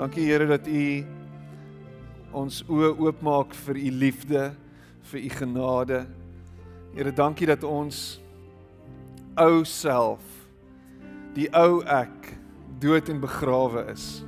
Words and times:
Dankie 0.00 0.30
Here 0.30 0.46
dat 0.48 0.64
U 0.64 0.82
ons 2.40 2.62
oë 2.72 2.94
oopmaak 3.04 3.52
vir 3.66 3.76
U 3.76 3.88
liefde, 4.00 4.44
vir 5.10 5.20
U 5.20 5.30
genade. 5.34 5.98
Here, 6.94 7.10
dankie 7.12 7.44
dat 7.50 7.66
ons 7.68 7.98
ou 9.36 9.60
self, 9.68 10.22
die 11.36 11.50
ou 11.52 11.82
ek, 11.84 12.30
dood 12.80 13.10
en 13.12 13.20
begrawe 13.20 13.82
is. 13.92 14.22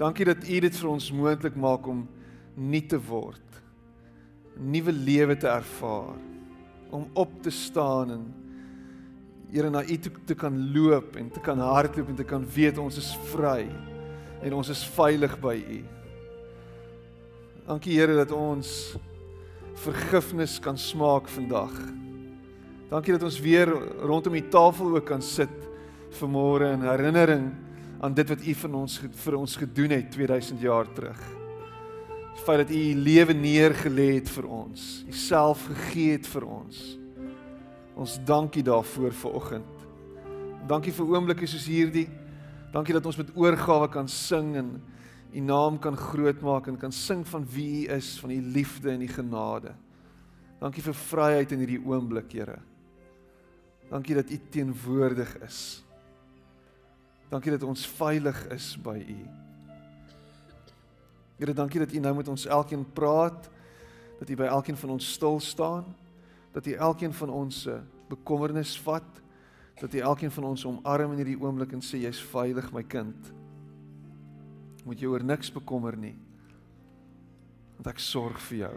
Dankie 0.00 0.26
dat 0.26 0.42
U 0.42 0.58
dit 0.66 0.80
vir 0.80 0.88
ons 0.90 1.06
moontlik 1.14 1.54
maak 1.54 1.86
om 1.86 2.00
nuut 2.58 2.88
te 2.90 2.98
word, 2.98 3.60
nuwe 4.58 4.90
lewe 4.96 5.36
te 5.38 5.46
ervaar, 5.52 6.16
om 6.90 7.06
op 7.14 7.38
te 7.46 7.54
staan 7.54 8.16
en 8.16 8.26
Here 9.52 9.70
na 9.70 9.80
U 9.86 9.94
toe 10.02 10.10
te 10.26 10.34
kan 10.36 10.58
loop 10.74 11.14
en 11.16 11.30
te 11.30 11.40
kan 11.40 11.62
hardloop 11.62 12.10
en 12.10 12.18
te 12.18 12.26
kan 12.26 12.42
weet 12.56 12.82
ons 12.82 12.98
is 12.98 13.14
vry 13.30 13.62
en 14.42 14.54
ons 14.54 14.68
is 14.70 14.82
veilig 14.94 15.34
by 15.42 15.56
U. 15.58 15.78
Dankie 17.68 17.98
Here 17.98 18.16
dat 18.16 18.32
ons 18.32 18.96
vergifnis 19.82 20.58
kan 20.62 20.78
smaak 20.78 21.28
vandag. 21.30 21.74
Dankie 22.88 23.14
dat 23.14 23.26
ons 23.26 23.40
weer 23.44 23.68
rondom 24.08 24.36
die 24.38 24.46
tafel 24.48 24.94
ook 24.96 25.08
kan 25.10 25.22
sit 25.22 25.52
vanmôre 26.18 26.72
in 26.72 26.86
herinnering 26.88 27.50
aan 28.00 28.14
dit 28.14 28.30
wat 28.30 28.44
U 28.46 28.54
van 28.62 28.78
ons 28.78 29.00
vir 29.24 29.36
ons 29.36 29.56
gedoen 29.60 29.96
het 29.98 30.10
2000 30.14 30.62
jaar 30.64 30.88
terug. 30.96 31.20
Die 32.38 32.44
feit 32.46 32.62
dat 32.62 32.72
U 32.72 32.78
U 32.78 32.94
lewe 33.02 33.34
neergelê 33.34 34.08
het 34.20 34.30
vir 34.32 34.46
ons, 34.46 34.86
U 35.04 35.12
self 35.12 35.66
gegee 35.68 36.16
het 36.16 36.30
vir 36.30 36.46
ons. 36.46 36.80
Ons 37.98 38.16
dankie 38.24 38.62
daarvoor 38.62 39.12
vir 39.12 39.34
oggend. 39.34 39.84
Dankie 40.70 40.94
vir 40.94 41.10
oomblikke 41.10 41.48
soos 41.50 41.66
hierdie. 41.66 42.06
Dankie 42.72 42.92
dat 42.92 43.06
ons 43.08 43.16
met 43.16 43.30
oorgawe 43.36 43.88
kan 43.88 44.08
sing 44.08 44.54
en 44.60 44.70
U 45.28 45.40
naam 45.44 45.76
kan 45.78 45.96
grootmaak 45.96 46.66
en 46.66 46.78
kan 46.80 46.92
sing 46.92 47.26
van 47.28 47.44
wie 47.52 47.84
U 47.84 47.92
is, 47.92 48.14
van 48.20 48.30
U 48.30 48.40
liefde 48.40 48.90
en 48.90 49.02
U 49.04 49.08
genade. 49.08 49.74
Dankie 50.58 50.82
vir 50.82 50.96
vryheid 50.96 51.52
in 51.52 51.60
hierdie 51.62 51.82
oomblik, 51.84 52.32
Here. 52.32 52.58
Dankie 53.90 54.16
dat 54.16 54.30
U 54.30 54.38
teenwoordig 54.50 55.36
is. 55.44 55.60
Dankie 57.28 57.52
dat 57.52 57.62
ons 57.68 57.84
veilig 57.98 58.40
is 58.52 58.72
by 58.80 58.96
U. 58.96 59.18
Here, 61.38 61.54
dankie 61.54 61.80
dat 61.84 61.92
U 61.92 62.00
nou 62.00 62.14
met 62.16 62.28
ons 62.28 62.46
elkeen 62.46 62.84
praat, 62.92 63.50
dat 64.18 64.30
U 64.30 64.36
by 64.36 64.48
elkeen 64.48 64.76
van 64.76 64.96
ons 64.96 65.12
stil 65.12 65.40
staan, 65.40 65.84
dat 66.52 66.66
U 66.66 66.72
elkeen 66.72 67.12
van 67.14 67.30
ons 67.30 67.62
se 67.68 67.78
bekommernis 68.08 68.78
vat, 68.80 69.20
dat 69.80 69.94
U 69.94 69.98
elkeen 69.98 70.30
van 70.30 70.44
ons 70.44 70.64
omarm 70.64 71.12
in 71.12 71.20
hierdie 71.22 71.40
oomblik 71.40 71.72
en 71.72 71.82
sê 71.84 72.00
jy's 72.02 72.20
veilig, 72.32 72.72
my 72.74 72.82
kind. 72.82 73.32
Moet 74.84 75.00
jy 75.00 75.10
oor 75.10 75.24
niks 75.24 75.52
bekommer 75.54 75.96
nie. 75.96 76.16
Want 77.76 77.92
ek 77.92 78.02
sorg 78.02 78.40
vir 78.48 78.58
jou. 78.64 78.74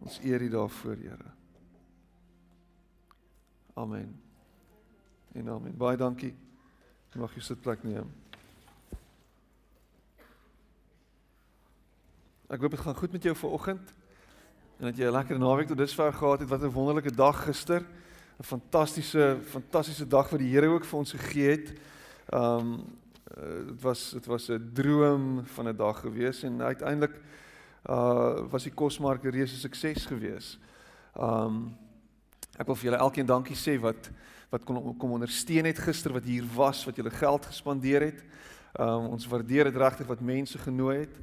Ons 0.00 0.16
eer 0.24 0.40
U 0.40 0.48
daarvoor, 0.48 0.96
Here. 0.96 1.34
Amen. 3.80 4.14
En 5.32 5.48
amen. 5.48 5.76
Baie 5.76 5.96
dankie. 5.96 6.34
Mag 7.14 7.32
jy 7.34 7.42
sit 7.42 7.60
plek 7.62 7.82
neem. 7.86 8.08
Ek 12.50 12.60
hoop 12.62 12.74
dit 12.74 12.82
gaan 12.82 12.98
goed 12.98 13.12
met 13.14 13.24
jou 13.24 13.34
vanoggend 13.38 13.92
en 14.80 14.88
dat 14.88 14.96
jy 14.96 15.06
'n 15.06 15.12
lekker 15.12 15.38
naweek 15.38 15.68
tot 15.68 15.78
dusver 15.78 16.12
gehad 16.12 16.40
het. 16.40 16.48
Wat 16.48 16.62
'n 16.62 16.72
wonderlike 16.72 17.14
dag 17.14 17.44
gister. 17.44 17.84
'n 18.40 18.42
Fantastiese 18.42 19.38
fantastiese 19.44 20.06
dag 20.08 20.30
wat 20.30 20.40
die 20.40 20.48
Here 20.48 20.68
ook 20.72 20.84
vir 20.84 20.98
ons 20.98 21.12
gegee 21.12 21.50
het. 21.50 21.74
Um 22.32 22.86
dit 23.30 23.82
was 23.82 24.10
dit 24.10 24.26
was 24.26 24.48
'n 24.48 24.70
droom 24.72 25.44
van 25.44 25.68
'n 25.68 25.76
dag 25.76 26.00
gewees 26.00 26.42
en 26.42 26.62
uiteindelik 26.62 27.20
uh 27.84 28.48
was 28.50 28.62
die 28.62 28.72
kosmark 28.72 29.24
'n 29.24 29.30
reuse 29.30 29.56
sukses 29.56 30.06
gewees. 30.06 30.58
Um 31.14 31.76
ek 32.58 32.66
wil 32.66 32.74
vir 32.74 32.84
julle 32.84 33.02
elkeen 33.02 33.26
dankie 33.26 33.56
sê 33.56 33.80
wat 33.80 34.10
wat 34.50 34.64
kon 34.64 34.96
kom 34.96 35.12
ondersteun 35.12 35.64
het 35.64 35.78
gister 35.78 36.12
wat 36.12 36.24
hier 36.24 36.44
was, 36.54 36.84
wat 36.84 36.96
julle 36.96 37.10
geld 37.10 37.46
gespandeer 37.46 38.00
het. 38.00 38.24
Um 38.78 39.12
ons 39.12 39.26
waardeer 39.26 39.64
dit 39.64 39.76
regtig 39.76 40.06
wat 40.06 40.20
mense 40.20 40.58
genooi 40.58 40.98
het. 40.98 41.16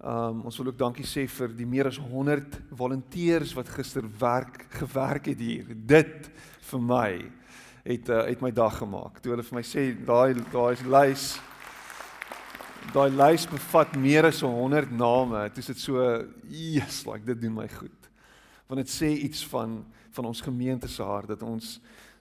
Um 0.00 0.40
ons 0.40 0.56
wil 0.56 0.66
ook 0.66 0.78
dankie 0.78 1.06
sê 1.06 1.28
vir 1.28 1.48
die 1.48 1.66
meer 1.66 1.86
as 1.86 1.98
100 1.98 2.60
volonteërs 2.70 3.52
wat 3.54 3.68
gister 3.68 4.08
werk 4.18 4.66
gewerk 4.70 5.26
het 5.26 5.38
hier. 5.38 5.66
Dit 5.86 6.30
vir 6.72 6.84
my 6.88 7.08
het 7.82 8.10
uh, 8.12 8.24
het 8.28 8.42
my 8.42 8.52
dag 8.54 8.76
gemaak. 8.78 9.20
Toe 9.20 9.34
hulle 9.34 9.46
vir 9.46 9.58
my 9.58 9.64
sê 9.66 9.88
daai 10.06 10.34
daai 10.52 10.76
lys 10.86 11.32
daai 12.92 13.10
lys 13.14 13.46
bevat 13.50 13.96
meer 13.98 14.26
as 14.30 14.42
100 14.42 14.90
name. 14.90 15.46
Dit 15.50 15.62
is 15.62 15.72
dit 15.72 15.82
so 15.82 16.04
yes, 16.50 17.04
like 17.06 17.26
dit 17.26 17.40
doen 17.42 17.54
my 17.54 17.68
goed. 17.70 18.08
Want 18.68 18.82
dit 18.82 18.92
sê 18.92 19.10
iets 19.26 19.44
van 19.52 19.82
van 20.12 20.28
ons 20.28 20.40
gemeente 20.44 20.88
se 20.92 21.02
hart 21.02 21.32
dat 21.32 21.42
ons 21.42 21.78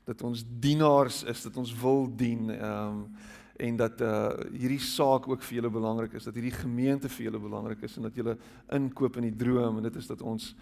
dat 0.07 0.21
ons 0.25 0.43
dienaars 0.59 1.23
is, 1.29 1.43
dat 1.43 1.57
ons 1.57 1.73
wil 1.81 2.07
dien. 2.15 2.49
Um 2.57 3.05
en 3.61 3.75
dat 3.77 4.01
uh 4.01 4.31
hierdie 4.57 4.81
saak 4.81 5.27
ook 5.29 5.43
vir 5.45 5.59
julle 5.59 5.69
belangrik 5.69 6.15
is, 6.17 6.25
dat 6.25 6.37
hierdie 6.37 6.55
gemeente 6.55 7.09
vir 7.09 7.27
julle 7.27 7.41
belangrik 7.43 7.83
is 7.85 7.97
en 7.99 8.07
dat 8.07 8.15
julle 8.17 8.33
inkoop 8.73 9.19
in 9.21 9.27
die 9.27 9.35
droom 9.37 9.77
en 9.77 9.85
dit 9.85 9.99
is 10.01 10.07
dat 10.09 10.23
ons 10.25 10.55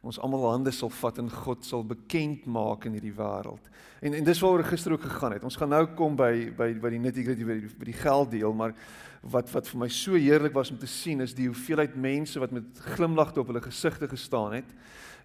ons 0.00 0.18
almal 0.24 0.46
hande 0.48 0.72
sal 0.72 0.90
vat 0.90 1.18
en 1.20 1.28
God 1.30 1.64
sal 1.66 1.84
bekend 1.84 2.46
maak 2.48 2.86
in 2.88 2.96
hierdie 2.96 3.16
wêreld. 3.16 3.66
En 4.00 4.16
en 4.16 4.24
dis 4.24 4.40
waaroor 4.40 4.64
gister 4.64 4.92
ook 4.92 5.04
gegaan 5.04 5.36
het. 5.36 5.44
Ons 5.44 5.58
gaan 5.60 5.68
nou 5.74 5.84
kom 5.96 6.16
by 6.16 6.32
by 6.56 6.72
by 6.80 6.94
die 6.94 7.02
nitty-gritty 7.04 7.44
by 7.44 7.58
by 7.82 7.88
die 7.90 7.98
geld 8.00 8.30
deel, 8.32 8.54
maar 8.56 8.72
wat 9.20 9.50
wat 9.52 9.68
vir 9.68 9.82
my 9.82 9.88
so 9.92 10.16
heerlik 10.16 10.56
was 10.56 10.70
om 10.72 10.78
te 10.80 10.88
sien 10.88 11.20
is 11.20 11.36
die 11.36 11.50
hoeveelheid 11.50 11.96
mense 12.00 12.40
wat 12.40 12.54
met 12.56 12.80
glimlagte 12.96 13.42
op 13.42 13.52
hulle 13.52 13.60
gesigte 13.60 14.08
gestaan 14.08 14.56
het 14.56 14.72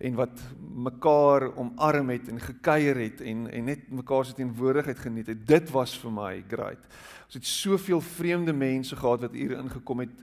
en 0.04 0.18
wat 0.20 0.42
mekaar 0.60 1.48
omarm 1.56 2.10
het 2.12 2.28
en 2.28 2.42
gekuier 2.44 3.00
het 3.00 3.22
en 3.24 3.48
en 3.48 3.72
net 3.72 3.88
mekaar 3.90 4.26
se 4.26 4.36
teenwoordigheid 4.36 5.00
geniet 5.00 5.32
het. 5.32 5.48
Dit 5.48 5.72
was 5.72 5.96
vir 5.98 6.12
my 6.12 6.44
great. 6.52 6.84
Ons 7.26 7.40
het 7.40 7.48
soveel 7.48 8.02
vreemde 8.02 8.54
mense 8.54 8.96
gehad 8.96 9.24
wat 9.24 9.34
hier 9.34 9.56
ingekom 9.58 10.04
het 10.04 10.20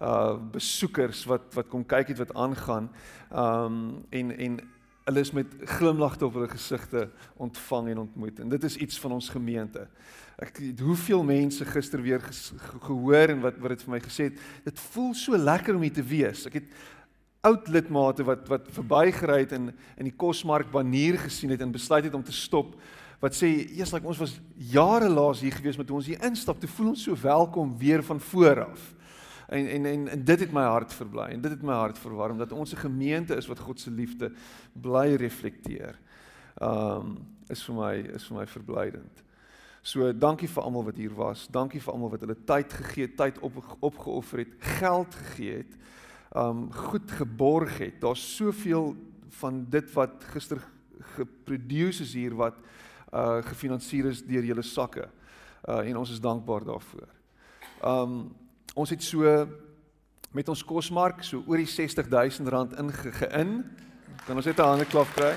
uh 0.00 0.36
besoekers 0.52 1.24
wat 1.28 1.54
wat 1.54 1.68
kom 1.68 1.84
kyk 1.86 2.14
het 2.14 2.18
wat 2.18 2.34
aangaan. 2.34 2.90
Um 3.32 4.04
en 4.10 4.36
en 4.36 4.60
hulle 5.04 5.20
is 5.20 5.32
met 5.32 5.46
glimlagte 5.64 6.26
op 6.26 6.34
hulle 6.34 6.48
gesigte 6.48 7.08
ontvang 7.36 7.88
en 7.88 7.98
ontmoet. 7.98 8.40
En 8.40 8.48
dit 8.48 8.64
is 8.64 8.76
iets 8.76 9.00
van 9.00 9.12
ons 9.12 9.28
gemeente. 9.28 9.88
Ek 10.38 10.56
het 10.56 10.80
hoeveel 10.80 11.22
mense 11.24 11.64
gister 11.64 12.02
weer 12.02 12.22
gehoor 12.86 13.34
en 13.34 13.40
wat 13.40 13.58
wat 13.58 13.74
dit 13.74 13.84
vir 13.84 13.94
my 13.96 14.00
gesê 14.00 14.30
het. 14.30 14.40
Dit 14.64 14.80
voel 14.92 15.12
so 15.14 15.36
lekker 15.36 15.74
om 15.76 15.84
hier 15.84 15.98
te 15.98 16.06
wees. 16.06 16.46
Ek 16.46 16.60
het 16.60 16.72
oud 17.40 17.68
lidmate 17.68 18.24
wat 18.24 18.48
wat 18.48 18.68
verbygery 18.72 19.42
het 19.44 19.52
en 19.56 19.70
in 19.96 20.08
die 20.08 20.16
kosmark 20.16 20.70
banier 20.72 21.18
gesien 21.18 21.50
het 21.50 21.60
en 21.60 21.72
besluit 21.72 22.04
het 22.04 22.14
om 22.14 22.24
te 22.24 22.36
stop 22.36 22.76
wat 23.20 23.36
sê 23.36 23.48
eers 23.76 23.92
like 23.92 24.06
ons 24.08 24.20
was 24.20 24.38
jare 24.72 25.08
laas 25.08 25.42
hier 25.44 25.52
gewees 25.52 25.76
met 25.80 25.90
ons 25.92 26.08
hier 26.08 26.20
instap 26.24 26.60
te 26.60 26.68
voel 26.68 26.92
ons 26.94 27.04
so 27.04 27.16
welkom 27.20 27.76
weer 27.78 28.04
van 28.04 28.20
voor 28.20 28.64
af. 28.64 28.92
En 29.50 29.66
en 29.66 29.86
en, 29.86 30.08
en 30.08 30.24
dit 30.24 30.40
het 30.40 30.52
my 30.52 30.62
hart 30.62 30.92
verbly 30.94 31.32
en 31.34 31.40
dit 31.42 31.50
het 31.50 31.62
my 31.62 31.74
hart 31.74 31.98
verwarm 31.98 32.38
dat 32.38 32.52
ons 32.52 32.72
'n 32.72 32.86
gemeente 32.86 33.34
is 33.34 33.46
wat 33.46 33.58
God 33.58 33.80
se 33.80 33.90
liefde 33.90 34.32
bly 34.72 35.14
reflekteer. 35.14 35.98
Um 36.62 37.18
is 37.48 37.64
vir 37.64 37.74
my 37.74 37.94
is 38.14 38.26
vir 38.26 38.36
my 38.36 38.46
verblydend. 38.46 39.22
So 39.82 40.12
dankie 40.12 40.48
vir 40.48 40.62
almal 40.62 40.84
wat 40.84 40.96
hier 40.96 41.14
was. 41.14 41.48
Dankie 41.50 41.80
vir 41.80 41.92
almal 41.92 42.10
wat 42.10 42.20
hulle 42.20 42.36
tyd 42.44 42.72
gegee 42.72 43.14
tyd 43.14 43.38
op 43.38 43.52
opgeoffer 43.80 44.38
het, 44.38 44.54
geld 44.58 45.14
gegee 45.14 45.56
het 45.56 45.76
um 46.36 46.72
goed 46.72 47.10
geborg 47.10 47.78
het. 47.78 48.00
Daar's 48.00 48.36
soveel 48.36 48.96
van 49.28 49.66
dit 49.68 49.92
wat 49.92 50.24
gister 50.24 50.62
geproduce 51.16 52.02
is 52.02 52.12
hier 52.14 52.34
wat 52.34 52.54
uh 53.12 53.42
gefinansier 53.42 54.06
is 54.06 54.22
deur 54.22 54.44
julle 54.44 54.62
sakke. 54.62 55.08
Uh 55.68 55.88
en 55.88 55.96
ons 55.96 56.10
is 56.10 56.20
dankbaar 56.20 56.64
daarvoor. 56.64 57.08
Um 57.82 58.30
ons 58.74 58.90
het 58.90 59.02
so 59.02 59.48
met 60.30 60.48
ons 60.48 60.64
kosmark 60.64 61.24
so 61.26 61.42
oor 61.46 61.58
die 61.58 61.66
60000 61.66 62.48
rand 62.48 62.76
ingein. 62.78 63.64
Kan 64.26 64.36
ons 64.36 64.46
net 64.46 64.58
'n 64.58 64.62
hande 64.62 64.84
klap 64.84 65.08
kry? 65.14 65.34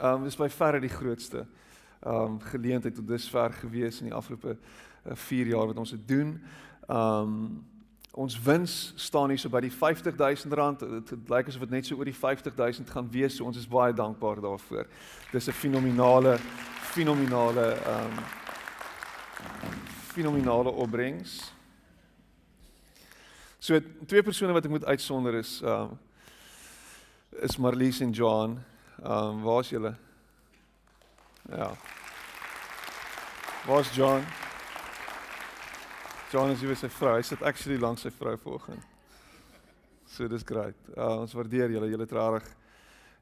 Um 0.00 0.24
dis 0.24 0.36
by 0.36 0.48
verre 0.48 0.80
die 0.80 0.88
grootste 0.88 1.46
um 2.06 2.40
geleentheid 2.40 2.94
tot 2.94 3.06
dusver 3.08 3.52
gewees 3.52 4.00
in 4.00 4.06
die 4.06 4.14
afgelope 4.14 4.56
4 5.04 5.46
jaar 5.46 5.66
wat 5.66 5.78
ons 5.78 5.90
dit 5.90 6.08
doen. 6.08 6.40
Um 6.88 7.66
ons 8.12 8.42
wins 8.42 8.92
staan 8.96 9.28
hier 9.28 9.38
so 9.38 9.48
by 9.48 9.60
die 9.60 9.70
50000 9.70 10.52
rand. 10.52 10.80
Dit 10.80 11.28
lyk 11.28 11.46
asof 11.46 11.60
dit 11.60 11.70
net 11.70 11.86
so 11.86 11.96
oor 11.96 12.04
die 12.04 12.14
50000 12.14 12.90
gaan 12.90 13.10
wees. 13.10 13.36
So 13.36 13.44
ons 13.44 13.56
is 13.56 13.68
baie 13.68 13.92
dankbaar 13.92 14.40
daarvoor. 14.40 14.86
Dis 15.32 15.48
'n 15.48 15.52
fenominale 15.52 16.38
fenominale 16.94 17.76
um 17.86 18.47
fenominale 20.18 20.70
opbrengs. 20.70 21.52
So 23.58 23.78
twee 24.06 24.22
persone 24.22 24.54
wat 24.56 24.66
ek 24.66 24.74
moet 24.74 24.88
uitsonder 24.90 25.38
is 25.38 25.58
um 25.62 25.96
is 27.44 27.58
Marlies 27.60 28.00
en 28.02 28.10
Johan. 28.10 28.58
Um 28.98 29.42
waar's 29.46 29.70
julle? 29.70 29.94
Ja. 31.52 31.70
Waar's 33.68 33.94
John? 33.94 34.24
John 36.32 36.50
is 36.50 36.60
hier 36.60 36.72
met 36.72 36.80
sy 36.80 36.90
vrou. 36.92 37.14
Hy 37.16 37.24
sit 37.24 37.42
actually 37.46 37.78
langs 37.80 38.02
sy 38.04 38.10
vrou 38.12 38.34
vanoggend. 38.42 38.82
So 40.08 40.26
dis 40.28 40.44
great. 40.44 40.76
Uh, 40.96 41.22
ons 41.22 41.34
waardeer 41.36 41.70
julle. 41.72 41.88
Julle 41.92 42.04
het 42.08 42.16
regtig 42.16 42.50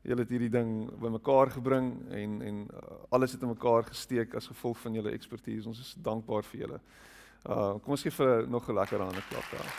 julle 0.06 0.23
het 0.23 0.31
hierdie 0.31 0.53
ding 0.53 0.70
bymekaar 1.03 1.50
gebring 1.56 1.91
en 2.14 2.38
en 2.47 2.62
uh, 2.70 2.97
alles 3.11 3.35
het 3.35 3.43
in 3.43 3.50
mekaar 3.50 3.88
gesteek 3.88 4.35
as 4.38 4.47
gevolg 4.47 4.79
van 4.79 4.94
julle 4.94 5.11
ekspertise. 5.11 5.67
Ons 5.69 5.82
is 5.82 5.94
dankbaar 5.99 6.47
vir 6.47 6.61
julle. 6.61 6.81
Uh 7.47 7.75
kom 7.82 7.94
ons 7.97 8.03
gee 8.06 8.14
vir 8.14 8.47
nog 8.49 8.69
'n 8.69 8.75
lekker 8.75 9.00
hande 9.03 9.23
klap 9.29 9.50
daar. 9.50 9.70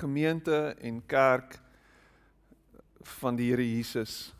Gemeente 0.00 0.76
en 0.80 1.06
kerk 1.06 1.60
van 3.20 3.36
die 3.36 3.50
Here 3.50 3.76
Jesus. 3.76 4.34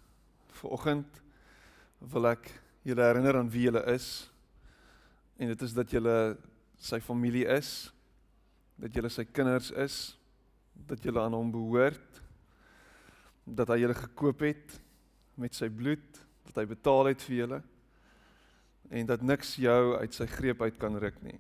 Vanoggend 0.49 1.23
wil 1.99 2.27
ek 2.27 2.61
julle 2.83 3.03
herinner 3.03 3.37
aan 3.37 3.51
wie 3.51 3.69
julle 3.69 3.85
is. 3.93 4.31
En 5.37 5.49
dit 5.49 5.63
is 5.63 5.73
dat 5.73 5.91
julle 5.91 6.39
sy 6.79 7.01
familie 7.01 7.47
is, 7.47 7.93
dat 8.81 8.95
julle 8.97 9.11
sy 9.13 9.27
kinders 9.29 9.71
is, 9.77 9.99
dat 10.89 11.03
julle 11.05 11.21
aan 11.21 11.37
hom 11.37 11.51
behoort, 11.53 12.23
dat 13.45 13.69
hy 13.73 13.83
julle 13.83 13.97
gekoop 13.99 14.45
het 14.47 14.79
met 15.41 15.57
sy 15.57 15.69
bloed, 15.73 16.21
dat 16.49 16.63
hy 16.63 16.67
betaal 16.71 17.13
het 17.13 17.23
vir 17.27 17.37
julle 17.43 17.61
en 18.91 19.07
dat 19.07 19.23
niks 19.23 19.55
jou 19.63 19.95
uit 20.01 20.17
sy 20.17 20.27
greep 20.27 20.65
uit 20.67 20.79
kan 20.81 20.97
ruk 20.99 21.19
nie. 21.23 21.37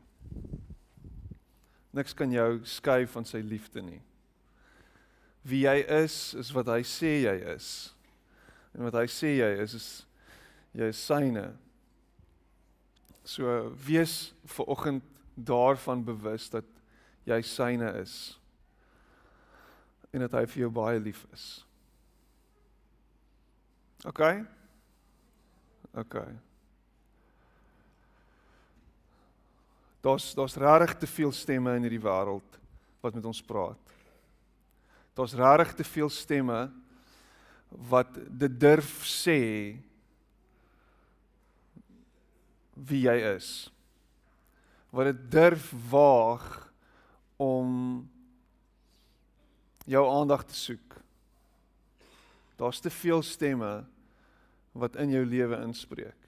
Niks 1.96 2.14
kan 2.14 2.30
jou 2.30 2.60
skei 2.68 3.02
van 3.10 3.26
sy 3.26 3.40
liefde 3.42 3.82
nie. 3.82 3.98
Wie 5.42 5.64
jy 5.64 5.80
is, 6.04 6.36
is 6.38 6.52
wat 6.54 6.70
hy 6.70 6.84
sê 6.86 7.16
jy 7.24 7.34
is. 7.56 7.90
En 8.76 8.86
wat 8.86 9.00
hy 9.00 9.08
sê 9.10 9.34
jy 9.40 9.50
is 9.64 9.74
is 9.80 9.88
jy 10.78 10.92
is 10.92 11.00
syne. 11.02 11.48
So 13.26 13.72
wees 13.86 14.30
ver 14.46 14.70
oggend 14.70 15.02
daarvan 15.34 16.04
bewus 16.06 16.46
dat 16.52 16.68
jy 17.30 17.40
syne 17.46 17.94
is. 18.02 18.14
En 20.10 20.24
dat 20.26 20.34
hy 20.40 20.46
vir 20.50 20.64
jou 20.64 20.70
baie 20.74 21.00
lief 21.02 21.24
is. 21.34 21.48
OK? 24.08 24.22
OK. 26.00 26.16
Daar's 30.00 30.34
daar's 30.34 30.56
regtig 30.56 30.96
te 30.98 31.06
veel 31.06 31.32
stemme 31.32 31.74
in 31.76 31.84
hierdie 31.84 32.02
wêreld 32.02 32.58
wat 33.00 33.14
met 33.14 33.24
ons 33.24 33.42
praat. 33.44 33.94
Daar's 35.14 35.36
regtig 35.36 35.74
te 35.74 35.84
veel 35.84 36.08
stemme 36.08 36.70
wat 37.90 38.16
dit 38.28 38.60
durf 38.60 39.04
sê 39.06 39.40
wie 42.74 43.04
jy 43.04 43.18
is. 43.34 43.68
Wat 44.90 45.12
dit 45.12 45.30
durf 45.30 45.68
waag 45.90 46.69
om 47.40 48.04
jou 49.88 50.02
aandag 50.12 50.44
te 50.44 50.54
soek. 50.54 50.98
Daar's 52.60 52.80
te 52.84 52.92
veel 52.92 53.22
stemme 53.24 53.84
wat 54.76 54.98
in 55.00 55.14
jou 55.14 55.22
lewe 55.24 55.56
inspreek. 55.64 56.18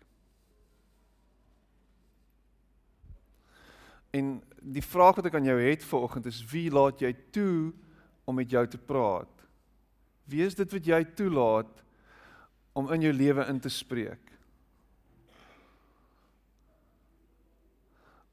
En 4.12 4.38
die 4.60 4.84
vraag 4.84 5.20
wat 5.20 5.28
ek 5.28 5.36
aan 5.36 5.50
jou 5.50 5.58
het 5.60 5.84
vanoggend 5.84 6.30
is 6.32 6.40
wie 6.48 6.70
laat 6.72 7.00
jy 7.04 7.12
toe 7.34 7.72
om 8.24 8.36
met 8.40 8.50
jou 8.50 8.64
te 8.68 8.80
praat? 8.80 9.44
Wie 10.28 10.44
is 10.46 10.56
dit 10.56 10.72
wat 10.72 10.88
jy 10.88 11.00
toelaat 11.16 11.80
om 12.72 12.88
in 12.92 13.04
jou 13.04 13.12
lewe 13.12 13.44
in 13.52 13.60
te 13.60 13.72
spreek? 13.72 14.32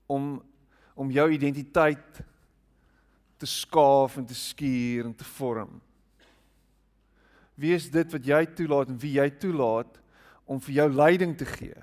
Om 0.07 0.37
om 0.99 1.11
jou 1.15 1.29
identiteit 1.31 2.17
te 3.39 3.47
skaaf 3.47 4.17
en 4.19 4.25
te 4.27 4.35
skuur 4.35 5.07
en 5.07 5.15
te 5.15 5.27
vorm. 5.37 5.79
Wie 7.59 7.73
is 7.75 7.89
dit 7.91 8.11
wat 8.11 8.25
jy 8.25 8.41
toelaat 8.55 8.91
en 8.91 8.99
wie 8.99 9.15
jy 9.17 9.29
toelaat 9.39 9.99
om 10.49 10.59
vir 10.63 10.75
jou 10.81 10.87
leiding 10.91 11.35
te 11.37 11.47
gee? 11.47 11.75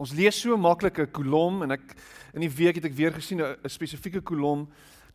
Ons 0.00 0.14
lees 0.16 0.40
so 0.40 0.56
maklik 0.56 0.98
'n 0.98 1.12
kolom 1.12 1.62
en 1.62 1.72
ek 1.72 1.96
in 2.34 2.40
die 2.40 2.48
week 2.48 2.76
het 2.76 2.84
ek 2.84 2.96
weer 2.96 3.12
gesien 3.12 3.40
'n 3.40 3.68
spesifieke 3.68 4.20
kolom 4.20 4.68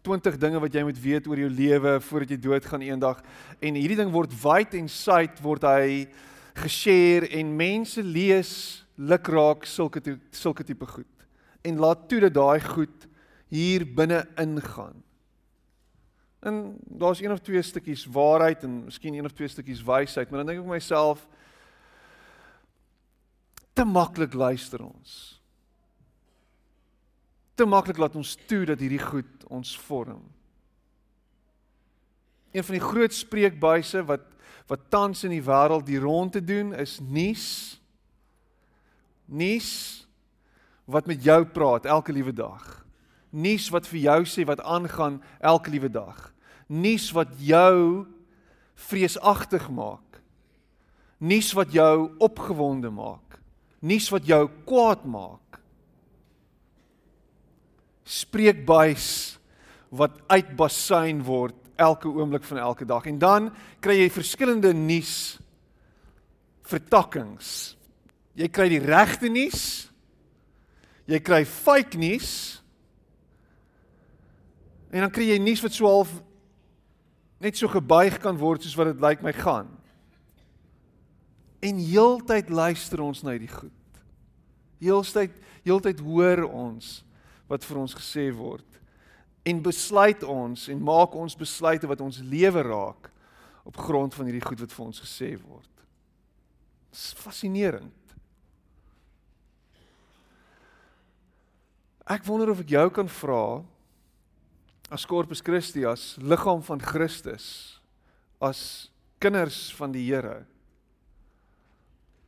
20 0.04 0.38
dinge 0.38 0.60
wat 0.60 0.74
jy 0.74 0.84
moet 0.84 1.02
weet 1.02 1.28
oor 1.28 1.38
jou 1.38 1.50
lewe 1.50 2.00
voordat 2.02 2.30
jy 2.30 2.38
doodgaan 2.38 2.82
eendag 2.82 3.24
en 3.60 3.74
hierdie 3.74 3.98
ding 3.98 4.12
word 4.12 4.32
wyd 4.44 4.74
en 4.74 4.88
suid 4.88 5.42
word 5.42 5.64
hy 5.64 6.08
geshare 6.54 7.30
en 7.30 7.58
mense 7.58 8.04
lees 8.04 8.86
lukraak 8.96 9.66
sulke 9.66 10.20
sulke 10.32 10.64
tipe 10.64 10.86
goed 10.86 11.15
en 11.66 11.82
laat 11.82 12.08
toe 12.10 12.20
dat 12.28 12.34
daai 12.34 12.62
goed 12.62 13.08
hier 13.50 13.86
binne 13.96 14.22
ingaan. 14.42 15.02
En 16.46 16.78
daar's 16.86 17.22
een 17.22 17.32
of 17.32 17.40
twee 17.42 17.62
stukkies 17.62 18.06
waarheid 18.06 18.64
en 18.64 18.84
miskien 18.84 19.14
een 19.14 19.26
of 19.26 19.34
twee 19.34 19.48
stukkies 19.48 19.84
wysheid, 19.84 20.30
maar 20.30 20.44
dan 20.44 20.54
dink 20.54 20.62
ek 20.62 20.70
myself 20.70 21.26
te 23.74 23.84
maklik 23.84 24.34
luister 24.34 24.84
ons. 24.86 25.42
Te 27.56 27.66
maklik 27.66 27.98
laat 27.98 28.16
ons 28.16 28.36
toe 28.48 28.64
dat 28.66 28.80
hierdie 28.80 29.02
goed 29.02 29.48
ons 29.48 29.74
vorm. 29.88 30.22
Een 32.52 32.64
van 32.64 32.78
die 32.78 32.86
groot 32.86 33.14
spreekbuise 33.14 34.06
wat 34.06 34.32
wat 34.66 34.88
tans 34.90 35.20
in 35.22 35.30
die 35.30 35.44
wêreld 35.46 35.86
die 35.86 36.00
rond 36.02 36.32
te 36.34 36.42
doen 36.42 36.72
is 36.74 36.98
nuus. 37.00 37.78
Nuus 39.30 40.05
wat 40.86 41.08
met 41.10 41.24
jou 41.24 41.42
praat 41.46 41.86
elke 41.86 42.14
liewe 42.14 42.34
dag. 42.34 42.86
Nuus 43.30 43.70
wat 43.74 43.88
vir 43.88 44.00
jou 44.00 44.20
sê 44.30 44.46
wat 44.48 44.62
aangaan 44.64 45.22
elke 45.40 45.70
liewe 45.74 45.90
dag. 45.90 46.32
Nuus 46.68 47.12
wat 47.12 47.34
jou 47.42 48.06
vreesagtig 48.76 49.70
maak. 49.70 50.22
Nuus 51.20 51.54
wat 51.58 51.74
jou 51.74 52.12
opgewonde 52.20 52.92
maak 52.94 53.26
nuus 53.86 54.08
wat 54.14 54.26
jou 54.28 54.44
kwaad 54.68 55.06
maak. 55.10 55.60
Spreekbuis 58.06 59.08
wat 59.96 60.18
uitbasyn 60.30 61.22
word 61.26 61.58
elke 61.82 62.10
oomblik 62.10 62.46
van 62.48 62.62
elke 62.64 62.88
dag 62.88 63.08
en 63.10 63.18
dan 63.20 63.50
kry 63.84 64.00
jy 64.00 64.12
verskillende 64.14 64.72
nuus 64.76 65.38
vertakkings. 66.66 67.76
Jy 68.36 68.50
kry 68.52 68.68
die 68.72 68.84
regte 68.84 69.30
nuus. 69.32 69.88
Jy 71.10 71.20
kry 71.22 71.44
fake 71.46 72.00
nuus. 72.02 72.30
En 74.90 75.06
dan 75.06 75.14
kry 75.14 75.30
jy 75.30 75.40
nuus 75.42 75.64
wat 75.66 75.76
so 75.76 75.90
half 75.90 76.14
net 77.44 77.58
so 77.60 77.70
gebuig 77.70 78.18
kan 78.24 78.38
word 78.40 78.64
soos 78.64 78.78
wat 78.80 78.94
dit 78.94 79.04
lyk 79.04 79.26
my 79.26 79.34
gaan. 79.36 79.68
En 81.66 81.82
heeltyd 81.82 82.50
luister 82.50 83.02
ons 83.04 83.22
na 83.26 83.36
die 83.38 83.52
goed. 83.52 83.74
Heeltyd 84.82 85.44
heeltyd 85.66 86.02
hoor 86.06 86.44
ons 86.46 87.00
wat 87.50 87.64
vir 87.66 87.80
ons 87.82 87.94
gesê 87.98 88.28
word 88.34 88.76
en 89.46 89.62
besluit 89.62 90.24
ons 90.26 90.68
en 90.74 90.82
maak 90.82 91.14
ons 91.18 91.38
besluite 91.38 91.90
wat 91.90 92.02
ons 92.02 92.22
lewe 92.26 92.64
raak 92.66 93.10
op 93.66 93.78
grond 93.82 94.14
van 94.14 94.30
hierdie 94.30 94.46
goed 94.46 94.62
wat 94.62 94.74
vir 94.74 94.86
ons 94.86 95.02
gesê 95.02 95.32
word. 95.38 95.70
Dit 96.90 96.98
is 97.00 97.14
fascinerend. 97.18 98.05
Ek 102.06 102.26
wonder 102.28 102.52
of 102.54 102.62
ek 102.62 102.70
jou 102.70 102.86
kan 102.94 103.08
vra 103.10 103.64
as 104.94 105.06
Corpus 105.10 105.42
Christi 105.42 105.86
as 105.90 106.14
liggaam 106.22 106.62
van 106.62 106.82
Christus 106.82 107.48
as 108.38 108.92
kinders 109.18 109.72
van 109.74 109.96
die 109.96 110.04
Here 110.06 110.44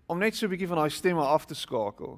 om 0.07 0.17
net 0.17 0.35
so 0.35 0.47
'n 0.47 0.49
bietjie 0.49 0.67
van 0.67 0.81
daai 0.81 0.89
stemme 0.89 1.21
af 1.21 1.45
te 1.45 1.53
skakel. 1.53 2.17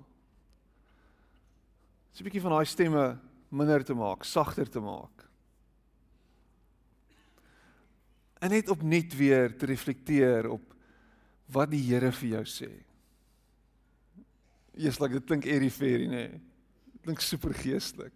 So 2.13 2.22
'n 2.22 2.30
bietjie 2.30 2.42
van 2.42 2.51
daai 2.51 2.66
stemme 2.66 3.20
minder 3.50 3.84
te 3.84 3.94
maak, 3.94 4.24
sagter 4.24 4.70
te 4.70 4.80
maak. 4.80 5.28
En 8.42 8.50
net 8.50 8.70
opnuut 8.70 9.18
weer 9.18 9.58
te 9.58 9.66
reflekteer 9.66 10.50
op 10.50 10.74
wat 11.48 11.72
die 11.72 11.84
Here 11.84 12.12
vir 12.12 12.30
jou 12.30 12.46
sê. 12.46 12.72
Eers 14.78 15.00
like 15.00 15.13
dit 15.13 15.25
klink 15.25 15.46
eerie 15.46 15.72
fairy 15.72 16.08
nê. 16.08 16.30
Nee. 16.30 16.49
Klink 17.03 17.22
super 17.24 17.53
geestelik. 17.56 18.13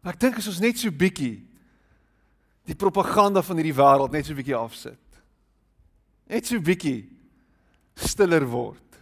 Maar 0.00 0.16
ek 0.16 0.20
dink 0.20 0.40
as 0.40 0.48
ons 0.48 0.60
net 0.62 0.80
so 0.80 0.90
bietjie 0.90 1.40
die 2.68 2.76
propaganda 2.78 3.42
van 3.44 3.58
hierdie 3.60 3.76
wêreld 3.76 4.12
net 4.14 4.28
so 4.28 4.36
bietjie 4.36 4.56
afsit 4.56 5.00
net 6.30 6.46
so 6.46 6.60
bietjie 6.62 7.08
stiller 7.98 8.46
word. 8.46 8.98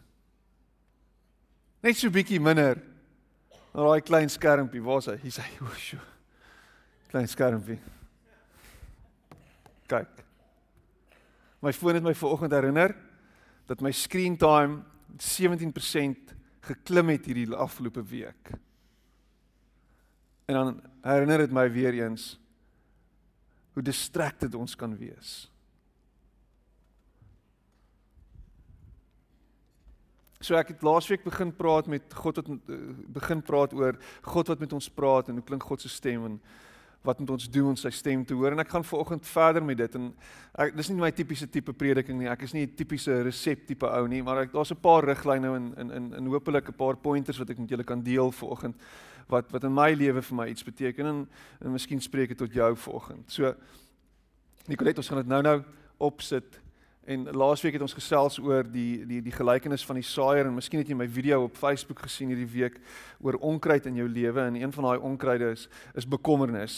Net 1.84 1.98
so 1.98 2.10
bietjie 2.10 2.40
minder 2.42 2.80
na 3.74 3.84
daai 3.84 4.00
klein 4.02 4.30
skermpie, 4.32 4.82
waar's 4.82 5.10
hy? 5.12 5.18
Hier's 5.22 5.38
hy. 5.42 5.50
O, 5.66 5.74
sjo. 5.76 6.00
Klein 7.12 7.28
skermpie. 7.30 7.78
Kyk. 9.88 10.24
My 11.64 11.72
foon 11.74 11.98
het 11.98 12.06
my 12.06 12.14
vanoggend 12.16 12.54
herinner 12.54 12.94
dat 13.68 13.82
my 13.84 13.92
screen 13.92 14.36
time 14.40 14.82
17% 15.22 16.34
geklim 16.60 17.08
het 17.08 17.26
hierdie 17.26 17.54
afgelope 17.54 18.02
week. 18.02 18.50
En 20.48 20.54
dan 20.54 20.82
herinner 21.02 21.38
dit 21.38 21.52
my 21.52 21.66
weer 21.72 21.94
eens 22.02 22.38
hoe 23.72 23.82
distracted 23.82 24.54
ons 24.54 24.76
kan 24.76 24.96
wees. 24.96 25.50
So 30.38 30.54
ek 30.54 30.70
het 30.70 30.82
laasweek 30.86 31.24
begin 31.26 31.50
praat 31.54 31.88
met 31.90 32.14
God 32.14 32.38
wat 32.38 32.48
eh, 32.48 32.76
begin 33.10 33.42
praat 33.42 33.74
oor 33.74 33.98
God 34.22 34.50
wat 34.52 34.60
met 34.62 34.72
ons 34.72 34.88
praat 34.90 35.28
en 35.28 35.40
hoe 35.40 35.44
klink 35.44 35.66
God 35.66 35.82
se 35.82 35.90
stem 35.90 36.24
en 36.24 36.36
wat 37.02 37.18
moet 37.20 37.30
ons 37.30 37.50
doen 37.50 37.70
om 37.72 37.76
sy 37.76 37.90
stem 37.94 38.24
te 38.26 38.34
hoor. 38.34 38.52
En 38.52 38.58
ek 38.58 38.72
gaan 38.74 38.84
vanoggend 38.84 39.26
verder 39.26 39.64
met 39.64 39.78
dit. 39.78 39.94
En 39.94 40.08
ek 40.64 40.76
dis 40.76 40.88
nie 40.90 40.98
my 40.98 41.10
tipiese 41.14 41.48
tipe 41.48 41.72
prediking 41.72 42.18
nie. 42.18 42.28
Ek 42.28 42.42
is 42.42 42.52
nie 42.52 42.66
'n 42.66 42.74
tipiese 42.74 43.22
resep 43.22 43.66
tipe 43.66 43.86
ou 43.86 44.06
nie 44.08 44.22
maar 44.22 44.42
ek 44.42 44.52
daar's 44.52 44.72
'n 44.72 44.80
paar 44.80 45.04
riglyne 45.04 45.46
en 45.46 45.74
in 45.76 45.90
in 45.90 46.14
in 46.14 46.26
hopelik 46.26 46.68
'n 46.68 46.76
paar 46.76 46.96
pointers 46.96 47.38
wat 47.38 47.50
ek 47.50 47.58
met 47.58 47.70
julle 47.70 47.84
kan 47.84 48.02
deel 48.02 48.32
vanoggend 48.32 48.76
wat 49.28 49.50
wat 49.52 49.64
in 49.64 49.74
my 49.74 49.92
lewe 49.94 50.22
vir 50.22 50.36
my 50.36 50.48
iets 50.48 50.64
beteken 50.64 51.06
en 51.06 51.28
en 51.60 51.72
miskien 51.72 52.00
spreek 52.00 52.28
dit 52.28 52.38
tot 52.38 52.52
jou 52.52 52.76
vanoggend. 52.76 53.30
So 53.30 53.54
Nicolet 54.66 54.98
ons 54.98 55.08
gaan 55.08 55.18
dit 55.18 55.26
nou-nou 55.26 55.62
opsit 55.98 56.60
en 57.08 57.24
laasweek 57.32 57.78
het 57.78 57.82
ons 57.82 57.96
gesels 57.96 58.36
oor 58.38 58.66
die 58.68 59.06
die 59.08 59.22
die 59.24 59.32
gelykenis 59.32 59.84
van 59.88 59.96
die 59.96 60.04
saaier 60.04 60.44
en 60.46 60.56
miskien 60.58 60.82
het 60.82 60.90
jy 60.90 60.96
my 60.98 61.08
video 61.08 61.46
op 61.46 61.56
Facebook 61.56 62.02
gesien 62.04 62.34
hierdie 62.34 62.50
week 62.52 62.76
oor 63.24 63.38
onkruid 63.40 63.88
in 63.88 63.96
jou 64.02 64.08
lewe 64.08 64.44
en 64.44 64.58
een 64.60 64.74
van 64.76 64.90
daai 64.90 65.06
onkruide 65.10 65.48
is 65.56 65.68
is 65.96 66.08
bekommernis 66.08 66.76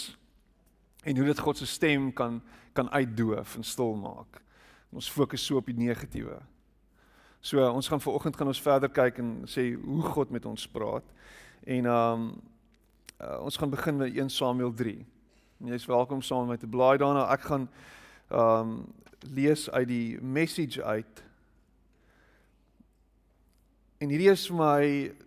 en 1.03 1.17
hoe 1.17 1.27
dit 1.27 1.39
God 1.39 1.59
se 1.59 1.67
stem 1.67 2.13
kan 2.13 2.39
kan 2.73 2.91
uitdoof 2.91 3.57
en 3.57 3.65
stil 3.67 3.97
maak. 3.99 4.39
Ons 4.95 5.11
fokus 5.11 5.43
so 5.47 5.59
op 5.59 5.67
die 5.67 5.75
negatiewe. 5.75 6.39
So 7.41 7.65
ons 7.67 7.89
gaan 7.89 8.01
vanoggend 8.01 8.37
gaan 8.37 8.53
ons 8.53 8.63
verder 8.63 8.93
kyk 8.95 9.19
en 9.19 9.33
sê 9.51 9.73
hoe 9.75 10.03
God 10.15 10.31
met 10.31 10.47
ons 10.47 10.69
praat. 10.69 11.07
En 11.65 11.87
ehm 11.87 12.23
um, 12.23 12.31
uh, 13.21 13.41
ons 13.45 13.57
gaan 13.57 13.71
begin 13.71 13.97
met 13.97 14.15
1 14.17 14.31
Samuel 14.31 14.73
3. 14.73 14.95
Jy's 15.69 15.87
welkom 15.87 16.23
saam 16.23 16.47
met 16.47 16.49
my 16.49 16.57
te 16.57 16.71
blaai 16.71 16.97
daarna. 16.99 17.27
Ek 17.33 17.41
gaan 17.51 17.69
ehm 18.31 18.71
um, 18.71 18.81
lees 19.29 19.71
uit 19.71 19.89
die 19.89 20.21
message 20.23 20.85
uit. 20.85 21.25
En 24.01 24.09
hierdie 24.09 24.31
is 24.33 24.47
vir 24.49 24.57
my 24.57 24.85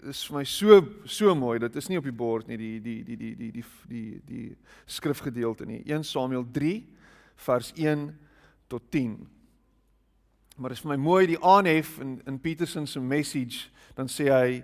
is 0.09 0.23
vir 0.25 0.37
my 0.39 0.43
so 0.49 0.79
so 1.05 1.35
mooi. 1.37 1.59
Dit 1.61 1.75
is 1.77 1.89
nie 1.91 1.99
op 2.01 2.07
die 2.07 2.15
bord 2.15 2.47
nie, 2.49 2.57
die 2.57 2.79
die 2.81 3.03
die 3.05 3.17
die 3.19 3.35
die 3.37 3.51
die 3.51 3.65
die 3.89 4.21
die 4.25 4.47
skrifgedeelte 4.89 5.67
nie. 5.69 5.83
1 5.85 6.07
Samuel 6.09 6.47
3 6.51 6.79
vers 7.45 7.69
1 7.77 8.07
tot 8.67 8.89
10. 8.89 9.19
Maar 10.57 10.73
dit 10.73 10.77
is 10.77 10.83
vir 10.85 10.93
my 10.95 10.97
mooi 11.01 11.27
die 11.29 11.37
aanhef 11.37 11.99
in 12.01 12.17
in 12.29 12.39
Petersen 12.41 12.87
se 12.87 13.01
message 13.01 13.69
dan 13.93 14.09
sê 14.09 14.29
hy 14.33 14.63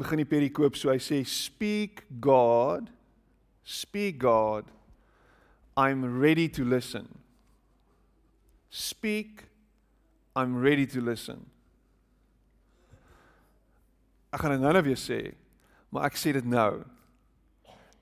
begin 0.00 0.22
die 0.22 0.28
perikoop 0.28 0.76
so 0.76 0.88
hy 0.92 1.00
sê 1.02 1.20
speak 1.28 2.06
God 2.24 2.88
speak 3.64 4.22
God 4.22 4.70
I'm 5.76 6.04
ready 6.20 6.48
to 6.56 6.64
listen 6.64 7.23
speak. 8.74 9.46
I'm 10.34 10.58
ready 10.58 10.86
to 10.90 11.00
listen. 11.00 11.44
Ek 14.34 14.42
gaan 14.42 14.56
dit 14.56 14.64
nou 14.64 14.74
net 14.74 14.82
weer 14.82 14.98
sê 14.98 15.20
maar 15.94 16.08
ek 16.10 16.18
sê 16.18 16.32
dit 16.34 16.46
nou. 16.50 16.82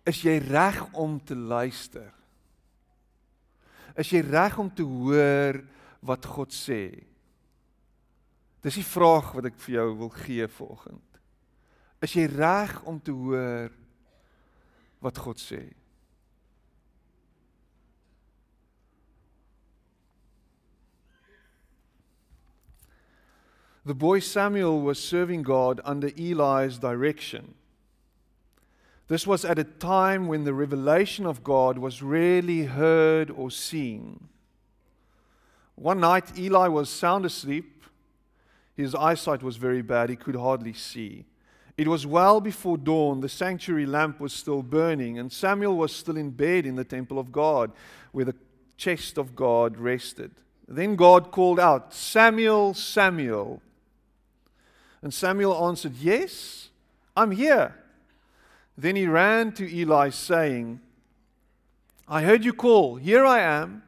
Is 0.08 0.22
jy 0.24 0.38
reg 0.46 0.80
om 0.96 1.18
te 1.20 1.36
luister? 1.36 2.08
Is 4.00 4.08
jy 4.14 4.22
reg 4.24 4.56
om 4.58 4.70
te 4.72 4.86
hoor 4.88 5.60
wat 6.00 6.24
God 6.24 6.54
sê? 6.56 6.86
Dis 8.64 8.78
die 8.80 8.86
vraag 8.86 9.34
wat 9.36 9.50
ek 9.50 9.60
vir 9.60 9.74
jou 9.76 9.86
wil 10.00 10.12
gee 10.22 10.48
vanoggend. 10.56 11.20
Is 12.02 12.16
jy 12.16 12.24
reg 12.32 12.78
om 12.88 12.96
te 12.96 13.12
hoor 13.12 13.76
wat 15.04 15.20
God 15.20 15.42
sê? 15.42 15.60
The 23.84 23.94
boy 23.94 24.20
Samuel 24.20 24.80
was 24.80 25.02
serving 25.02 25.42
God 25.42 25.80
under 25.84 26.10
Eli's 26.16 26.78
direction. 26.78 27.54
This 29.08 29.26
was 29.26 29.44
at 29.44 29.58
a 29.58 29.64
time 29.64 30.28
when 30.28 30.44
the 30.44 30.54
revelation 30.54 31.26
of 31.26 31.42
God 31.42 31.78
was 31.78 32.00
rarely 32.00 32.62
heard 32.62 33.30
or 33.30 33.50
seen. 33.50 34.28
One 35.74 36.00
night, 36.00 36.38
Eli 36.38 36.68
was 36.68 36.88
sound 36.88 37.24
asleep. 37.24 37.84
His 38.76 38.94
eyesight 38.94 39.42
was 39.42 39.56
very 39.56 39.82
bad, 39.82 40.10
he 40.10 40.16
could 40.16 40.36
hardly 40.36 40.72
see. 40.72 41.26
It 41.76 41.88
was 41.88 42.06
well 42.06 42.40
before 42.40 42.78
dawn, 42.78 43.20
the 43.20 43.28
sanctuary 43.28 43.86
lamp 43.86 44.20
was 44.20 44.32
still 44.32 44.62
burning, 44.62 45.18
and 45.18 45.32
Samuel 45.32 45.76
was 45.76 45.94
still 45.94 46.16
in 46.16 46.30
bed 46.30 46.66
in 46.66 46.76
the 46.76 46.84
temple 46.84 47.18
of 47.18 47.32
God, 47.32 47.72
where 48.12 48.26
the 48.26 48.36
chest 48.76 49.18
of 49.18 49.34
God 49.34 49.76
rested. 49.76 50.30
Then 50.68 50.96
God 50.96 51.32
called 51.32 51.58
out, 51.58 51.92
Samuel, 51.92 52.74
Samuel. 52.74 53.60
And 55.02 55.12
Samuel 55.12 55.68
answered, 55.68 55.94
Yes, 56.00 56.68
I'm 57.16 57.32
here. 57.32 57.74
Then 58.76 58.96
he 58.96 59.06
ran 59.06 59.52
to 59.52 59.70
Eli, 59.70 60.10
saying, 60.10 60.80
I 62.08 62.22
heard 62.22 62.44
you 62.44 62.52
call. 62.52 62.96
Here 62.96 63.24
I 63.24 63.40
am. 63.40 63.82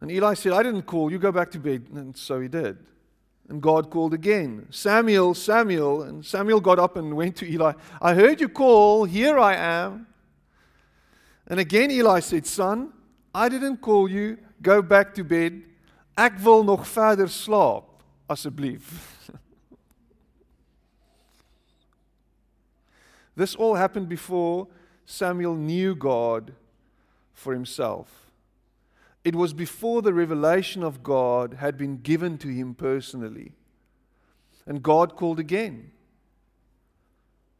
And 0.00 0.10
Eli 0.10 0.34
said, 0.34 0.52
I 0.52 0.62
didn't 0.62 0.82
call. 0.82 1.10
You 1.10 1.18
go 1.18 1.30
back 1.30 1.50
to 1.52 1.58
bed. 1.58 1.86
And 1.94 2.16
so 2.16 2.40
he 2.40 2.48
did. 2.48 2.78
And 3.48 3.60
God 3.60 3.90
called 3.90 4.14
again, 4.14 4.66
Samuel, 4.70 5.34
Samuel. 5.34 6.02
And 6.02 6.24
Samuel 6.24 6.60
got 6.60 6.78
up 6.78 6.96
and 6.96 7.14
went 7.14 7.36
to 7.36 7.50
Eli. 7.50 7.72
I 8.00 8.14
heard 8.14 8.40
you 8.40 8.48
call, 8.48 9.04
here 9.04 9.38
I 9.38 9.54
am. 9.54 10.06
And 11.46 11.60
again 11.60 11.90
Eli 11.90 12.20
said, 12.20 12.46
Son, 12.46 12.92
I 13.34 13.48
didn't 13.48 13.78
call 13.78 14.08
you, 14.08 14.38
go 14.60 14.82
back 14.82 15.14
to 15.14 15.24
bed. 15.24 15.62
Ek 16.16 16.38
wil 16.44 16.64
nog 16.64 16.84
verder 16.86 17.28
slaap, 17.28 17.84
asseblief. 18.28 19.11
This 23.34 23.54
all 23.54 23.74
happened 23.74 24.08
before 24.08 24.68
Samuel 25.06 25.54
knew 25.54 25.94
God 25.94 26.54
for 27.32 27.52
himself. 27.52 28.30
It 29.24 29.34
was 29.34 29.52
before 29.52 30.02
the 30.02 30.12
revelation 30.12 30.82
of 30.82 31.02
God 31.02 31.54
had 31.54 31.78
been 31.78 31.98
given 31.98 32.38
to 32.38 32.48
him 32.48 32.74
personally. 32.74 33.52
And 34.66 34.82
God 34.82 35.16
called 35.16 35.38
again 35.38 35.92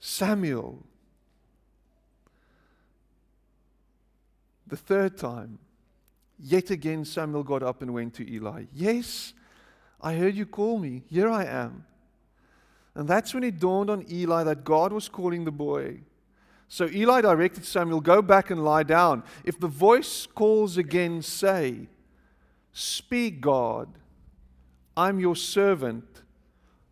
Samuel. 0.01 0.85
The 4.67 4.77
third 4.77 5.17
time, 5.17 5.59
yet 6.39 6.71
again 6.71 7.05
Samuel 7.05 7.45
got 7.45 7.63
up 7.63 7.83
and 7.83 7.93
went 7.93 8.15
to 8.15 8.29
Eli. 8.29 8.65
Yes, 8.73 9.33
I 10.01 10.15
heard 10.15 10.35
you 10.35 10.47
call 10.47 10.79
me. 10.79 11.05
Here 11.09 11.29
I 11.29 11.45
am. 11.45 11.85
And 12.95 13.09
that's 13.09 13.33
when 13.33 13.43
it 13.45 13.59
dawned 13.59 13.91
on 13.91 14.05
Eli 14.11 14.45
that 14.45 14.65
God 14.65 14.93
was 14.93 15.09
calling 15.09 15.45
the 15.45 15.53
boy. 15.53 16.01
So 16.69 16.87
Eli 16.87 17.21
directed 17.21 17.65
Samuel, 17.65 18.01
Go 18.01 18.23
back 18.23 18.51
and 18.51 18.65
lie 18.65 18.83
down. 18.83 19.23
If 19.45 19.59
the 19.59 19.69
voice 19.69 20.27
calls 20.27 20.77
again, 20.77 21.23
say, 21.23 21.89
Speak, 22.73 23.41
God. 23.41 23.89
I'm 24.97 25.19
your 25.19 25.37
servant, 25.37 26.23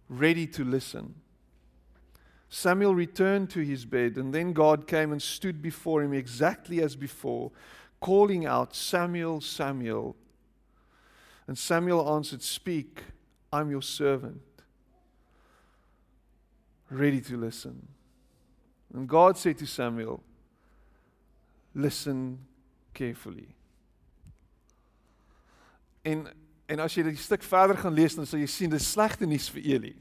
ready 0.09 0.47
to 0.49 0.65
listen. 0.65 1.15
Samuel 2.49 2.95
returned 2.95 3.51
to 3.51 3.61
his 3.61 3.85
bed, 3.85 4.17
and 4.17 4.35
then 4.35 4.53
God 4.53 4.87
came 4.87 5.13
and 5.13 5.23
stood 5.23 5.63
before 5.63 6.03
him 6.03 6.13
exactly 6.13 6.83
as 6.83 6.97
before, 6.97 7.53
calling 8.01 8.45
out, 8.45 8.75
Samuel, 8.75 9.41
Samuel. 9.41 10.17
And 11.47 11.57
Samuel 11.57 12.13
answered, 12.13 12.43
Speak, 12.43 13.03
I'm 13.53 13.71
your 13.71 13.83
servant, 13.83 14.41
ready 16.91 17.21
to 17.21 17.37
listen. 17.37 17.89
And 18.93 19.09
God 19.09 19.39
said 19.39 19.59
to 19.59 19.67
Samuel, 19.67 20.23
Listen 21.75 22.39
carefully. 22.93 23.49
En 26.03 26.27
en 26.71 26.79
as 26.79 26.95
jy 26.95 27.03
die 27.03 27.19
stuk 27.19 27.43
verder 27.43 27.79
gaan 27.79 27.95
lees 27.95 28.15
dan 28.15 28.27
sal 28.31 28.39
jy 28.39 28.47
sien 28.51 28.71
dis 28.71 28.87
slegte 28.93 29.27
nuus 29.27 29.49
vir 29.51 29.65
Eli. 29.75 29.95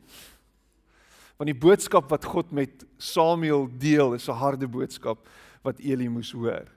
Want 1.40 1.50
die 1.50 1.58
boodskap 1.58 2.10
wat 2.14 2.28
God 2.30 2.52
met 2.54 2.84
Samuel 3.02 3.66
deel 3.82 4.14
is 4.14 4.28
'n 4.30 4.38
harde 4.38 4.68
boodskap 4.68 5.26
wat 5.64 5.80
Eli 5.80 6.08
moes 6.08 6.32
hoor. 6.32 6.68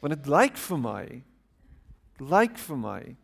Want 0.00 0.16
dit 0.16 0.26
lyk 0.26 0.56
vir 0.56 0.78
my 0.78 1.22
lyk 2.20 2.58
vir 2.58 2.76
my 2.76 3.16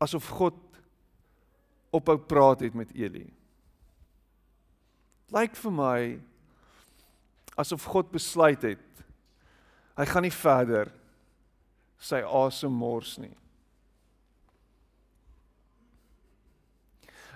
asof 0.00 0.28
God 0.28 0.54
ophou 1.90 2.18
praat 2.18 2.60
het 2.60 2.74
met 2.74 2.92
Eli. 2.94 3.35
Lyk 5.34 5.56
vir 5.58 5.72
my 5.74 6.00
asof 7.58 7.86
God 7.90 8.12
besluit 8.12 8.62
het 8.62 8.82
hy 9.96 10.04
gaan 10.04 10.26
nie 10.26 10.34
verder 10.34 10.90
sy 11.96 12.20
asem 12.20 12.72
mors 12.76 13.14
nie. 13.16 13.32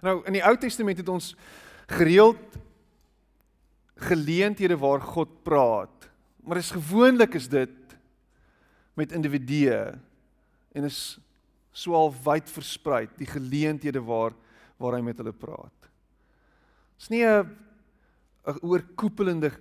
Nou 0.05 0.21
in 0.29 0.37
die 0.37 0.45
Ou 0.45 0.53
Testament 0.61 1.01
het 1.01 1.09
ons 1.13 1.33
gereeld 1.91 2.59
geleenthede 4.01 4.77
waar 4.81 5.03
God 5.05 5.33
praat. 5.45 6.07
Maar 6.45 6.61
is 6.61 6.73
gewoonlik 6.73 7.35
is 7.37 7.49
dit 7.53 7.97
met 8.97 9.13
individue 9.13 9.81
en 10.77 10.87
is 10.89 11.19
swaal 11.77 12.13
wyd 12.25 12.49
versprei 12.51 13.07
die 13.19 13.29
geleenthede 13.29 14.01
waar 14.05 14.37
waar 14.81 14.97
hy 14.97 15.03
met 15.05 15.19
hulle 15.21 15.35
praat. 15.37 15.77
Dit 16.97 17.05
is 17.05 17.11
nie 17.13 17.25
'n 17.25 17.49
'n 18.47 18.59
oorkoepelende 18.63 19.53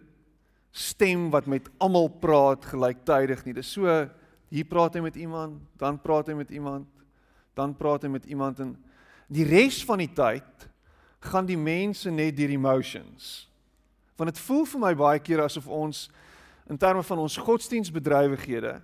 stem 0.72 1.30
wat 1.30 1.46
met 1.46 1.70
almal 1.78 2.08
praat 2.08 2.66
gelyktydig 2.66 3.46
nie. 3.46 3.54
Dis 3.54 3.72
so 3.72 4.10
hier 4.50 4.66
praat 4.66 4.96
hy 4.96 5.02
met 5.02 5.16
iemand, 5.16 5.62
dan 5.78 6.00
praat 6.02 6.28
hy 6.28 6.34
met 6.34 6.50
iemand, 6.50 6.88
dan 7.54 7.76
praat 7.76 8.04
hy 8.04 8.10
met 8.10 8.26
iemand 8.26 8.60
en 8.60 8.78
die 9.28 9.46
res 9.46 9.84
van 9.86 10.02
die 10.02 10.14
tyd 10.14 10.70
gaan 11.20 11.46
die 11.46 11.58
mense 11.58 12.10
net 12.10 12.38
deur 12.38 12.50
emotions. 12.50 13.50
Want 14.18 14.34
dit 14.34 14.42
voel 14.48 14.66
vir 14.66 14.82
my 14.82 14.94
baie 14.96 15.20
keer 15.20 15.44
asof 15.44 15.68
ons 15.68 16.08
in 16.70 16.78
terme 16.78 17.04
van 17.04 17.20
ons 17.20 17.38
godsdienstbedrywighede 17.38 18.80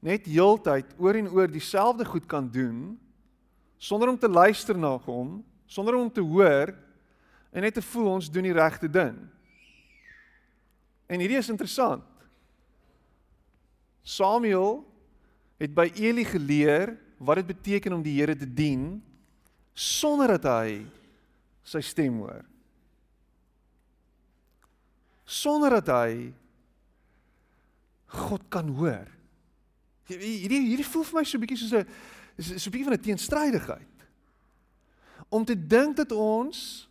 net 0.00 0.26
heeltyd 0.30 0.90
oor 0.98 1.18
en 1.18 1.30
oor 1.34 1.50
dieselfde 1.50 2.06
goed 2.06 2.26
kan 2.30 2.46
doen 2.50 2.98
sonder 3.78 4.10
om 4.10 4.18
te 4.18 4.28
luister 4.28 4.78
na 4.78 4.96
hom, 5.06 5.38
sonder 5.66 5.94
om 5.98 6.10
te 6.10 6.22
hoor 6.22 6.72
en 7.52 7.64
net 7.64 7.74
te 7.74 7.82
voel 7.82 8.12
ons 8.18 8.30
doen 8.30 8.44
die 8.44 8.56
regte 8.56 8.90
ding. 8.90 9.16
En 11.08 11.20
hierdie 11.20 11.40
is 11.40 11.48
interessant. 11.48 12.04
Samuel 14.02 14.82
het 15.60 15.72
by 15.74 15.88
Eli 15.96 16.24
geleer 16.28 16.94
wat 17.18 17.40
dit 17.40 17.50
beteken 17.50 17.96
om 17.96 18.02
die 18.04 18.16
Here 18.20 18.36
te 18.36 18.46
dien 18.46 19.00
sonder 19.78 20.36
dat 20.36 20.46
hy 20.48 20.82
sy 21.66 21.82
stem 21.84 22.20
hoor. 22.22 22.44
Sonder 25.28 25.78
dat 25.80 25.90
hy 25.92 26.12
God 28.08 28.46
kan 28.48 28.70
hoor. 28.78 29.08
Hierdie 30.08 30.62
hierdie 30.70 30.88
voel 30.88 31.04
vir 31.04 31.18
my 31.18 31.24
so 31.24 31.36
'n 31.36 31.40
bietjie 31.44 31.60
soos 31.60 31.74
'n 31.74 31.84
so 32.40 32.68
'n 32.68 32.72
bietjie 32.72 32.88
van 32.88 32.96
'n 32.96 33.04
teenstrydigheid. 33.04 33.96
Om 35.28 35.44
te 35.44 35.54
dink 35.54 35.96
dat 35.96 36.12
ons 36.12 36.87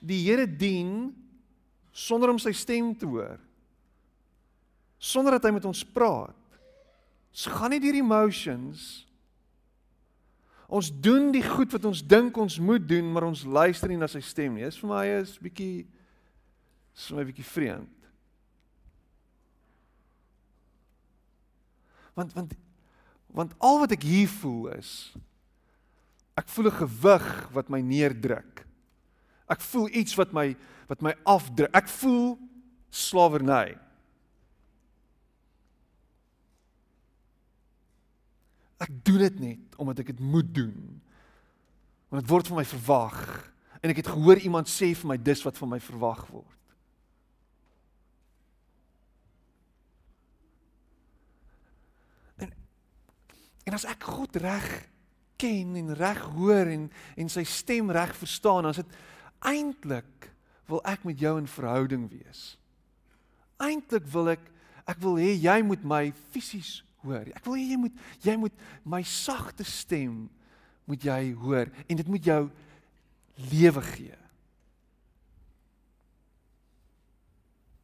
die 0.00 0.22
Here 0.24 0.46
dien 0.46 1.12
sonder 1.92 2.32
om 2.32 2.38
sy 2.38 2.52
stem 2.56 2.94
te 2.96 3.06
hoor. 3.06 3.38
Sonder 5.00 5.36
dat 5.36 5.48
hy 5.48 5.54
met 5.56 5.68
ons 5.68 5.84
praat. 5.84 6.36
Ons 7.30 7.46
gaan 7.46 7.70
nie 7.70 7.80
deur 7.82 8.00
emotions 8.00 9.06
Ons 10.70 10.92
doen 11.02 11.32
die 11.34 11.42
goed 11.42 11.72
wat 11.74 11.86
ons 11.88 12.00
dink 12.06 12.36
ons 12.38 12.60
moet 12.62 12.82
doen, 12.86 13.08
maar 13.10 13.26
ons 13.26 13.42
luister 13.42 13.90
nie 13.90 13.98
na 13.98 14.06
sy 14.10 14.20
stem 14.22 14.54
nie. 14.54 14.68
Dis 14.68 14.78
vir 14.78 14.90
my 14.92 15.02
is 15.18 15.32
bietjie 15.42 15.82
is 16.94 17.06
vir 17.10 17.18
my 17.18 17.24
bietjie 17.26 17.46
vreemd. 17.48 18.06
Want 22.14 22.36
want 22.38 22.54
want 23.34 23.58
al 23.62 23.82
wat 23.82 23.94
ek 23.94 24.06
hier 24.06 24.30
voel 24.40 24.70
is 24.76 25.10
ek 26.38 26.48
voel 26.54 26.70
'n 26.70 26.78
gewig 26.86 27.28
wat 27.52 27.68
my 27.68 27.80
neerdruk. 27.82 28.62
Ek 29.50 29.62
voel 29.72 29.88
iets 29.98 30.14
wat 30.18 30.34
my 30.36 30.52
wat 30.90 31.02
my 31.06 31.12
afdruk. 31.28 31.70
Ek 31.74 31.86
voel 32.00 32.34
slawerny. 32.90 33.76
Ek 38.80 38.92
doen 39.06 39.22
dit 39.22 39.40
net 39.44 39.78
omdat 39.78 40.02
ek 40.02 40.12
dit 40.14 40.22
moet 40.24 40.48
doen. 40.54 40.74
Want 42.10 42.24
dit 42.24 42.32
word 42.32 42.50
van 42.50 42.58
my 42.62 42.66
verwag 42.66 43.20
en 43.80 43.92
ek 43.92 44.02
het 44.02 44.10
gehoor 44.12 44.40
iemand 44.42 44.68
sê 44.68 44.90
vir 44.98 45.08
my 45.08 45.16
dis 45.16 45.42
wat 45.46 45.56
van 45.56 45.70
my 45.72 45.78
verwag 45.80 46.24
word. 46.32 46.58
En 52.42 52.50
en 53.70 53.78
as 53.78 53.86
ek 53.88 54.08
God 54.10 54.40
reg 54.42 54.68
ken 55.40 55.76
en 55.80 55.94
reg 55.96 56.20
hoor 56.34 56.68
en 56.68 56.90
en 57.16 57.32
sy 57.32 57.46
stem 57.48 57.92
reg 57.94 58.12
verstaan, 58.18 58.66
dan 58.66 58.74
is 58.74 58.82
dit 58.82 58.98
eintlik 59.46 60.30
wil 60.70 60.82
ek 60.86 61.04
met 61.08 61.18
jou 61.20 61.34
in 61.40 61.48
verhouding 61.50 62.06
wees. 62.10 62.54
Eintlik 63.60 64.06
wil 64.12 64.34
ek 64.36 64.46
ek 64.88 64.98
wil 65.02 65.18
hê 65.20 65.34
jy 65.38 65.60
moet 65.62 65.82
my 65.86 66.08
fisies 66.34 66.80
hoor. 67.04 67.28
Ek 67.36 67.44
wil 67.46 67.58
hê 67.58 67.66
jy 67.72 67.78
moet 67.80 68.00
jy 68.24 68.36
moet 68.40 68.64
my 68.84 69.02
sagte 69.06 69.66
stem 69.66 70.24
moet 70.88 71.04
jy 71.06 71.20
hoor 71.38 71.70
en 71.86 72.00
dit 72.00 72.10
moet 72.10 72.24
jou 72.32 72.42
lewe 73.50 73.84
gee. 73.92 74.18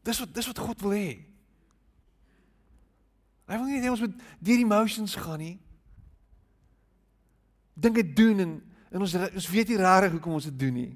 Dis 0.07 0.21
wat 0.23 0.35
dis 0.35 0.51
wat 0.51 0.63
God 0.63 0.85
wil 0.87 0.95
hê. 0.97 1.11
Hy 3.47 3.59
wil 3.61 3.69
nie 3.71 3.83
hê 3.83 3.91
ons 3.93 4.03
moet 4.03 4.23
deur 4.43 4.63
emotions 4.63 5.15
gaan 5.19 5.43
nie. 5.43 5.57
Dinge 7.75 8.03
doen 8.17 8.47
en 8.47 8.57
en 8.97 9.03
ons 9.03 9.15
ons 9.19 9.49
weet 9.51 9.69
nie 9.73 9.81
regtig 9.81 10.15
hoekom 10.15 10.39
ons 10.39 10.47
dit 10.49 10.59
doen 10.59 10.75
nie. 10.75 10.93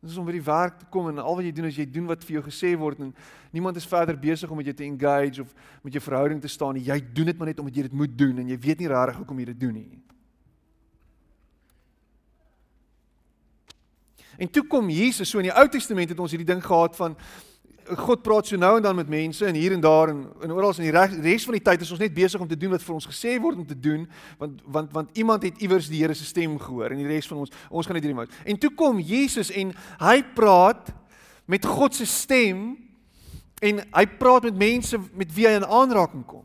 Dis 0.00 0.16
om 0.16 0.26
by 0.28 0.36
die 0.36 0.44
werk 0.46 0.76
te 0.78 0.86
kom 0.94 1.08
en 1.10 1.18
al 1.18 1.34
wat 1.40 1.46
jy 1.46 1.52
doen 1.56 1.66
is 1.66 1.78
jy 1.78 1.86
doen 1.90 2.06
wat 2.06 2.22
vir 2.22 2.36
jou 2.36 2.42
gesê 2.46 2.74
word 2.78 3.00
en 3.02 3.14
niemand 3.50 3.80
is 3.80 3.86
verder 3.88 4.18
besig 4.18 4.50
om 4.50 4.60
met 4.60 4.68
jou 4.70 4.76
te 4.78 4.86
engage 4.86 5.42
of 5.42 5.54
met 5.82 5.96
jou 5.96 6.02
verhouding 6.04 6.42
te 6.42 6.50
staan. 6.50 6.78
Jy 6.78 7.00
doen 7.14 7.32
dit 7.32 7.38
maar 7.38 7.50
net 7.50 7.58
omdat 7.58 7.80
jy 7.80 7.88
dit 7.88 7.96
moet 7.98 8.14
doen 8.18 8.44
en 8.44 8.52
jy 8.52 8.58
weet 8.62 8.84
nie 8.84 8.92
regtig 8.92 9.18
hoekom 9.18 9.42
jy 9.42 9.48
dit 9.50 9.60
doen 9.66 9.74
nie. 9.74 9.88
En 14.38 14.50
toe 14.54 14.62
kom 14.70 14.86
Jesus, 14.94 15.26
so 15.26 15.42
in 15.42 15.48
die 15.48 15.56
Ou 15.56 15.66
Testament 15.66 16.12
het 16.14 16.20
ons 16.22 16.30
hierdie 16.30 16.46
ding 16.46 16.62
gehad 16.62 16.94
van 16.94 17.16
God 17.96 18.22
praat 18.22 18.46
so 18.46 18.56
nou 18.56 18.76
en 18.76 18.82
dan 18.82 18.96
met 18.96 19.08
mense 19.08 19.46
en 19.46 19.54
hier 19.54 19.72
en 19.72 19.80
daar 19.80 20.08
en 20.12 20.26
en 20.42 20.52
oral 20.52 20.74
in 20.78 20.88
die 20.88 21.22
res 21.24 21.44
van 21.44 21.56
die 21.56 21.62
tyd 21.64 21.80
is 21.80 21.90
ons 21.90 22.00
net 22.00 22.14
besig 22.14 22.40
om 22.40 22.48
te 22.48 22.56
doen 22.56 22.74
wat 22.74 22.82
vir 22.84 22.94
ons 22.94 23.06
gesê 23.08 23.38
word 23.40 23.56
om 23.56 23.66
te 23.66 23.78
doen 23.78 24.04
want 24.38 24.60
want 24.64 24.92
want 24.92 25.16
iemand 25.16 25.42
het 25.42 25.62
iewers 25.62 25.88
die 25.88 26.02
Here 26.02 26.14
se 26.14 26.24
stem 26.24 26.58
gehoor 26.58 26.92
en 26.92 27.00
die 27.00 27.08
res 27.08 27.26
van 27.26 27.38
ons 27.44 27.54
ons 27.70 27.86
gaan 27.86 27.96
net 27.96 28.04
hierdie 28.04 28.18
moet. 28.18 28.34
En 28.44 28.58
toe 28.58 28.70
kom 28.74 29.00
Jesus 29.00 29.50
en 29.50 29.72
hy 30.00 30.18
praat 30.34 30.92
met 31.46 31.64
God 31.64 31.94
se 31.94 32.06
stem 32.06 32.76
en 33.62 33.80
hy 33.82 34.06
praat 34.18 34.50
met 34.50 34.58
mense 34.58 35.00
met 35.12 35.32
wie 35.34 35.48
hy 35.48 35.56
in 35.58 35.66
aanraking 35.66 36.26
kom. 36.26 36.44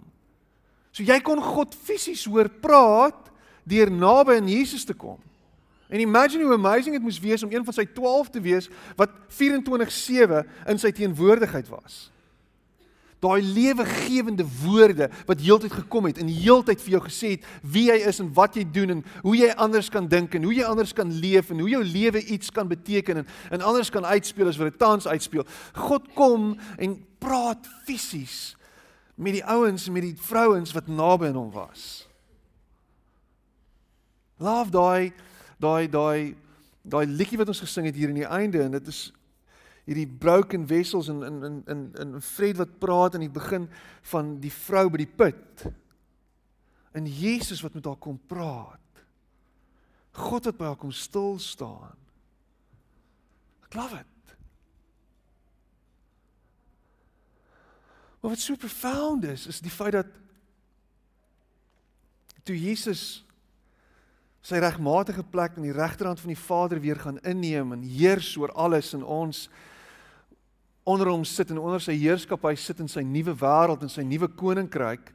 So 0.91 1.03
jy 1.03 1.19
kon 1.25 1.41
God 1.41 1.75
fisies 1.75 2.25
hoor 2.29 2.49
praat 2.61 3.31
deur 3.67 3.91
naby 3.91 4.37
aan 4.39 4.49
Jesus 4.49 4.85
te 4.85 4.93
kom. 4.93 5.19
En 5.87 5.99
imagine 5.99 6.43
hoe 6.43 6.53
amazing 6.53 6.95
dit 6.95 7.03
moes 7.03 7.19
wees 7.19 7.43
om 7.43 7.51
een 7.51 7.65
van 7.65 7.73
sy 7.73 7.85
12 7.85 8.29
te 8.29 8.41
wees 8.41 8.69
wat 8.95 9.09
24/7 9.27 10.45
in 10.65 10.79
sy 10.79 10.91
teenwoordigheid 10.91 11.69
was. 11.69 12.09
Daai 13.23 13.43
lewegewende 13.43 14.45
woorde 14.63 15.09
wat 15.25 15.39
heeltyd 15.39 15.71
gekom 15.71 16.05
het 16.09 16.17
en 16.19 16.27
heeltyd 16.27 16.81
vir 16.81 16.95
jou 16.97 17.01
gesê 17.05 17.29
het 17.35 17.45
wie 17.61 17.85
jy 17.87 18.01
is 18.09 18.19
en 18.19 18.33
wat 18.35 18.57
jy 18.59 18.65
doen 18.67 18.97
en 18.97 19.03
hoe 19.21 19.35
jy 19.37 19.51
anders 19.55 19.89
kan 19.89 20.07
dink 20.11 20.35
en 20.35 20.43
hoe 20.43 20.53
jy 20.53 20.65
anders 20.67 20.91
kan 20.93 21.11
leef 21.11 21.49
en 21.53 21.59
hoe 21.63 21.69
jou 21.69 21.83
lewe 21.83 22.23
iets 22.25 22.51
kan 22.51 22.67
beteken 22.67 23.21
en, 23.21 23.27
en 23.49 23.61
anders 23.61 23.89
kan 23.89 24.05
uitspeel 24.05 24.51
as 24.51 24.59
wat 24.59 24.73
dit 24.73 24.79
tans 24.79 25.07
uitspeel. 25.07 25.47
God 25.73 26.09
kom 26.17 26.57
en 26.77 26.97
praat 27.23 27.67
fisies 27.87 28.57
met 29.15 29.37
die 29.37 29.45
ouens 29.45 29.87
en 29.87 29.95
met 29.95 30.03
die 30.09 30.17
vrouens 30.19 30.73
wat 30.75 30.87
naby 30.87 31.29
aan 31.29 31.39
hom 31.39 31.51
was. 31.53 32.07
Love 34.43 34.73
daai 34.73 35.13
daai 35.63 35.87
daai 35.91 36.35
daai 36.83 37.05
liedjie 37.07 37.39
wat 37.39 37.51
ons 37.53 37.63
gesing 37.63 37.87
het 37.87 37.97
hier 37.97 38.11
in 38.11 38.19
die 38.19 38.27
einde 38.27 38.63
en 38.63 38.75
dit 38.75 38.89
is 38.91 39.05
hierdie 39.87 40.07
broken 40.07 40.67
vessels 40.67 41.09
en 41.11 41.23
in 41.27 41.39
in 41.43 41.57
in 41.71 41.81
in 41.99 42.21
Fred 42.21 42.59
wat 42.59 42.77
praat 42.79 43.15
aan 43.15 43.25
die 43.25 43.31
begin 43.31 43.67
van 44.11 44.37
die 44.43 44.51
vrou 44.51 44.87
by 44.91 45.03
die 45.03 45.11
put. 45.23 45.65
En 46.93 47.07
Jesus 47.09 47.63
wat 47.65 47.73
met 47.73 47.85
haar 47.85 47.99
kom 47.99 48.19
praat. 48.27 48.79
God 50.13 50.45
wat 50.45 50.57
by 50.57 50.71
haar 50.71 50.79
kom 50.79 50.91
stil 50.91 51.39
staan. 51.41 51.97
Ek 53.65 53.75
love 53.75 53.97
it. 53.97 54.35
Wat 58.23 58.39
so 58.39 58.55
profound 58.55 59.25
is, 59.27 59.47
is 59.51 59.59
die 59.59 59.73
feit 59.73 59.97
dat 59.97 60.07
toe 62.47 62.55
Jesus 62.55 63.22
sy 64.43 64.59
regmatige 64.59 65.23
plek 65.23 65.55
aan 65.55 65.67
die 65.67 65.75
regterhand 65.75 66.19
van 66.19 66.33
die 66.33 66.39
Vader 66.39 66.81
weer 66.83 66.99
gaan 66.99 67.21
inneem 67.23 67.71
en 67.71 67.85
heers 67.87 68.33
oor 68.37 68.51
alles 68.51 68.91
in 68.93 69.03
ons 69.03 69.47
onder 70.83 71.07
hom 71.07 71.23
sit 71.23 71.51
en 71.51 71.61
onder 71.63 71.79
sy 71.81 71.95
heerskappy 71.95 72.51
sit 72.59 72.81
in 72.83 72.91
sy 72.91 73.05
nuwe 73.07 73.35
wêreld 73.39 73.85
en 73.85 73.91
sy 73.91 74.03
nuwe 74.03 74.27
koninkryk 74.27 75.13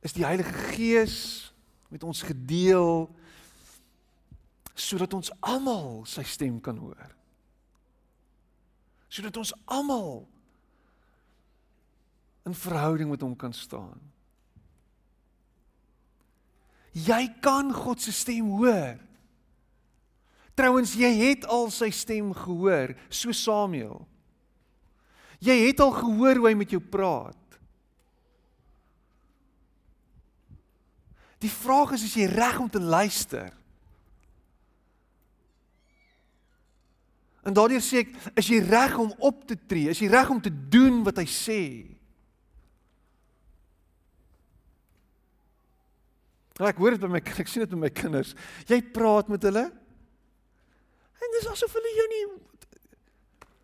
is 0.00 0.16
die 0.16 0.24
Heilige 0.24 0.54
Gees 0.72 1.18
met 1.92 2.04
ons 2.08 2.22
gedeel 2.24 3.04
sodat 4.78 5.12
ons 5.12 5.30
almal 5.44 6.04
sy 6.08 6.24
stem 6.24 6.60
kan 6.62 6.78
hoor. 6.78 7.14
sodat 9.08 9.36
ons 9.40 9.54
almal 9.64 10.28
in 12.44 12.54
verhouding 12.54 13.08
met 13.10 13.20
hom 13.24 13.32
kan 13.36 13.52
staan. 13.52 13.96
Jy 16.98 17.22
kan 17.44 17.70
God 17.74 18.02
se 18.02 18.12
stem 18.14 18.48
hoor. 18.58 18.98
Trouwens, 20.58 20.96
jy 20.98 21.10
het 21.20 21.44
al 21.46 21.68
sy 21.70 21.90
stem 21.94 22.32
gehoor, 22.34 22.96
so 23.12 23.34
Samuel. 23.36 24.02
Jy 25.38 25.54
het 25.68 25.82
al 25.84 25.92
gehoor 25.94 26.40
hoe 26.40 26.48
hy 26.50 26.56
met 26.58 26.72
jou 26.74 26.80
praat. 26.82 27.36
Die 31.38 31.52
vraag 31.52 31.94
is 31.94 32.08
as 32.08 32.16
jy 32.18 32.26
reg 32.32 32.58
om 32.58 32.70
te 32.70 32.82
luister. 32.82 33.52
En 37.46 37.54
daardeur 37.54 37.82
sê 37.84 38.02
ek, 38.02 38.10
is 38.36 38.50
jy 38.50 38.58
reg 38.66 38.98
om 38.98 39.12
op 39.24 39.44
te 39.46 39.54
tree? 39.56 39.92
Is 39.94 40.02
jy 40.02 40.10
reg 40.10 40.32
om 40.34 40.40
te 40.42 40.50
doen 40.50 41.04
wat 41.06 41.22
hy 41.22 41.28
sê? 41.30 41.62
Ek 46.58 46.80
hoor 46.80 46.96
dit 46.96 47.02
by 47.02 47.10
my 47.12 47.22
ek 47.42 47.50
sien 47.50 47.62
dit 47.62 47.74
by 47.74 47.82
my 47.86 47.92
kinders. 47.94 48.34
Jy 48.66 48.80
praat 48.94 49.30
met 49.30 49.44
hulle. 49.46 49.68
En 51.18 51.34
dis 51.34 51.50
asof 51.50 51.74
hulle 51.74 51.96
jou 51.96 52.06
nie 52.14 52.26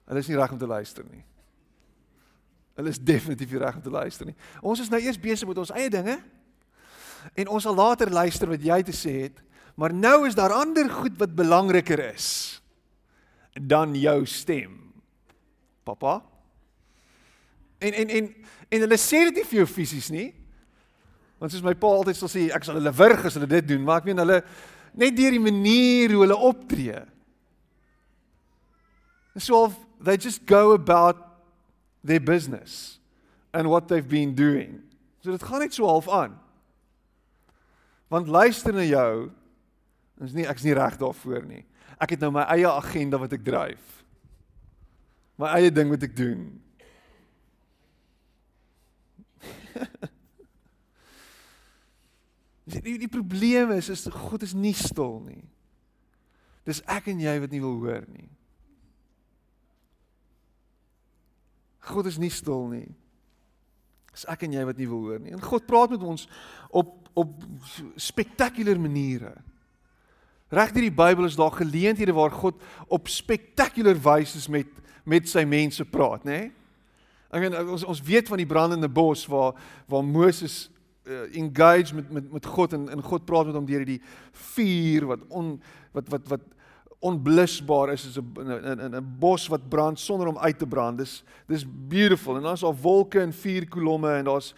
Hulle 0.05 0.21
is 0.21 0.29
nie 0.29 0.37
reg 0.37 0.53
om 0.53 0.59
te 0.61 0.69
luister 0.69 1.05
nie. 1.09 1.23
Hulle 2.77 2.91
is 2.93 2.99
definitief 3.01 3.55
nie 3.55 3.61
reg 3.63 3.79
om 3.79 3.85
te 3.87 3.93
luister 3.93 4.29
nie. 4.29 4.35
Ons 4.61 4.83
is 4.85 4.91
nou 4.93 5.01
eers 5.01 5.21
besig 5.21 5.49
met 5.49 5.61
ons 5.63 5.73
eie 5.73 5.89
dinge. 5.89 6.19
En 7.41 7.49
ons 7.57 7.65
sal 7.65 7.77
later 7.79 8.13
luister 8.13 8.51
wat 8.51 8.67
jy 8.67 8.83
te 8.85 8.93
sê 8.93 9.15
het, 9.23 9.39
maar 9.81 9.95
nou 9.97 10.27
is 10.29 10.37
daar 10.37 10.53
ander 10.53 10.91
goed 10.93 11.17
wat 11.19 11.33
belangriker 11.33 12.03
is 12.11 12.61
dan 13.55 13.95
jou 13.97 14.27
stem. 14.27 14.77
Pappa? 15.87 16.19
En 17.79 17.95
en 17.95 18.09
en 18.09 18.29
en 18.69 18.85
hulle 18.85 18.99
sê 18.99 19.25
dit 19.31 19.41
nie 19.41 19.47
vir 19.49 19.61
jou 19.63 19.69
fisies 19.71 20.11
nie. 20.13 20.29
Want 21.45 21.53
soos 21.53 21.61
my 21.61 21.75
pa 21.77 21.91
altyd 21.93 22.17
sal 22.17 22.31
sê, 22.33 22.47
ek 22.57 22.65
sal 22.65 22.79
hulle 22.79 22.89
wurg 22.97 23.27
as 23.29 23.35
hulle 23.37 23.45
dit 23.51 23.67
doen, 23.69 23.83
maar 23.85 23.99
ek 24.01 24.07
meen 24.09 24.23
hulle 24.23 24.39
net 24.97 25.13
deur 25.13 25.35
die 25.35 25.43
manier 25.45 26.15
hoe 26.15 26.23
hulle 26.23 26.39
optree. 26.41 27.03
So 29.37 29.69
they 30.01 30.17
just 30.17 30.47
go 30.49 30.73
about 30.73 31.21
their 32.01 32.25
business 32.25 32.97
and 33.53 33.69
what 33.69 33.93
they've 33.93 34.09
been 34.09 34.33
doing. 34.33 34.81
So 35.21 35.37
dit 35.37 35.45
gaan 35.45 35.61
net 35.61 35.77
so 35.77 35.85
half 35.85 36.09
aan. 36.09 36.41
Want 38.09 38.33
luister 38.33 38.73
na 38.73 38.89
jou 38.89 39.29
is 40.25 40.33
nie 40.33 40.49
ek's 40.49 40.65
nie 40.65 40.73
reg 40.81 40.97
daarvoor 40.97 41.45
nie. 41.45 41.61
Ek 42.01 42.17
het 42.17 42.25
nou 42.25 42.33
my 42.39 42.49
eie 42.57 42.73
agenda 42.73 43.21
wat 43.21 43.37
ek 43.37 43.45
dryf. 43.45 43.85
My 45.37 45.53
eie 45.61 45.69
ding 45.69 45.93
wat 45.93 46.09
ek 46.09 46.17
doen. 46.17 46.49
Die 52.65 52.97
die 52.99 53.11
probleem 53.11 53.75
is 53.77 53.91
is 53.93 54.07
God 54.09 54.43
is 54.43 54.55
nie 54.57 54.75
stil 54.77 55.21
nie. 55.27 55.45
Dis 56.65 56.81
ek 56.89 57.11
en 57.13 57.21
jy 57.21 57.35
wat 57.43 57.53
nie 57.53 57.61
wil 57.61 57.77
hoor 57.83 58.05
nie. 58.09 58.29
God 61.85 62.09
is 62.09 62.17
nie 62.21 62.33
stil 62.33 62.71
nie. 62.73 62.87
Dis 64.15 64.25
ek 64.33 64.47
en 64.47 64.55
jy 64.57 64.63
wat 64.65 64.79
nie 64.81 64.89
wil 64.89 65.03
hoor 65.11 65.21
nie. 65.21 65.35
En 65.37 65.43
God 65.45 65.67
praat 65.69 65.93
met 65.97 66.05
ons 66.05 66.29
op 66.73 67.01
op 67.15 67.45
spektakulêre 67.95 68.81
maniere. 68.83 69.37
Reg 70.51 70.73
deur 70.75 70.83
die 70.83 70.97
Bybel 70.99 71.29
is 71.29 71.37
daar 71.39 71.53
geleenthede 71.55 72.11
waar 72.17 72.33
God 72.35 72.59
op 72.91 73.07
spektakulêre 73.09 74.01
wyse 74.03 74.51
met 74.51 74.81
met 75.05 75.29
sy 75.29 75.43
mense 75.45 75.85
praat, 75.85 76.23
nê? 76.25 76.49
Ek 77.29 77.43
meen 77.43 77.55
ons 77.69 77.85
ons 77.85 78.01
weet 78.03 78.31
van 78.31 78.41
die 78.41 78.49
brandende 78.49 78.89
bos 78.89 79.27
waar 79.29 79.53
waar 79.91 80.05
Moses 80.07 80.71
uh, 81.05 81.37
engage 81.37 81.95
met 81.95 82.11
met 82.11 82.33
met 82.33 82.47
God 82.47 82.73
en 82.73 82.89
en 82.89 83.03
God 83.03 83.25
praat 83.25 83.47
met 83.47 83.55
hom 83.55 83.67
deur 83.67 83.85
die 83.85 84.01
vuur 84.55 85.07
wat 85.07 85.25
on 85.29 85.61
wat 85.93 86.09
wat 86.09 86.29
wat 86.29 86.41
onblusbaar 87.05 87.93
is 87.93 88.07
is 88.07 88.17
'n 88.19 88.25
'n 88.41 88.95
'n 88.97 89.17
bos 89.19 89.47
wat 89.49 89.69
brand 89.69 90.01
sonder 90.01 90.27
om 90.27 90.39
uit 90.39 90.59
te 90.59 90.67
brand. 90.67 90.99
Dis 90.99 91.23
dis 91.47 91.65
beautiful 91.89 92.37
en 92.37 92.43
dan 92.43 92.53
is 92.53 92.61
daar 92.61 92.81
wolke 92.81 93.21
en 93.21 93.33
vuur 93.33 93.69
kolomme 93.69 94.13
en 94.13 94.25
daar's 94.25 94.55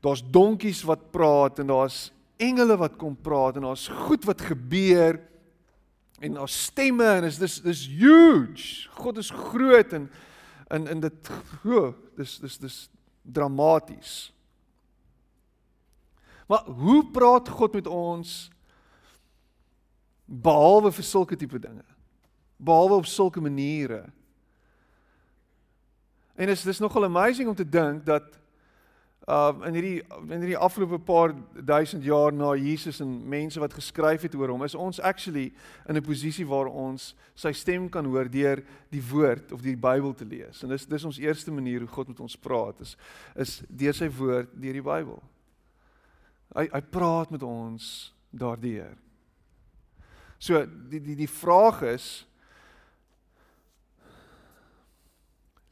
daar's 0.00 0.22
donkies 0.30 0.82
wat 0.82 1.10
praat 1.10 1.58
en 1.58 1.66
daar's 1.66 2.12
engele 2.36 2.76
wat 2.76 2.96
kom 2.96 3.16
praat 3.16 3.56
en 3.56 3.62
daar's 3.62 3.88
goed 3.88 4.24
wat 4.24 4.40
gebeur 4.40 5.20
en 6.20 6.34
daar's 6.34 6.62
stemme 6.62 7.04
en 7.04 7.24
is 7.24 7.38
dis 7.38 7.60
dis 7.60 7.86
huge. 7.86 8.88
God 8.90 9.18
is 9.18 9.30
groot 9.30 9.92
en 9.92 10.10
in 10.70 10.86
in 10.86 11.00
dit 11.00 11.30
ho, 11.62 11.94
dis 12.16 12.38
dis 12.38 12.58
dis 12.58 12.88
dramaties. 13.22 14.32
Maar 16.46 16.64
hoe 16.64 17.10
praat 17.10 17.48
God 17.48 17.72
met 17.72 17.86
ons 17.86 18.50
behalwe 20.24 20.92
vir 20.92 21.04
sulke 21.04 21.36
tipe 21.36 21.58
dinge? 21.58 21.84
Behalwe 22.56 23.00
op 23.02 23.06
sulke 23.06 23.40
maniere. 23.40 24.04
En 26.34 26.48
is 26.48 26.62
dis 26.62 26.78
nogal 26.78 27.04
amazing 27.04 27.48
om 27.48 27.54
te 27.54 27.68
dink 27.68 28.04
dat 28.06 28.40
uh 29.24 29.54
in 29.64 29.72
hierdie 29.72 30.02
in 30.28 30.42
hierdie 30.42 30.58
afgelope 30.60 30.98
paar 31.00 31.32
duisend 31.64 32.04
jaar 32.04 32.32
na 32.32 32.50
Jesus 32.60 33.00
en 33.00 33.12
mense 33.28 33.60
wat 33.60 33.72
geskryf 33.72 34.26
het 34.26 34.34
oor 34.36 34.52
hom, 34.52 34.64
is 34.66 34.74
ons 34.76 35.00
actually 35.00 35.52
in 35.88 35.96
'n 35.96 36.04
posisie 36.04 36.46
waar 36.46 36.66
ons 36.66 37.14
sy 37.34 37.52
stem 37.52 37.88
kan 37.88 38.04
hoor 38.04 38.28
deur 38.28 38.62
die 38.90 39.02
woord 39.10 39.52
of 39.52 39.62
die 39.62 39.76
Bybel 39.76 40.12
te 40.12 40.24
lees. 40.24 40.62
En 40.62 40.68
dis 40.68 40.86
dis 40.86 41.04
ons 41.04 41.18
eerste 41.18 41.50
manier 41.50 41.80
hoe 41.80 41.88
God 41.88 42.08
met 42.08 42.20
ons 42.20 42.36
praat 42.36 42.80
is 42.80 42.96
is 43.34 43.62
deur 43.68 43.94
sy 43.94 44.08
woord, 44.08 44.48
deur 44.52 44.72
die 44.72 44.82
Bybel. 44.82 45.22
Hy 46.54 46.68
hy 46.70 46.82
praat 46.94 47.32
met 47.34 47.42
ons 47.42 48.12
daardeur. 48.30 48.94
So 50.38 50.62
die 50.90 51.02
die 51.02 51.16
die 51.24 51.30
vraag 51.30 51.82
is 51.94 52.06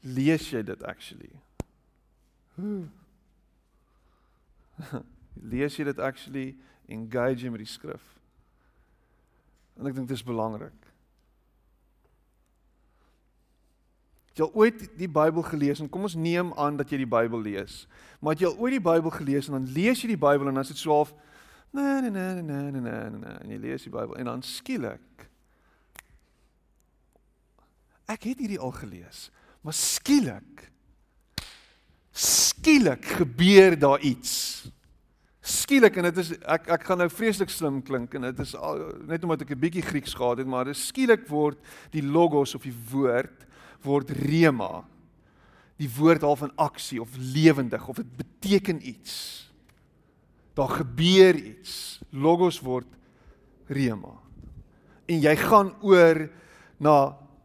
lees 0.03 0.49
jy 0.51 0.63
dit 0.67 0.83
actually? 0.83 1.31
lees 5.53 5.77
jy 5.79 5.85
dit 5.87 5.99
actually 6.03 6.49
engage 6.91 7.49
met 7.49 7.63
die 7.63 7.69
skrif? 7.69 8.03
En 9.79 9.87
ek 9.87 9.95
dink 9.95 10.11
dit 10.11 10.17
is 10.17 10.25
belangrik. 10.25 10.82
Het 14.33 14.41
jy 14.41 14.45
al 14.47 14.55
ooit 14.57 14.85
die 14.97 15.09
Bybel 15.09 15.45
gelees 15.45 15.79
en 15.79 15.89
kom 15.89 16.07
ons 16.09 16.17
neem 16.17 16.53
aan 16.57 16.77
dat 16.77 16.89
jy 16.89 17.03
die 17.03 17.09
Bybel 17.09 17.41
lees. 17.45 17.83
Maar 18.19 18.33
het 18.33 18.41
jy 18.41 18.49
al 18.49 18.57
ooit 18.57 18.73
die 18.73 18.81
Bybel 18.81 19.13
gelees 19.13 19.47
en 19.47 19.59
dan 19.59 19.69
lees 19.75 20.01
jy 20.01 20.15
die 20.15 20.17
Bybel 20.17 20.49
en 20.49 20.57
dan 20.57 20.65
is 20.65 20.73
dit 20.73 20.81
so 20.81 20.91
half 20.91 21.13
nee 21.73 22.01
nee 22.01 22.09
nee 22.09 22.41
nee 22.41 22.71
nee 22.71 22.81
nee 22.81 23.09
nee 23.13 23.37
en 23.41 23.53
jy 23.53 23.59
lees 23.61 23.85
die 23.85 23.93
Bybel 23.93 24.17
en 24.17 24.25
dan 24.31 24.41
skielik 24.45 25.29
Ek 28.09 28.25
het 28.27 28.41
hierdie 28.43 28.59
al 28.59 28.73
gelees, 28.75 29.29
maar 29.63 29.75
skielik 29.77 30.69
skielik 32.13 33.05
gebeur 33.17 33.73
daar 33.79 34.03
iets. 34.05 34.67
Skielik 35.41 35.95
en 35.97 36.05
dit 36.11 36.19
is 36.21 36.29
ek 36.45 36.67
ek 36.75 36.83
gaan 36.87 37.01
nou 37.01 37.07
vreeslik 37.09 37.49
slim 37.49 37.79
klink 37.83 38.13
en 38.13 38.27
dit 38.29 38.41
is 38.43 38.53
al, 38.55 38.83
net 39.09 39.23
omdat 39.25 39.41
ek 39.41 39.55
'n 39.55 39.59
bietjie 39.59 39.81
Grieks 39.81 40.13
gehad 40.13 40.37
het, 40.37 40.47
maar 40.47 40.65
dit 40.65 40.77
skielik 40.77 41.27
word 41.27 41.57
die 41.91 42.03
logos 42.03 42.55
of 42.55 42.63
die 42.63 42.75
woord 42.91 43.47
word 43.85 44.11
rema. 44.23 44.83
Die 45.81 45.89
woord 45.97 46.23
half 46.25 46.43
in 46.45 46.53
aksie 46.61 47.01
of 47.01 47.13
lewendig 47.17 47.87
of 47.89 47.99
dit 47.99 48.17
beteken 48.17 48.79
iets. 48.87 49.15
Daar 50.53 50.69
gebeur 50.69 51.35
iets. 51.35 52.01
Logos 52.09 52.59
word 52.61 52.87
rema. 53.67 54.13
En 55.09 55.19
jy 55.23 55.35
gaan 55.39 55.73
oor 55.81 56.27
na 56.79 56.97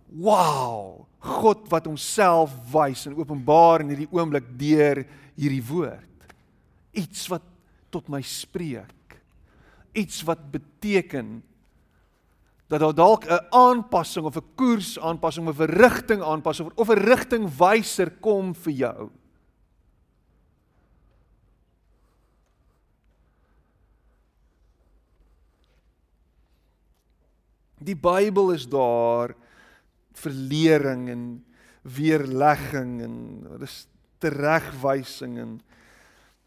wow, 0.09 1.05
God 1.19 1.67
wat 1.73 1.89
homself 1.89 2.55
wys 2.73 3.07
en 3.09 3.17
openbaar 3.19 3.83
in 3.85 3.93
hierdie 3.93 4.13
oomblik 4.15 4.47
deur 4.61 5.03
hierdie 5.39 5.65
woord. 5.69 6.29
Iets 6.97 7.27
wat 7.33 7.45
tot 7.93 8.09
my 8.13 8.21
spreek. 8.25 9.19
Iets 9.97 10.23
wat 10.29 10.43
beteken 10.53 11.39
dat 12.69 12.81
daar 12.81 12.95
dalk 12.95 13.25
'n 13.25 13.47
aanpassing 13.51 14.27
of 14.27 14.37
'n 14.37 14.55
koers 14.55 14.99
aanpassing 14.99 15.49
of 15.49 15.59
'n 15.59 15.65
rigting 15.65 16.23
aanpassing 16.23 16.71
of 16.75 16.89
'n 16.89 16.99
rigtingwyser 16.99 18.11
kom 18.21 18.55
vir 18.55 18.73
jou. 18.73 19.11
Die 27.79 27.97
Bybel 27.97 28.53
is 28.53 28.69
daar 28.69 29.35
vir 30.13 30.33
lering 30.33 31.09
en 31.09 31.45
weerlegging 31.83 33.03
en 33.03 33.47
dis 33.59 33.87
teregwysing 34.19 35.39
en 35.39 35.61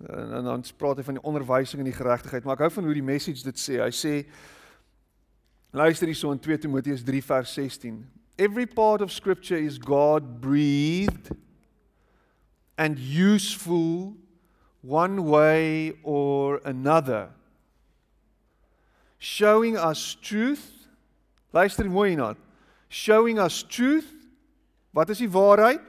en 0.01 0.43
dan 0.43 0.63
praat 0.77 0.97
hy 0.97 1.03
van 1.03 1.13
die 1.13 1.23
onderwysing 1.23 1.79
en 1.79 1.89
die 1.91 1.97
geregtigheid 1.97 2.43
maar 2.43 2.57
ek 2.57 2.59
hou 2.65 2.71
van 2.71 2.83
hoe 2.83 2.93
die 2.93 3.05
message 3.05 3.43
dit 3.43 3.59
sê 3.61 3.77
hy 3.83 3.91
sê 3.93 4.13
Luister 5.73 6.05
hierso 6.05 6.33
in 6.33 6.39
2 6.39 6.57
Timoteus 6.57 7.01
3 7.01 7.21
vers 7.21 7.49
16. 7.49 8.05
Every 8.37 8.65
part 8.65 9.01
of 9.01 9.11
scripture 9.11 9.57
is 9.57 9.77
God 9.77 10.41
breathed 10.41 11.31
and 12.77 12.99
useful 12.99 14.15
one 14.81 15.23
way 15.23 15.93
or 16.03 16.59
another. 16.65 17.29
Showing 19.17 19.77
us 19.77 20.17
truth. 20.21 20.87
Luister 21.53 21.85
mooi 21.85 22.15
hierna. 22.15 22.35
Showing 22.89 23.39
us 23.39 23.63
truth. 23.63 24.11
Wat 24.91 25.09
is 25.09 25.19
die 25.19 25.27
waarheid? 25.27 25.79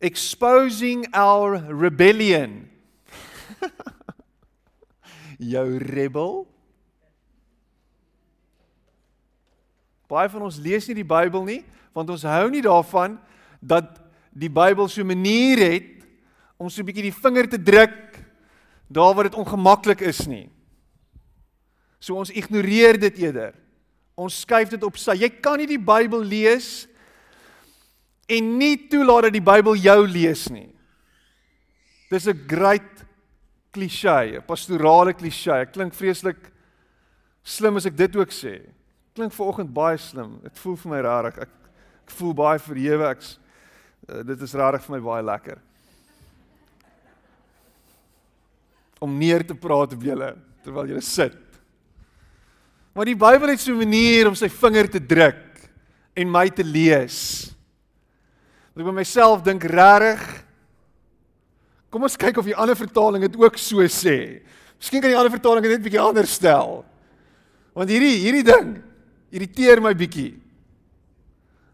Exposing 0.00 1.06
our 1.14 1.56
rebellion. 1.70 2.68
Jou 5.38 5.78
rebel. 5.78 6.48
Baie 10.14 10.30
van 10.30 10.46
ons 10.46 10.60
lees 10.62 10.86
nie 10.86 11.00
die 11.00 11.06
Bybel 11.06 11.42
nie, 11.46 11.60
want 11.94 12.10
ons 12.12 12.22
hou 12.28 12.46
nie 12.52 12.62
daarvan 12.62 13.16
dat 13.58 13.96
die 14.34 14.50
Bybel 14.50 14.86
so 14.88 15.02
'n 15.02 15.10
manier 15.10 15.58
het 15.58 16.06
om 16.58 16.70
so 16.70 16.82
'n 16.82 16.86
bietjie 16.86 17.10
die 17.10 17.20
vinger 17.22 17.48
te 17.48 17.58
druk 17.58 18.22
daar 18.88 19.14
waar 19.14 19.24
dit 19.24 19.34
ongemaklik 19.34 20.00
is 20.00 20.26
nie. 20.26 20.50
So 21.98 22.14
ons 22.14 22.30
ignoreer 22.30 22.98
dit 22.98 23.18
eerder. 23.18 23.54
Ons 24.14 24.40
skuif 24.40 24.68
dit 24.68 24.82
op 24.84 24.96
sy. 24.96 25.16
Jy 25.16 25.28
kan 25.40 25.58
nie 25.58 25.66
die 25.66 25.78
Bybel 25.78 26.22
lees 26.22 26.86
en 28.28 28.58
nie 28.58 28.88
toelaat 28.88 29.22
dat 29.22 29.32
die 29.32 29.40
Bybel 29.40 29.74
jou 29.74 30.06
lees 30.06 30.48
nie. 30.48 30.74
Dis 32.10 32.26
'n 32.26 32.46
great 32.46 33.04
klise, 33.72 34.38
'n 34.38 34.46
pastorale 34.46 35.12
klise. 35.12 35.52
Ek 35.52 35.72
klink 35.72 35.94
vreeslik 35.94 36.52
slim 37.42 37.76
as 37.76 37.86
ek 37.86 37.96
dit 37.96 38.16
ook 38.16 38.30
sê. 38.30 38.62
Klink 39.14 39.34
vanoggend 39.36 39.70
baie 39.70 39.98
slim. 40.02 40.38
Dit 40.42 40.58
voel 40.58 40.74
vir 40.80 40.90
my 40.90 41.00
rarig. 41.06 41.36
Ek 41.46 41.52
ek 42.04 42.12
voel 42.18 42.34
baie 42.36 42.60
verhewe. 42.60 43.12
Ek's 43.14 43.36
uh, 44.10 44.20
dit 44.26 44.42
is 44.42 44.54
rarig 44.58 44.82
vir 44.84 44.96
my 44.96 45.00
baie 45.04 45.24
lekker. 45.24 45.60
Om 49.04 49.14
neer 49.20 49.44
te 49.46 49.54
praat 49.54 49.94
op 49.94 50.02
julle 50.02 50.34
terwyl 50.64 50.90
julle 50.90 51.04
sit. 51.04 51.38
Maar 52.94 53.10
die 53.10 53.18
Bybel 53.18 53.52
het 53.52 53.60
so 53.60 53.72
'n 53.72 53.78
manier 53.78 54.28
om 54.28 54.34
sy 54.34 54.48
vinger 54.48 54.90
te 54.90 55.00
druk 55.00 55.70
en 56.16 56.30
my 56.30 56.48
te 56.48 56.64
lees. 56.64 57.50
Wat 58.74 58.82
ek 58.82 58.90
by 58.90 58.96
myself 58.98 59.42
dink 59.42 59.62
regtig 59.62 60.44
Kom 61.94 62.02
ons 62.02 62.16
kyk 62.18 62.40
of 62.42 62.44
die 62.44 62.56
ander 62.58 62.74
vertaling 62.74 63.22
dit 63.22 63.36
ook 63.38 63.54
so 63.54 63.78
sê. 63.86 64.42
Miskien 64.80 65.00
kan 65.00 65.12
die 65.12 65.16
ander 65.16 65.30
vertaling 65.30 65.62
dit 65.62 65.70
net 65.70 65.82
bietjie 65.84 66.02
anders 66.02 66.32
stel. 66.34 66.82
Want 67.70 67.88
hierdie 67.88 68.18
hierdie 68.18 68.42
ding 68.42 68.82
irriteer 69.34 69.82
my 69.82 69.92
bietjie. 69.98 70.36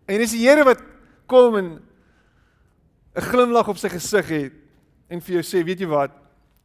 En 0.09 0.19
dis 0.19 0.33
die 0.35 0.47
Here 0.47 0.65
wat 0.65 0.81
kom 1.31 1.57
en 1.57 1.69
'n 3.17 3.27
glimlag 3.31 3.69
op 3.69 3.79
sy 3.79 3.89
gesig 3.89 4.29
het 4.29 4.53
en 5.11 5.21
vir 5.21 5.41
jou 5.41 5.43
sê, 5.43 5.65
weet 5.65 5.81
jy 5.81 5.87
wat? 5.87 6.13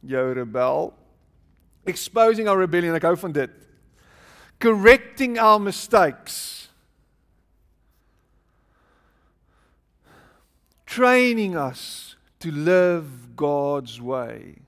Jou 0.02 0.32
rebel 0.32 0.94
exposing 1.86 2.48
our 2.48 2.58
rebellion, 2.58 2.94
ek 2.94 3.06
hou 3.06 3.16
van 3.16 3.32
dit. 3.32 3.50
Correcting 4.60 5.38
our 5.38 5.60
mistakes. 5.60 6.68
Training 10.86 11.56
us 11.56 12.16
to 12.40 12.50
live 12.50 13.36
God's 13.36 14.00
way. 14.00 14.62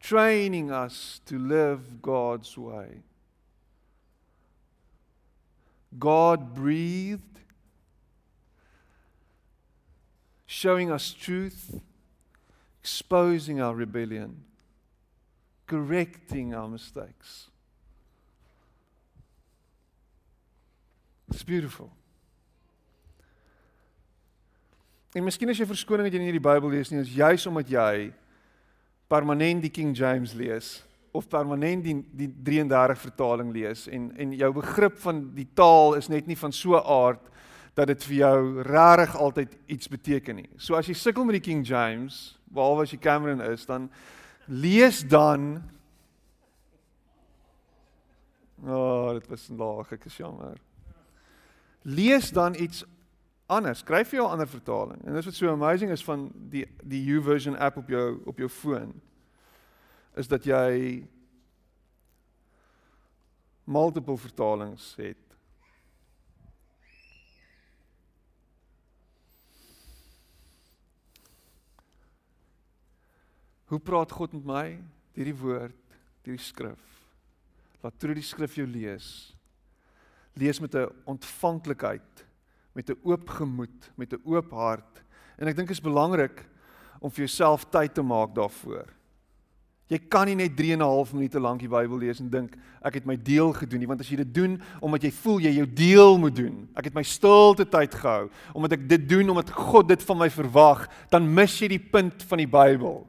Training 0.00 0.70
us 0.70 1.20
to 1.26 1.38
live 1.38 2.02
God's 2.02 2.56
way. 2.56 3.02
God 5.96 6.54
breathed, 6.54 7.22
showing 10.46 10.90
us 10.90 11.12
truth, 11.12 11.80
exposing 12.82 13.60
our 13.60 13.74
rebellion, 13.74 14.44
correcting 15.66 16.54
our 16.54 16.68
mistakes. 16.68 17.48
It's 21.30 21.42
beautiful. 21.42 21.90
En 25.14 25.24
miskien 25.24 25.48
as 25.50 25.58
jy 25.60 25.66
verskoning 25.68 26.08
het 26.08 26.14
jy 26.16 26.20
nie 26.20 26.34
die 26.36 26.42
Bybel 26.42 26.72
lees 26.72 26.90
nie, 26.92 27.00
is 27.00 27.12
juis 27.16 27.46
omdat 27.48 27.70
jy 27.72 28.10
permanent 29.08 29.64
die 29.64 29.72
King 29.72 29.94
James 29.96 30.34
lees 30.36 30.78
of 31.18 31.28
permanent 31.28 31.84
die 31.84 31.96
die 32.16 32.28
33 32.46 33.00
vertaling 33.02 33.52
lees 33.54 33.86
en 33.90 34.10
en 34.16 34.34
jou 34.38 34.52
begrip 34.56 34.98
van 35.02 35.24
die 35.34 35.48
taal 35.58 35.96
is 35.98 36.08
net 36.08 36.26
nie 36.30 36.38
van 36.38 36.52
so 36.52 36.76
'n 36.78 36.86
aard 36.86 37.24
dat 37.74 37.86
dit 37.86 38.04
vir 38.04 38.16
jou 38.16 38.62
regtig 38.62 39.16
altyd 39.16 39.56
iets 39.66 39.88
beteken 39.88 40.36
nie. 40.36 40.48
So 40.56 40.74
as 40.74 40.86
jy 40.86 40.94
sukkel 40.94 41.24
met 41.24 41.38
die 41.38 41.50
King 41.50 41.62
James, 41.66 42.38
behalwe 42.50 42.82
as 42.82 42.90
jy 42.90 42.98
Cameron 42.98 43.40
is, 43.40 43.66
dan 43.66 43.90
lees 44.46 45.02
dan 45.06 45.62
O, 48.66 48.74
oh, 48.74 49.12
dit 49.14 49.28
was 49.30 49.48
laag, 49.54 49.92
ek 49.92 50.04
is 50.04 50.16
jammer. 50.16 50.56
Lees 51.82 52.32
dan 52.34 52.56
iets 52.58 52.82
anders. 53.46 53.78
Skryf 53.78 54.08
vir 54.08 54.18
jou 54.18 54.26
'n 54.26 54.32
ander 54.32 54.48
vertaling. 54.48 55.06
En 55.06 55.14
dis 55.14 55.24
wat 55.24 55.34
so 55.34 55.52
amazing 55.52 55.90
is 55.90 56.04
van 56.04 56.32
die 56.34 56.66
die 56.82 57.04
YouVersion 57.04 57.56
app 57.56 57.76
op 57.76 57.88
jou 57.88 58.20
op 58.26 58.38
jou 58.38 58.48
foon 58.48 59.00
is 60.18 60.28
dat 60.28 60.44
jy 60.44 61.06
multiple 63.68 64.16
vertalings 64.18 64.90
het. 64.98 65.24
Hoe 73.68 73.78
praat 73.78 74.12
God 74.12 74.32
met 74.32 74.46
my? 74.48 74.66
Deur 75.14 75.28
die 75.28 75.36
woord, 75.36 75.98
deur 76.24 76.38
die 76.38 76.42
skrif. 76.42 76.84
Laat 77.84 77.98
toe 78.00 78.14
die 78.16 78.24
skrif 78.24 78.56
jou 78.56 78.66
lees. 78.66 79.36
Lees 80.34 80.58
met 80.60 80.74
'n 80.74 80.88
ontvanklikheid 81.04 82.26
met 82.78 82.90
'n 82.90 83.00
oop 83.02 83.28
gemoed, 83.28 83.90
met 83.94 84.12
'n 84.12 84.22
oop 84.24 84.50
hart. 84.50 85.02
En 85.36 85.46
ek 85.46 85.56
dink 85.56 85.68
dit 85.68 85.76
is 85.76 85.90
belangrik 85.90 86.46
om 87.00 87.10
vir 87.10 87.24
jouself 87.26 87.64
tyd 87.64 87.94
te 87.94 88.02
maak 88.02 88.34
daarvoor. 88.34 88.97
Jy 89.88 89.98
kan 90.12 90.28
nie 90.28 90.36
net 90.36 90.52
3 90.56 90.74
en 90.74 90.82
'n 90.82 90.84
half 90.84 91.12
minute 91.12 91.40
lank 91.40 91.60
die 91.60 91.68
Bybel 91.68 91.98
lees 91.98 92.20
en 92.20 92.28
dink 92.28 92.56
ek 92.84 92.94
het 92.94 93.06
my 93.06 93.16
deel 93.16 93.52
gedoen 93.52 93.80
nie, 93.80 93.88
want 93.88 94.00
as 94.00 94.08
jy 94.08 94.16
dit 94.16 94.34
doen 94.34 94.60
omdat 94.82 95.02
jy 95.02 95.10
voel 95.10 95.38
jy 95.40 95.52
jou 95.56 95.66
deel 95.66 96.18
moet 96.18 96.36
doen. 96.36 96.68
Ek 96.76 96.84
het 96.84 96.94
my 96.94 97.02
stilte 97.02 97.64
tyd 97.64 97.94
gehou 97.94 98.28
omdat 98.54 98.72
ek 98.72 98.88
dit 98.88 99.08
doen 99.08 99.30
omdat 99.30 99.50
God 99.50 99.88
dit 99.88 100.02
van 100.02 100.18
my 100.18 100.28
verwag, 100.28 100.88
dan 101.10 101.34
mis 101.34 101.58
jy 101.58 101.68
die 101.68 101.88
punt 101.90 102.22
van 102.22 102.38
die 102.38 102.46
Bybel. 102.46 103.06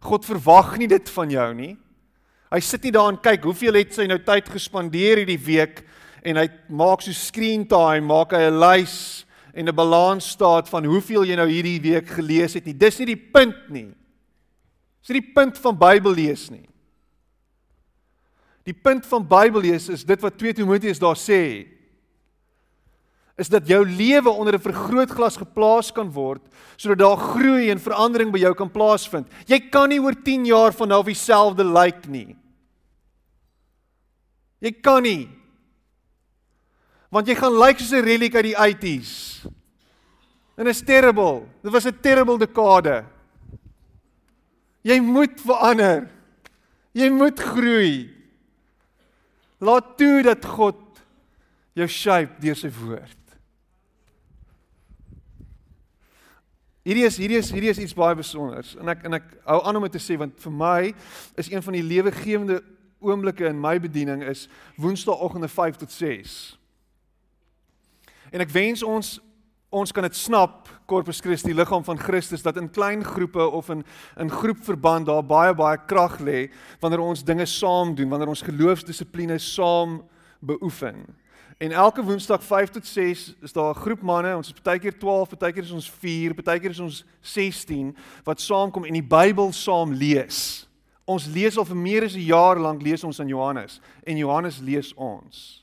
God 0.00 0.24
verwag 0.24 0.76
nie 0.78 0.88
dit 0.88 1.10
van 1.10 1.30
jou 1.30 1.54
nie. 1.54 1.76
Hy 2.50 2.60
sit 2.60 2.82
nie 2.82 2.92
daar 2.92 3.08
en 3.08 3.20
kyk 3.20 3.44
hoeveel 3.44 3.74
het 3.74 3.94
sy 3.94 4.06
nou 4.06 4.18
tyd 4.18 4.48
gespandeer 4.48 5.22
hierdie 5.22 5.38
week 5.38 5.84
en 6.24 6.36
hy 6.36 6.48
maak 6.68 7.00
so 7.00 7.12
screen 7.12 7.64
time, 7.64 8.00
maak 8.00 8.32
hy 8.32 8.50
'n 8.50 8.58
lys 8.58 9.24
en 9.54 9.68
'n 9.68 9.74
balansstaat 9.74 10.68
van 10.68 10.84
hoeveel 10.84 11.24
jy 11.24 11.36
nou 11.36 11.48
hierdie 11.48 11.80
week 11.80 12.08
gelees 12.08 12.54
het 12.54 12.66
nie. 12.66 12.74
Dis 12.74 12.98
nie 12.98 13.06
die 13.06 13.30
punt 13.32 13.70
nie. 13.70 13.94
Dis 15.02 15.10
nie 15.10 15.20
die 15.20 15.34
punt 15.34 15.58
van 15.58 15.78
Bybel 15.78 16.14
lees 16.14 16.46
nie. 16.50 16.68
Die 18.62 18.74
punt 18.74 19.06
van 19.10 19.26
Bybel 19.26 19.66
lees 19.66 19.88
is 19.90 20.04
dit 20.06 20.20
wat 20.22 20.38
2 20.38 20.54
Timoteus 20.60 21.02
daar 21.02 21.18
sê 21.18 21.68
is 23.40 23.48
dat 23.50 23.66
jou 23.66 23.80
lewe 23.82 24.30
onder 24.30 24.54
'n 24.54 24.62
vergrootglas 24.62 25.36
geplaas 25.36 25.90
kan 25.90 26.10
word 26.12 26.42
sodat 26.76 26.98
daar 26.98 27.16
groei 27.16 27.70
en 27.70 27.80
verandering 27.80 28.30
by 28.30 28.38
jou 28.38 28.54
kan 28.54 28.70
plaasvind. 28.70 29.26
Jy 29.46 29.70
kan 29.70 29.88
nie 29.88 29.98
oor 29.98 30.14
10 30.14 30.44
jaar 30.46 30.72
van 30.72 30.88
nou 30.88 31.02
dieselfde 31.02 31.64
lyk 31.64 31.94
like 31.94 32.08
nie. 32.08 32.36
Jy 34.60 34.70
kan 34.80 35.02
nie 35.02 35.28
want 37.10 37.28
jy 37.28 37.34
gaan 37.34 37.58
lyk 37.58 37.78
soos 37.78 37.92
'n 37.92 38.04
reliek 38.04 38.34
uit 38.34 38.44
die 38.44 38.56
80s. 38.56 39.46
En 40.56 40.66
is 40.66 40.82
terrible. 40.82 41.46
Dit 41.62 41.72
was 41.72 41.86
'n 41.86 42.00
terrible 42.00 42.38
dekade. 42.38 43.04
Jy 44.82 44.98
moet 45.04 45.40
verander. 45.40 46.08
Jy 46.92 47.08
moet 47.14 47.40
groei. 47.40 48.10
Laat 49.62 49.94
toe 49.96 50.22
dat 50.26 50.44
God 50.44 50.80
jou 51.78 51.88
shape 51.88 52.40
deur 52.42 52.58
sy 52.58 52.70
woord. 52.82 53.18
Hierdie 56.82 57.06
is 57.06 57.16
hierdie 57.20 57.38
is 57.38 57.52
hierdie 57.54 57.70
is 57.70 57.78
iets 57.78 57.94
baie 57.94 58.16
spesiaals 58.18 58.72
en 58.82 58.90
ek 58.90 59.04
en 59.06 59.14
ek 59.20 59.26
hou 59.46 59.60
aan 59.62 59.78
om 59.78 59.84
dit 59.86 59.94
te 59.94 60.02
sê 60.02 60.16
want 60.18 60.34
vir 60.42 60.54
my 60.58 60.78
is 61.38 61.50
een 61.52 61.62
van 61.62 61.76
die 61.78 61.84
lewegewende 61.86 62.58
oomblikke 63.02 63.46
in 63.46 63.60
my 63.62 63.76
bediening 63.82 64.24
is 64.26 64.48
Woensdaagoggende 64.82 65.48
5 65.50 65.78
tot 65.78 65.94
6. 65.94 66.34
En 68.34 68.42
ek 68.42 68.50
wens 68.50 68.82
ons 68.82 69.14
ons 69.72 69.92
kan 69.92 70.04
dit 70.04 70.16
snap 70.16 70.68
Corpus 70.86 71.20
Christi 71.24 71.54
liggaam 71.56 71.84
van 71.84 71.98
Christus 71.98 72.44
dat 72.44 72.58
in 72.60 72.68
klein 72.70 73.04
groepe 73.04 73.40
of 73.48 73.70
in 73.72 73.84
in 74.20 74.30
groepverband 74.30 75.08
daar 75.08 75.24
baie 75.24 75.54
baie 75.56 75.78
krag 75.86 76.18
lê 76.20 76.50
wanneer 76.80 77.00
ons 77.00 77.24
dinge 77.24 77.46
saam 77.46 77.94
doen, 77.94 78.10
wanneer 78.12 78.28
ons 78.28 78.44
geloofsdissipline 78.44 79.38
saam 79.38 80.02
beoefen. 80.40 81.06
En 81.62 81.72
elke 81.72 82.02
Woensdag 82.02 82.44
5 82.44 82.70
tot 82.70 82.86
6 82.86 83.34
is 83.40 83.52
daar 83.52 83.70
'n 83.74 83.80
groep 83.80 84.02
manne, 84.02 84.36
ons 84.36 84.52
is 84.52 84.62
baie 84.62 84.78
keer 84.78 84.98
12, 84.98 85.38
baie 85.38 85.52
keer 85.52 85.62
is 85.62 85.72
ons 85.72 85.90
4, 85.90 86.34
baie 86.34 86.60
keer 86.60 86.70
is 86.70 86.80
ons 86.80 87.04
16 87.20 87.96
wat 88.24 88.40
saamkom 88.40 88.84
en 88.84 88.92
die 88.92 89.08
Bybel 89.08 89.52
saam 89.52 89.92
lees. 89.92 90.68
Ons 91.04 91.26
lees 91.26 91.56
al 91.56 91.64
vir 91.64 91.76
meer 91.76 92.04
as 92.04 92.14
'n 92.14 92.26
jaar 92.26 92.58
lank 92.58 92.82
lees 92.82 93.04
ons 93.04 93.20
aan 93.20 93.28
Johannes 93.28 93.80
en 94.04 94.16
Johannes 94.16 94.60
lees 94.60 94.94
ons. 94.94 95.61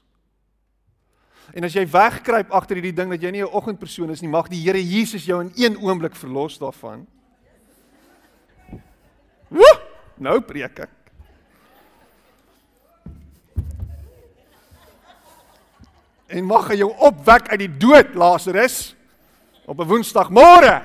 En 1.53 1.65
as 1.65 1.73
jy 1.73 1.85
wegkruip 1.89 2.51
agter 2.53 2.77
hierdie 2.77 2.95
ding 2.95 3.09
dat 3.09 3.21
jy 3.21 3.31
nie 3.31 3.41
'n 3.41 3.53
oggendpersoon 3.53 4.11
is 4.11 4.21
nie, 4.21 4.29
mag 4.29 4.47
die 4.47 4.61
Here 4.61 4.81
Jesus 4.81 5.25
jou 5.25 5.41
in 5.41 5.51
een 5.55 5.77
oomblik 5.77 6.15
verlos 6.15 6.57
daarvan. 6.57 7.07
Woe! 9.49 9.81
Nou 10.17 10.41
preek 10.41 10.79
ek. 10.79 10.89
En 16.27 16.45
mag 16.45 16.67
hy 16.67 16.75
jou 16.75 16.91
opwek 16.97 17.49
uit 17.49 17.59
die 17.59 17.77
dood, 17.77 18.13
Lazarus, 18.13 18.95
op 19.65 19.79
'n 19.79 19.87
Woensdagmôre. 19.87 20.83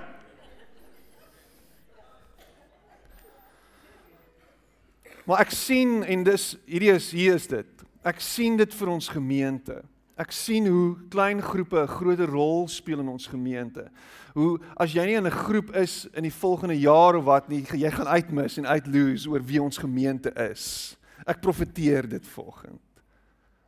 Maar 5.25 5.41
ek 5.41 5.51
sien 5.51 6.03
en 6.05 6.25
dis 6.25 6.57
hierdie 6.69 6.93
is 6.93 7.11
hier 7.11 7.35
is 7.35 7.47
dit. 7.47 7.85
Ek 8.05 8.21
sien 8.21 8.57
dit 8.57 8.75
vir 8.75 8.89
ons 8.89 9.09
gemeente. 9.09 9.83
Ek 10.15 10.31
sien 10.31 10.69
hoe 10.71 10.95
klein 11.11 11.41
groepe 11.43 11.81
'n 11.83 11.91
groter 11.91 12.31
rol 12.31 12.69
speel 12.69 13.01
in 13.01 13.09
ons 13.09 13.27
gemeente. 13.27 13.91
Hoe 14.35 14.61
as 14.77 14.93
jy 14.93 15.07
nie 15.07 15.17
in 15.17 15.27
'n 15.27 15.31
groep 15.31 15.75
is 15.75 16.07
in 16.15 16.23
die 16.23 16.33
volgende 16.33 16.79
jaar 16.79 17.17
of 17.17 17.25
wat 17.25 17.49
nie, 17.49 17.63
jy 17.63 17.91
gaan 17.91 18.07
uitmis 18.07 18.59
en 18.59 18.67
uitlose 18.67 19.29
oor 19.29 19.43
wie 19.43 19.63
ons 19.63 19.79
gemeente 19.79 20.31
is. 20.51 20.97
Ek 21.27 21.41
profeteer 21.41 22.09
dit 22.09 22.27
volgens. 22.27 22.81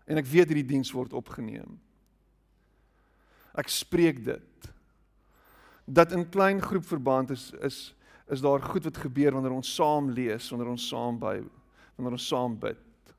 En 0.07 0.19
ek 0.19 0.27
weet 0.27 0.49
hierdie 0.49 0.67
diens 0.67 0.93
word 0.93 1.13
opgeneem. 1.13 1.81
Ek 3.55 3.69
spreek 3.69 4.25
dit. 4.25 4.71
Dat 5.85 6.13
in 6.13 6.29
klein 6.31 6.61
groep 6.63 6.85
verband 6.87 7.31
is 7.31 7.53
is 7.61 7.95
is 8.29 8.41
daar 8.41 8.63
goed 8.63 8.85
wat 8.85 8.97
gebeur 8.97 9.33
wanneer 9.33 9.55
ons 9.55 9.75
saam 9.75 10.11
lees, 10.11 10.49
wanneer 10.51 10.69
ons 10.69 10.89
saam 10.89 11.19
by, 11.19 11.45
wanneer 11.95 12.13
ons 12.13 12.27
saam 12.27 12.57
bid. 12.59 13.15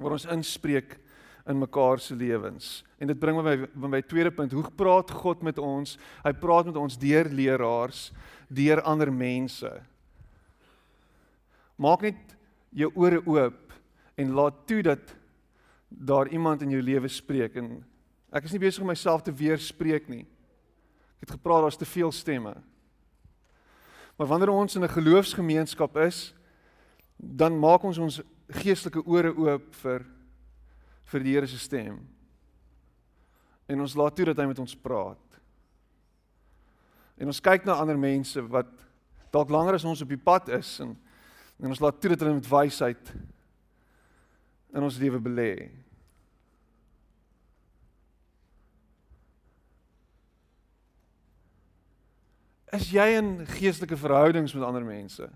Waar 0.00 0.16
ons 0.16 0.24
inspreek 0.24 0.96
in 1.46 1.58
mekaar 1.58 1.98
se 1.98 2.14
lewens. 2.14 2.84
En 2.98 3.06
dit 3.06 3.18
bring 3.18 3.38
my 3.42 3.56
by 3.72 3.88
my 3.88 4.02
tweede 4.02 4.30
punt, 4.30 4.52
hoe 4.52 4.64
praat 4.76 5.10
God 5.10 5.42
met 5.42 5.58
ons? 5.58 5.96
Hy 6.24 6.32
praat 6.32 6.68
met 6.68 6.76
ons 6.76 6.98
deur 6.98 7.28
leraars, 7.32 8.10
deur 8.48 8.82
ander 8.82 9.12
mense. 9.12 9.70
Maak 11.80 12.04
net 12.04 12.36
jou 12.76 12.90
ore 12.94 13.22
oop 13.26 13.72
en 14.20 14.34
laat 14.36 14.66
toe 14.68 14.82
dat 14.82 15.14
daar 15.88 16.28
iemand 16.28 16.62
in 16.62 16.70
jou 16.76 16.82
lewe 16.82 17.08
spreek 17.08 17.56
en 17.58 17.80
ek 18.30 18.44
is 18.46 18.52
nie 18.54 18.62
besig 18.62 18.84
om 18.84 18.92
myself 18.92 19.24
te 19.26 19.34
weerspreek 19.34 20.06
nie. 20.12 20.26
Ek 21.18 21.28
het 21.28 21.38
gepraat 21.38 21.64
daar's 21.66 21.80
te 21.80 21.88
veel 21.88 22.12
stemme. 22.14 22.54
Maar 24.16 24.28
wanneer 24.28 24.52
ons 24.52 24.76
in 24.76 24.84
'n 24.84 24.88
geloofsgemeenskap 24.88 25.96
is, 25.96 26.34
dan 27.16 27.58
maak 27.58 27.82
ons 27.82 27.98
ons 27.98 28.20
geestelike 28.48 29.02
ore 29.06 29.32
oop 29.36 29.74
vir 29.82 30.04
vir 31.10 31.24
die 31.24 31.34
Here 31.34 31.48
se 31.50 31.58
stem. 31.58 31.98
En 33.70 33.82
ons 33.82 33.96
laat 33.98 34.16
toe 34.16 34.30
dat 34.30 34.38
hy 34.38 34.46
met 34.50 34.62
ons 34.62 34.76
praat. 34.78 35.40
En 37.20 37.30
ons 37.30 37.42
kyk 37.44 37.66
na 37.68 37.78
ander 37.78 37.98
mense 38.00 38.42
wat 38.48 38.70
dalk 39.30 39.52
langer 39.52 39.76
as 39.78 39.86
ons 39.86 40.02
op 40.02 40.10
die 40.10 40.20
pad 40.20 40.48
is 40.56 40.78
en 40.82 40.96
en 41.60 41.68
ons 41.68 41.80
laat 41.82 41.98
toe 42.00 42.14
dat 42.14 42.22
hulle 42.24 42.38
met 42.38 42.46
wysheid 42.48 43.10
in 44.72 44.86
ons 44.86 44.96
lewe 44.96 45.18
belê. 45.20 45.52
Is 52.72 52.86
jy 52.94 53.06
in 53.18 53.32
geestelike 53.58 53.98
verhoudings 53.98 54.54
met 54.54 54.64
ander 54.64 54.86
mense? 54.86 55.26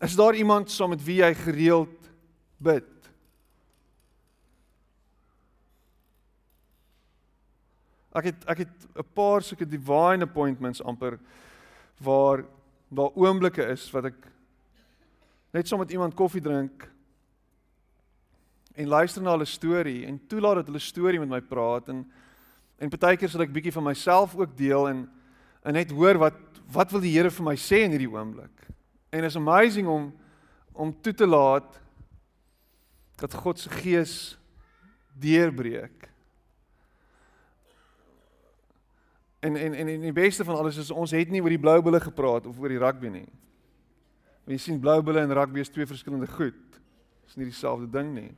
Is 0.00 0.16
daar 0.16 0.34
iemand 0.34 0.70
saam 0.70 0.88
met 0.94 1.04
wie 1.04 1.20
jy 1.22 1.30
gereeld 1.34 2.10
bid? 2.56 2.90
Ek 8.14 8.30
het 8.30 8.44
ek 8.46 8.58
het 8.58 8.74
'n 8.96 9.12
paar 9.14 9.42
sulke 9.42 9.66
divine 9.66 10.24
appointments 10.24 10.82
amper 10.82 11.18
waar 11.98 12.44
daar 12.88 13.10
oomblikke 13.14 13.66
is 13.66 13.90
wat 13.90 14.04
ek 14.04 14.26
net 15.50 15.68
saam 15.68 15.78
met 15.78 15.90
iemand 15.90 16.14
koffie 16.14 16.42
drink 16.42 16.90
en 18.74 18.86
luister 18.86 19.22
na 19.22 19.30
hulle 19.30 19.44
storie 19.44 20.06
en 20.06 20.26
toelaat 20.26 20.54
dat 20.54 20.66
hulle 20.66 20.82
storie 20.82 21.18
met 21.18 21.28
my 21.28 21.40
praat 21.40 21.88
en 21.88 22.04
en 22.78 22.90
partykeer 22.90 23.30
sal 23.30 23.44
ek 23.44 23.52
bietjie 23.54 23.72
van 23.72 23.86
myself 23.86 24.34
ook 24.36 24.56
deel 24.56 24.88
en 24.88 25.10
en 25.64 25.72
net 25.72 25.90
hoor 25.90 26.18
wat 26.18 26.40
wat 26.72 26.90
wil 26.90 27.00
die 27.00 27.12
Here 27.12 27.30
vir 27.30 27.44
my 27.44 27.54
sê 27.60 27.84
in 27.84 27.92
hierdie 27.92 28.10
oomblik. 28.10 28.73
En 29.14 29.24
is 29.24 29.36
amazing 29.36 29.88
om 29.88 30.12
om 30.74 30.90
toe 31.00 31.14
te 31.14 31.26
laat 31.26 31.80
dat 33.14 33.34
God 33.34 33.58
se 33.58 33.70
gees 33.70 34.38
deurbreek. 35.12 36.08
En 39.38 39.56
en 39.56 39.74
en 39.74 40.00
die 40.00 40.12
beste 40.12 40.44
van 40.44 40.56
alles 40.56 40.76
is 40.76 40.90
ons 40.90 41.14
het 41.14 41.30
nie 41.30 41.42
oor 41.42 41.54
die 41.54 41.62
blou 41.62 41.76
bulle 41.82 42.00
gepraat 42.00 42.46
of 42.50 42.58
oor 42.58 42.74
die 42.74 42.80
rugby 42.82 43.12
nie. 43.12 43.28
Jy 44.50 44.58
sien 44.58 44.80
blou 44.82 44.98
bulle 45.02 45.22
en 45.22 45.34
rugby 45.36 45.62
is 45.62 45.70
twee 45.70 45.86
verskillende 45.86 46.26
goed. 46.34 46.80
Dis 47.28 47.38
nie 47.38 47.46
dieselfde 47.52 47.86
ding 47.94 48.10
nie. 48.16 48.32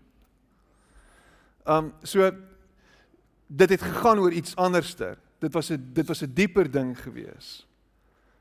Um 1.65 1.95
so 2.03 2.29
dit 3.47 3.71
het 3.71 3.83
gegaan 3.83 4.21
oor 4.21 4.33
iets 4.33 4.57
anderster. 4.61 5.17
Dit 5.41 5.57
was 5.57 5.73
'n 5.73 5.93
dit 5.93 6.07
was 6.07 6.23
'n 6.23 6.35
dieper 6.35 6.71
ding 6.71 6.93
geweest. 7.01 7.65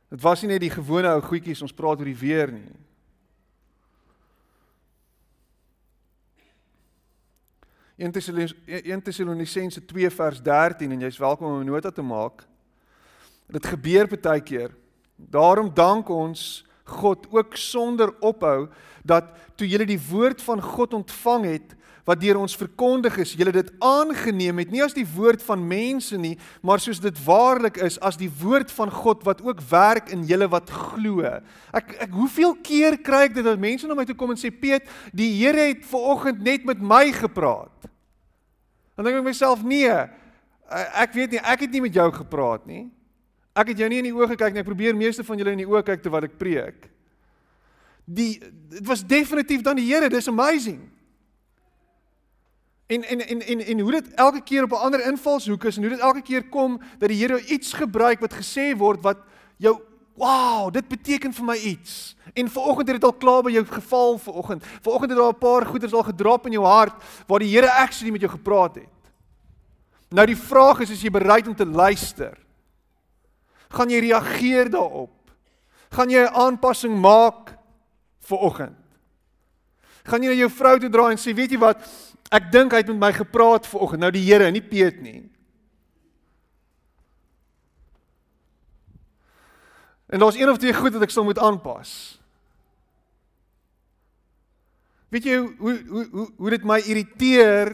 Dit 0.10 0.22
was 0.22 0.42
nie 0.42 0.52
net 0.54 0.62
die 0.62 0.74
gewone 0.74 1.10
ou 1.10 1.22
goedjies 1.22 1.62
ons 1.66 1.74
praat 1.74 2.00
oor 2.00 2.10
die 2.10 2.18
weer 2.18 2.52
nie. 2.54 2.68
In 7.96 8.12
Tessalonisense 8.12 9.86
2 9.88 10.10
vers 10.12 10.42
13 10.44 10.92
en 10.92 11.06
jy's 11.08 11.18
welkom 11.18 11.54
om 11.54 11.62
'n 11.62 11.72
nota 11.72 11.92
te 11.92 12.02
maak. 12.02 12.44
Dit 13.48 13.66
gebeur 13.66 14.08
baie 14.08 14.42
keer. 14.42 14.76
Daarom 15.16 15.74
dank 15.74 16.10
ons 16.10 16.66
God 16.84 17.28
ook 17.32 17.56
sonder 17.56 18.14
ophou 18.20 18.70
dat 19.04 19.24
toe 19.56 19.68
julle 19.68 19.86
die 19.86 20.02
woord 20.10 20.42
van 20.42 20.62
God 20.62 20.94
ontvang 20.94 21.46
het, 21.46 21.76
wat 22.06 22.22
deur 22.22 22.38
ons 22.38 22.56
verkondig 22.58 23.18
is, 23.24 23.34
julle 23.34 23.52
dit 23.56 23.72
aangeneem 23.84 24.62
het, 24.62 24.72
nie 24.72 24.84
as 24.86 24.94
die 24.94 25.08
woord 25.16 25.42
van 25.46 25.64
mense 25.66 26.18
nie, 26.22 26.36
maar 26.62 26.82
soos 26.84 27.02
dit 27.02 27.18
waarlik 27.26 27.80
is 27.82 27.98
as 28.06 28.20
die 28.22 28.30
woord 28.30 28.70
van 28.78 28.94
God 28.94 29.26
wat 29.26 29.42
ook 29.46 29.64
werk 29.72 30.12
in 30.14 30.26
julle 30.30 30.48
wat 30.54 30.70
glo. 30.70 31.26
Ek 31.74 31.96
ek 32.06 32.14
hoeveel 32.14 32.54
keer 32.66 33.00
kry 33.02 33.26
ek 33.30 33.40
dit 33.40 33.46
dat 33.46 33.62
mense 33.62 33.90
na 33.90 33.98
my 33.98 34.06
toe 34.06 34.18
kom 34.18 34.36
en 34.36 34.40
sê 34.40 34.54
Piet, 34.54 34.86
die 35.14 35.32
Here 35.36 35.72
het 35.72 35.82
ver 35.90 36.12
oggend 36.14 36.46
net 36.46 36.66
met 36.66 36.82
my 36.82 37.10
gepraat. 37.16 37.90
Dan 38.96 39.10
dink 39.10 39.20
ek 39.20 39.28
myself, 39.28 39.66
nee. 39.66 39.92
Ek 40.72 41.14
weet 41.14 41.36
nie, 41.36 41.42
ek 41.42 41.66
het 41.66 41.74
nie 41.74 41.84
met 41.84 41.98
jou 41.98 42.08
gepraat 42.16 42.70
nie. 42.70 42.86
Ek 43.56 43.72
het 43.72 43.80
jou 43.80 43.88
nie 43.92 44.02
in 44.02 44.10
die 44.10 44.16
oë 44.16 44.34
gekyk 44.34 44.54
nie. 44.54 44.62
Ek 44.64 44.68
probeer 44.68 44.98
meeste 44.98 45.24
van 45.24 45.40
julle 45.40 45.54
in 45.56 45.64
die 45.64 45.70
oë 45.70 45.84
kyk 45.88 46.04
terwyl 46.04 46.28
ek 46.28 46.38
preek. 46.40 46.90
Die 48.06 48.38
dit 48.40 48.84
was 48.88 49.04
definitief 49.08 49.64
dan 49.66 49.80
die 49.80 49.88
Here. 49.88 50.10
Dis 50.12 50.30
amazing. 50.32 50.82
En 52.88 53.04
en 53.04 53.28
en 53.28 53.42
en 53.42 53.66
en 53.66 53.80
hoe 53.80 53.92
dit 53.92 54.14
elke 54.14 54.42
keer 54.42 54.64
op 54.64 54.72
'n 54.72 54.86
ander 54.86 55.06
invalshoek 55.06 55.64
is 55.64 55.76
en 55.76 55.82
hoe 55.82 55.92
dit 55.92 56.00
elke 56.00 56.22
keer 56.22 56.50
kom 56.50 56.82
dat 56.98 57.10
die 57.10 57.18
Here 57.18 57.46
iets 57.46 57.74
gebruik 57.74 58.20
wat 58.20 58.34
gesê 58.34 58.78
word 58.78 59.02
wat 59.02 59.18
jou 59.58 59.82
wow, 60.14 60.72
dit 60.74 60.88
beteken 60.88 61.34
vir 61.34 61.46
my 61.46 61.56
iets. 61.56 62.16
En 62.34 62.50
vanoggend 62.50 62.88
het 62.88 63.02
dit 63.02 63.04
al 63.04 63.18
klaar 63.20 63.42
by 63.44 63.52
jou 63.52 63.66
geval 63.66 64.18
vanoggend. 64.18 64.66
Vanoggend 64.82 65.12
het 65.12 65.20
daar 65.20 65.34
'n 65.34 65.38
paar 65.38 65.66
goeders 65.66 65.94
al 65.94 66.04
gedrop 66.04 66.46
in 66.46 66.52
jou 66.52 66.66
hart 66.66 67.04
waar 67.28 67.40
die 67.40 67.56
Here 67.56 67.72
actually 67.72 68.12
met 68.12 68.22
jou 68.22 68.32
gepraat 68.32 68.76
het. 68.76 68.96
Nou 70.10 70.26
die 70.26 70.38
vraag 70.38 70.80
is, 70.80 70.90
is 70.90 71.02
jy 71.02 71.10
bereid 71.10 71.48
om 71.48 71.56
te 71.56 71.66
luister? 71.66 72.38
Gaan 73.70 73.90
jy 73.90 74.00
reageer 74.00 74.70
daarop? 74.70 75.32
Gaan 75.90 76.10
jy 76.10 76.24
'n 76.24 76.34
aanpassing 76.34 77.00
maak 77.02 77.58
vanoggend? 78.20 78.78
Gaan 80.04 80.22
jy 80.22 80.30
na 80.30 80.36
jou 80.36 80.50
vrou 80.50 80.80
toe 80.80 80.90
draai 80.90 81.12
en 81.12 81.18
sê, 81.18 81.34
weet 81.34 81.52
jy 81.52 81.58
wat, 81.58 81.78
Ek 82.36 82.50
dink 82.52 82.74
hy 82.74 82.82
het 82.82 82.92
met 82.92 83.00
my 83.00 83.12
gepraat 83.16 83.68
vanoggend, 83.70 84.04
nou 84.04 84.12
die 84.12 84.26
Here, 84.26 84.50
nie 84.52 84.64
Piet 84.66 85.00
nie. 85.04 85.22
En 90.12 90.22
daar's 90.22 90.38
een 90.38 90.50
of 90.50 90.60
twee 90.62 90.74
goed 90.76 90.94
wat 90.96 91.06
ek 91.08 91.14
sal 91.14 91.26
moet 91.28 91.40
aanpas. 91.42 91.92
Weet 95.14 95.28
jy 95.30 95.38
hoe 95.38 95.76
hoe 95.88 96.06
hoe 96.12 96.26
hoe 96.38 96.52
dit 96.54 96.66
my 96.68 96.80
irriteer? 96.84 97.72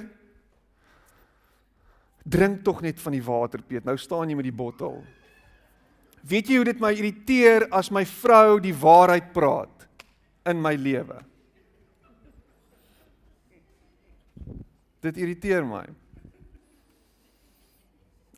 Drink 2.22 2.62
tog 2.64 2.84
net 2.86 3.02
van 3.02 3.16
die 3.18 3.24
water, 3.26 3.64
Piet. 3.66 3.86
Nou 3.88 3.98
staan 3.98 4.30
jy 4.30 4.38
met 4.38 4.48
die 4.48 4.56
bottel. 4.56 5.00
Weet 6.22 6.52
jy 6.52 6.60
hoe 6.62 6.70
dit 6.70 6.82
my 6.84 6.92
irriteer 6.94 7.66
as 7.74 7.90
my 7.90 8.04
vrou 8.06 8.60
die 8.62 8.76
waarheid 8.78 9.32
praat 9.34 9.88
in 10.50 10.62
my 10.62 10.76
lewe? 10.78 11.18
Dit 15.02 15.18
irriteer 15.18 15.66
my. 15.66 15.84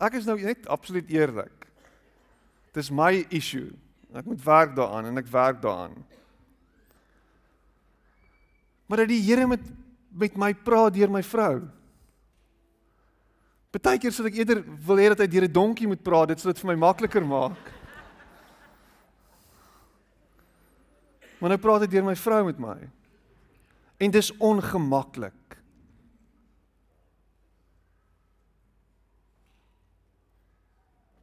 Ek 0.04 0.18
is 0.20 0.28
nou 0.28 0.38
net 0.40 0.68
absoluut 0.72 1.10
eerlik. 1.12 1.68
Dis 2.74 2.92
my 2.92 3.26
issue. 3.30 3.70
Ek 4.14 4.26
moet 4.26 4.42
werk 4.44 4.76
daaraan 4.78 5.12
en 5.12 5.22
ek 5.22 5.30
werk 5.32 5.62
daaraan. 5.62 5.96
Maar 8.88 9.04
dat 9.04 9.14
die 9.14 9.24
Here 9.24 9.48
met 9.48 9.72
met 10.14 10.36
my 10.38 10.52
praat 10.54 10.94
deur 10.94 11.10
my 11.10 11.24
vrou. 11.26 11.64
Partykeer 13.74 14.14
sal 14.14 14.30
ek 14.30 14.36
eerder 14.38 14.60
wil 14.86 15.00
hê 15.02 15.08
dat 15.10 15.24
hy 15.24 15.28
deur 15.28 15.48
'n 15.48 15.54
donkie 15.54 15.88
moet 15.90 16.04
praat, 16.04 16.28
dit 16.30 16.40
sal 16.40 16.54
dit 16.54 16.62
vir 16.62 16.70
my 16.70 16.76
makliker 16.78 17.26
maak. 17.26 17.72
Maar 21.40 21.50
nou 21.50 21.58
praat 21.58 21.82
hy 21.82 21.88
deur 21.88 22.06
my 22.06 22.16
vrou 22.16 22.46
met 22.46 22.60
my. 22.60 22.78
En 24.00 24.12
dis 24.12 24.32
ongemaklik. 24.38 25.34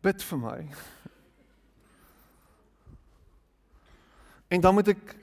Bid 0.00 0.22
vir 0.24 0.38
my. 0.40 0.58
En 4.50 4.60
dan 4.60 4.74
moet 4.74 4.88
ek 4.88 5.16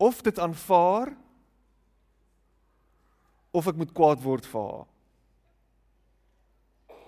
of 0.00 0.22
dit 0.24 0.38
aanvaar 0.38 1.12
of 3.50 3.66
ek 3.66 3.76
moet 3.76 3.92
kwaad 3.92 4.22
word 4.24 4.48
vir 4.48 4.64
haar. 4.70 4.88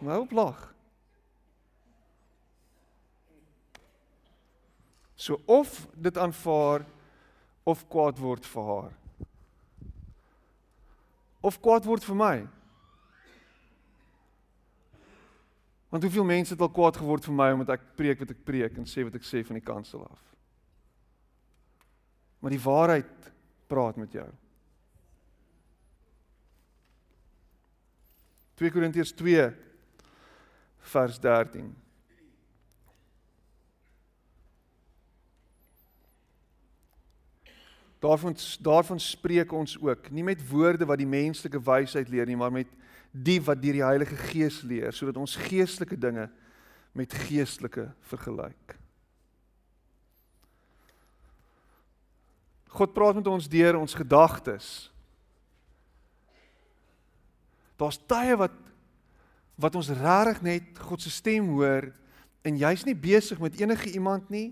Nou 0.02 0.26
lag. 0.34 0.60
So 5.14 5.38
of 5.46 5.86
dit 5.94 6.18
aanvaar 6.18 6.84
of 7.64 7.86
kwaad 7.88 8.18
word 8.18 8.46
vir 8.46 8.68
haar. 8.70 8.96
Of 11.40 11.60
kwaad 11.62 11.86
word 11.86 12.04
vir 12.04 12.18
my. 12.18 12.36
Want 15.92 16.02
hoeveel 16.02 16.24
mense 16.24 16.54
het 16.54 16.62
al 16.64 16.70
kwaad 16.72 16.96
geword 16.96 17.26
vir 17.28 17.34
my 17.36 17.50
omdat 17.52 17.74
ek 17.74 17.82
preek 18.00 18.22
wat 18.24 18.30
ek 18.32 18.44
preek 18.48 18.78
en 18.80 18.86
sê 18.88 19.02
wat 19.04 19.18
ek 19.18 19.26
sê 19.28 19.42
van 19.44 19.58
die 19.58 19.66
kansel 19.66 20.06
af. 20.06 20.22
Maar 22.40 22.54
die 22.54 22.62
waarheid 22.64 23.28
praat 23.68 23.98
met 24.00 24.16
jou. 24.16 24.24
2 28.56 28.72
Korintiërs 28.72 29.12
2 29.20 29.44
vers 30.94 31.20
13. 31.20 31.68
Daarvan 38.00 38.40
daarvan 38.64 39.00
spreek 39.00 39.52
ons 39.52 39.76
ook, 39.76 40.08
nie 40.10 40.24
met 40.24 40.40
woorde 40.48 40.88
wat 40.88 41.04
die 41.04 41.06
menslike 41.06 41.60
wysheid 41.60 42.08
leer 42.08 42.26
nie, 42.26 42.40
maar 42.40 42.52
met 42.52 42.72
die 43.12 43.38
wat 43.44 43.60
deur 43.60 43.76
die 43.76 43.84
Heilige 43.84 44.16
Gees 44.16 44.62
leer, 44.64 44.92
sodat 44.96 45.20
ons 45.20 45.36
geestelike 45.36 45.98
dinge 46.00 46.28
met 46.96 47.12
geestelike 47.28 47.90
vergelyk. 48.08 48.76
God 52.72 52.94
praat 52.96 53.18
met 53.20 53.28
ons 53.28 53.48
deur 53.52 53.76
ons 53.76 53.94
gedagtes. 53.94 54.88
Daar's 57.76 58.00
tye 58.08 58.36
wat 58.40 58.58
wat 59.62 59.76
ons 59.78 59.92
regtig 59.94 60.40
net 60.42 60.78
God 60.80 61.02
se 61.04 61.10
stem 61.12 61.52
hoor 61.52 61.84
en 62.42 62.56
jy's 62.58 62.82
nie 62.88 62.96
besig 62.98 63.38
met 63.38 63.54
enige 63.60 63.92
iemand 63.92 64.30
nie. 64.32 64.48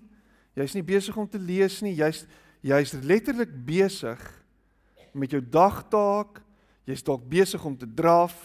Jy's 0.55 0.77
nie 0.77 0.85
besig 0.87 1.17
om 1.19 1.27
te 1.27 1.41
lees 1.41 1.81
nie. 1.83 1.97
Jy's 1.99 2.27
jy's 2.61 2.93
letterlik 3.01 3.51
besig 3.67 4.21
met 5.17 5.33
jou 5.33 5.41
dagtaak. 5.41 6.43
Jy's 6.87 7.03
dalk 7.03 7.25
besig 7.27 7.65
om 7.65 7.75
te 7.79 7.89
draf. 7.89 8.37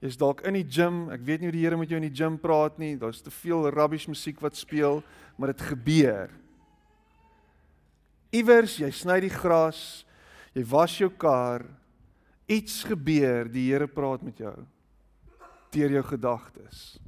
Jy's 0.00 0.16
dalk 0.16 0.40
in 0.48 0.56
die 0.56 0.64
gim. 0.64 1.10
Ek 1.12 1.24
weet 1.26 1.42
nie 1.42 1.50
hoe 1.50 1.56
die 1.58 1.64
Here 1.66 1.76
met 1.76 1.90
jou 1.92 1.98
in 2.00 2.08
die 2.08 2.16
gim 2.16 2.38
praat 2.40 2.78
nie. 2.80 2.94
Daar's 2.96 3.20
te 3.20 3.32
veel 3.32 3.68
rubbish 3.68 4.08
musiek 4.08 4.40
wat 4.40 4.56
speel, 4.56 5.02
maar 5.36 5.52
dit 5.52 5.66
gebeur. 5.72 6.32
Iewers 8.32 8.78
jy 8.80 8.90
sny 8.94 9.18
die 9.20 9.32
gras, 9.32 10.04
jy 10.54 10.64
was 10.70 10.94
jou 11.00 11.10
kar, 11.10 11.66
iets 12.50 12.82
gebeur, 12.86 13.50
die 13.50 13.68
Here 13.68 13.90
praat 13.90 14.24
met 14.24 14.40
jou 14.40 14.56
deur 15.70 15.92
jou 15.94 16.02
gedagtes. 16.02 16.98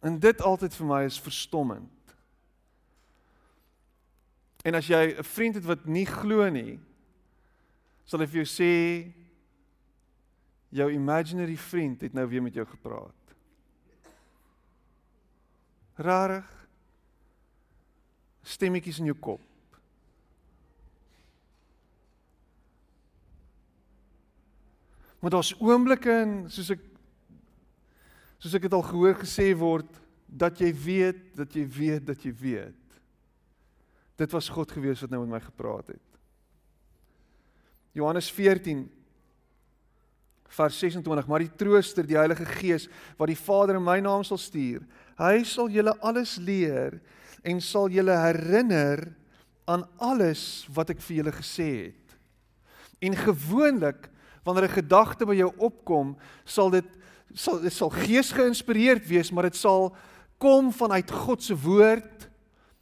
En 0.00 0.18
dit 0.20 0.40
altyd 0.40 0.72
vir 0.72 0.86
my 0.88 1.02
is 1.04 1.18
verstommend. 1.20 2.14
En 4.64 4.74
as 4.74 4.88
jy 4.88 5.14
'n 5.18 5.22
vriend 5.22 5.54
het 5.54 5.64
wat 5.64 5.84
nie 5.86 6.06
glo 6.06 6.48
nie, 6.48 6.80
sal 8.04 8.20
hy 8.20 8.26
vir 8.26 8.44
jou 8.44 8.48
sê 8.48 9.12
jou 10.76 10.90
imaginary 10.92 11.56
vriend 11.56 12.00
het 12.04 12.14
nou 12.16 12.26
weer 12.28 12.42
met 12.44 12.54
jou 12.54 12.66
gepraat. 12.68 13.34
Rarig 15.96 16.48
stemmetjies 18.46 19.00
in 19.00 19.10
jou 19.10 19.16
kop. 19.18 19.42
Maar 25.18 25.30
daar's 25.34 25.54
oomblikke 25.58 26.12
en 26.12 26.34
soos 26.52 26.70
ek 26.76 26.82
soos 28.36 28.54
ek 28.54 28.66
dit 28.68 28.74
al 28.76 28.84
gehoor 28.84 29.16
gesê 29.18 29.48
word 29.58 29.88
dat 30.26 30.60
jy 30.60 30.68
weet, 30.76 31.22
dat 31.38 31.54
jy 31.56 31.64
weet, 31.66 32.04
dat 32.06 32.22
jy 32.22 32.34
weet. 32.36 32.98
Dit 34.20 34.32
was 34.36 34.50
God 34.52 34.70
gewees 34.72 35.00
wat 35.02 35.10
nou 35.10 35.22
met 35.24 35.38
my 35.38 35.40
gepraat 35.42 35.88
het. 35.94 36.04
Johannes 37.96 38.28
14 38.30 38.84
vers 40.48 40.78
26 40.78 41.26
maar 41.26 41.44
die 41.44 41.56
trooster 41.56 42.06
die 42.06 42.18
Heilige 42.18 42.46
Gees 42.46 42.88
wat 43.18 43.28
die 43.28 43.38
Vader 43.38 43.76
in 43.76 43.84
my 43.84 44.00
naam 44.00 44.24
sal 44.24 44.38
stuur 44.38 44.82
hy 45.18 45.44
sal 45.44 45.68
julle 45.68 45.96
alles 46.00 46.36
leer 46.36 47.00
en 47.44 47.60
sal 47.60 47.88
julle 47.88 48.16
herinner 48.16 49.12
aan 49.66 49.86
alles 49.98 50.66
wat 50.74 50.90
ek 50.90 51.00
vir 51.00 51.16
julle 51.22 51.32
gesê 51.32 51.70
het 51.88 52.06
en 53.00 53.16
gewoonlik 53.16 54.10
wanneer 54.46 54.68
'n 54.70 54.78
gedagte 54.78 55.26
by 55.26 55.34
jou 55.34 55.52
opkom, 55.56 56.16
sal 56.44 56.70
dit 56.70 56.84
sal 57.34 57.60
dit 57.60 57.72
sal 57.72 57.90
gees 57.90 58.32
geïnspireerd 58.32 59.06
wees, 59.06 59.30
maar 59.30 59.42
dit 59.42 59.56
sal 59.56 59.96
kom 60.38 60.72
vanuit 60.72 61.10
God 61.10 61.42
se 61.42 61.56
woord, 61.56 62.28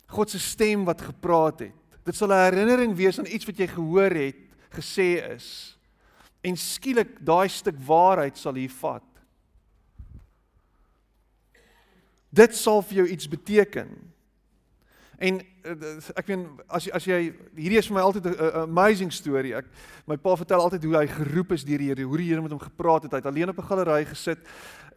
God 0.06 0.30
se 0.30 0.38
stem 0.38 0.84
wat 0.84 1.00
gepraat 1.02 1.60
het. 1.60 1.72
Dit 2.04 2.14
sal 2.14 2.28
'n 2.28 2.52
herinnering 2.52 2.94
wees 2.94 3.18
aan 3.18 3.26
iets 3.26 3.46
wat 3.46 3.56
jy 3.56 3.66
gehoor 3.66 4.10
het, 4.10 4.36
gesê 4.70 5.34
is. 5.34 5.73
En 6.44 6.58
skielik 6.60 7.16
daai 7.24 7.48
stuk 7.48 7.78
waarheid 7.86 8.36
sal 8.38 8.58
hier 8.60 8.72
vat. 8.82 9.06
Dit 12.34 12.56
sal 12.58 12.82
vir 12.84 13.02
jou 13.02 13.08
iets 13.14 13.28
beteken. 13.30 13.90
En 15.22 15.40
ek 15.64 16.26
weet 16.28 16.64
as 16.68 16.86
as 16.92 17.06
jy 17.08 17.18
hierdie 17.56 17.78
is 17.80 17.88
vir 17.88 17.96
my 17.96 18.02
altyd 18.04 18.26
'n 18.28 18.68
amazing 18.68 19.12
storie. 19.12 19.54
Ek 19.56 19.64
my 20.06 20.16
pa 20.16 20.36
vertel 20.36 20.60
altyd 20.60 20.84
hoe 20.84 20.96
hy 20.96 21.06
geroep 21.06 21.52
is 21.52 21.64
deur 21.64 21.78
die 21.78 21.88
Here, 21.88 22.04
hoe 22.04 22.18
die 22.18 22.28
Here 22.28 22.42
met 22.42 22.52
hom 22.52 22.60
gepraat 22.60 23.04
het. 23.04 23.12
Hy 23.12 23.16
het 23.18 23.26
alleen 23.26 23.48
op 23.48 23.58
'n 23.58 23.68
galery 23.68 24.04
gesit 24.04 24.38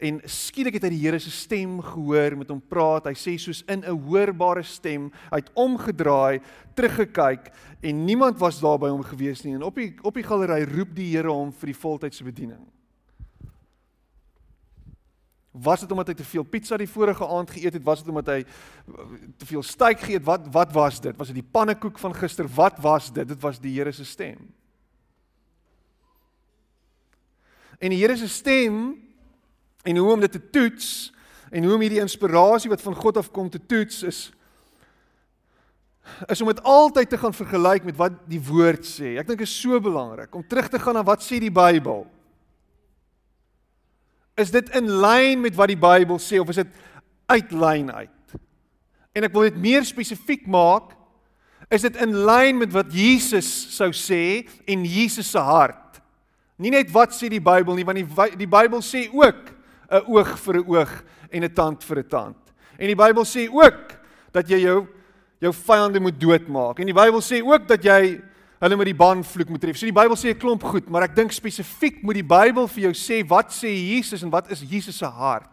en 0.00 0.20
skielik 0.24 0.74
het 0.74 0.82
hy 0.82 0.90
die 0.90 1.00
Here 1.06 1.18
se 1.18 1.30
stem 1.30 1.80
gehoor 1.80 2.36
met 2.36 2.48
hom 2.48 2.60
praat. 2.60 3.06
Hy 3.06 3.14
sê 3.14 3.38
soos 3.38 3.64
in 3.66 3.82
'n 3.84 3.98
hoorbare 4.06 4.62
stem, 4.62 5.10
hy 5.30 5.36
het 5.36 5.50
omgedraai, 5.54 6.40
teruggekyk 6.74 7.50
en 7.82 8.04
niemand 8.04 8.38
was 8.38 8.60
daar 8.60 8.78
by 8.78 8.88
hom 8.88 9.02
gewees 9.02 9.44
nie. 9.44 9.54
En 9.54 9.62
op 9.62 9.74
die 9.74 9.94
op 10.02 10.14
die 10.14 10.22
galery 10.22 10.64
roep 10.64 10.94
die 10.94 11.16
Here 11.16 11.30
hom 11.30 11.52
vir 11.52 11.66
die 11.66 11.80
voltydse 11.80 12.24
bediening. 12.24 12.77
Was 15.62 15.80
dit 15.80 15.90
omdat 15.90 16.12
hy 16.12 16.14
te 16.14 16.24
veel 16.24 16.44
pizza 16.44 16.76
die 16.76 16.88
vorige 16.90 17.26
aand 17.26 17.50
geëet 17.50 17.78
het? 17.78 17.84
Was 17.84 18.02
dit 18.04 18.08
omdat 18.12 18.30
hy 18.32 18.38
te 19.38 19.46
veel 19.48 19.62
steak 19.62 20.00
geëet? 20.04 20.24
Wat 20.24 20.46
wat 20.54 20.72
was 20.76 21.00
dit? 21.00 21.16
Was 21.16 21.32
dit 21.32 21.40
die 21.40 21.50
pannekoek 21.52 21.98
van 21.98 22.14
gister? 22.14 22.48
Wat 22.54 22.78
was 22.84 23.12
dit? 23.12 23.28
Dit 23.28 23.40
was 23.40 23.60
die 23.60 23.74
Here 23.76 23.92
se 23.92 24.04
stem. 24.04 24.48
En 27.78 27.94
die 27.94 28.00
Here 28.00 28.16
se 28.16 28.28
stem 28.28 28.96
en 29.82 29.96
hoe 29.96 30.12
om 30.12 30.20
dit 30.20 30.32
te 30.32 30.50
toets 30.50 31.12
en 31.50 31.64
hoe 31.64 31.74
om 31.74 31.80
hierdie 31.80 32.02
inspirasie 32.02 32.70
wat 32.70 32.82
van 32.82 32.94
God 32.94 33.16
af 33.16 33.30
kom 33.30 33.50
te 33.50 33.60
toets 33.66 34.02
is 34.02 34.26
is 36.26 36.40
om 36.40 36.48
dit 36.48 36.62
altyd 36.64 37.08
te 37.08 37.18
gaan 37.20 37.34
vergelyk 37.36 37.84
met 37.84 37.96
wat 37.96 38.14
die 38.24 38.40
woord 38.40 38.86
sê. 38.88 39.18
Ek 39.20 39.26
dink 39.28 39.42
is 39.44 39.52
so 39.52 39.76
belangrik 39.80 40.34
om 40.34 40.44
terug 40.48 40.70
te 40.72 40.80
gaan 40.80 40.96
na 40.96 41.04
wat 41.04 41.20
sê 41.24 41.36
die 41.42 41.52
Bybel 41.52 42.06
is 44.38 44.52
dit 44.54 44.70
in 44.78 44.90
lyn 45.02 45.42
met 45.42 45.56
wat 45.58 45.72
die 45.72 45.80
Bybel 45.80 46.20
sê 46.22 46.38
of 46.40 46.48
is 46.52 46.62
dit 46.62 46.70
uit 47.28 47.52
lyn 47.52 47.90
uit? 47.90 48.36
En 49.16 49.26
ek 49.26 49.34
wil 49.34 49.48
dit 49.48 49.58
meer 49.58 49.86
spesifiek 49.86 50.46
maak, 50.46 50.94
is 51.74 51.84
dit 51.84 51.96
in 52.00 52.14
lyn 52.24 52.60
met 52.60 52.72
wat 52.72 52.92
Jesus 52.94 53.48
sou 53.74 53.90
sê 53.92 54.46
en 54.70 54.86
Jesus 54.88 55.32
se 55.34 55.42
hart. 55.42 55.98
Nie 56.58 56.72
net 56.74 56.90
wat 56.94 57.12
sê 57.14 57.28
die 57.30 57.42
Bybel 57.42 57.76
nie, 57.76 57.86
want 57.86 58.00
die 58.00 58.38
die 58.40 58.50
Bybel 58.50 58.80
sê 58.82 59.08
ook 59.12 59.50
'n 59.90 60.04
oog 60.06 60.38
vir 60.38 60.54
'n 60.58 60.68
oog 60.68 60.92
en 61.30 61.44
'n 61.44 61.54
tand 61.54 61.84
vir 61.84 61.98
'n 61.98 62.08
tand. 62.08 62.40
En 62.78 62.86
die 62.86 62.96
Bybel 62.96 63.24
sê 63.24 63.48
ook 63.50 63.98
dat 64.32 64.48
jy 64.48 64.60
jou 64.62 64.86
jou 65.40 65.52
vyande 65.52 66.00
moet 66.00 66.20
doodmaak. 66.20 66.80
En 66.80 66.86
die 66.86 66.94
Bybel 66.94 67.20
sê 67.20 67.42
ook 67.42 67.68
dat 67.68 67.84
jy 67.84 68.20
hulle 68.58 68.76
met 68.76 68.90
die 68.90 68.98
banvloek 68.98 69.50
moet 69.52 69.62
tref. 69.62 69.78
So 69.78 69.86
die 69.86 69.94
Bybel 69.94 70.16
sê 70.16 70.30
'n 70.30 70.38
klomp 70.38 70.62
goed, 70.62 70.88
maar 70.90 71.02
ek 71.02 71.14
dink 71.14 71.32
spesifiek 71.32 72.02
moet 72.02 72.14
die 72.14 72.26
Bybel 72.26 72.66
vir 72.68 72.82
jou 72.90 72.94
sê 72.94 73.26
wat 73.26 73.50
sê 73.50 73.70
Jesus 73.70 74.22
en 74.22 74.30
wat 74.30 74.50
is 74.50 74.60
Jesus 74.60 74.96
se 74.96 75.06
hart? 75.06 75.50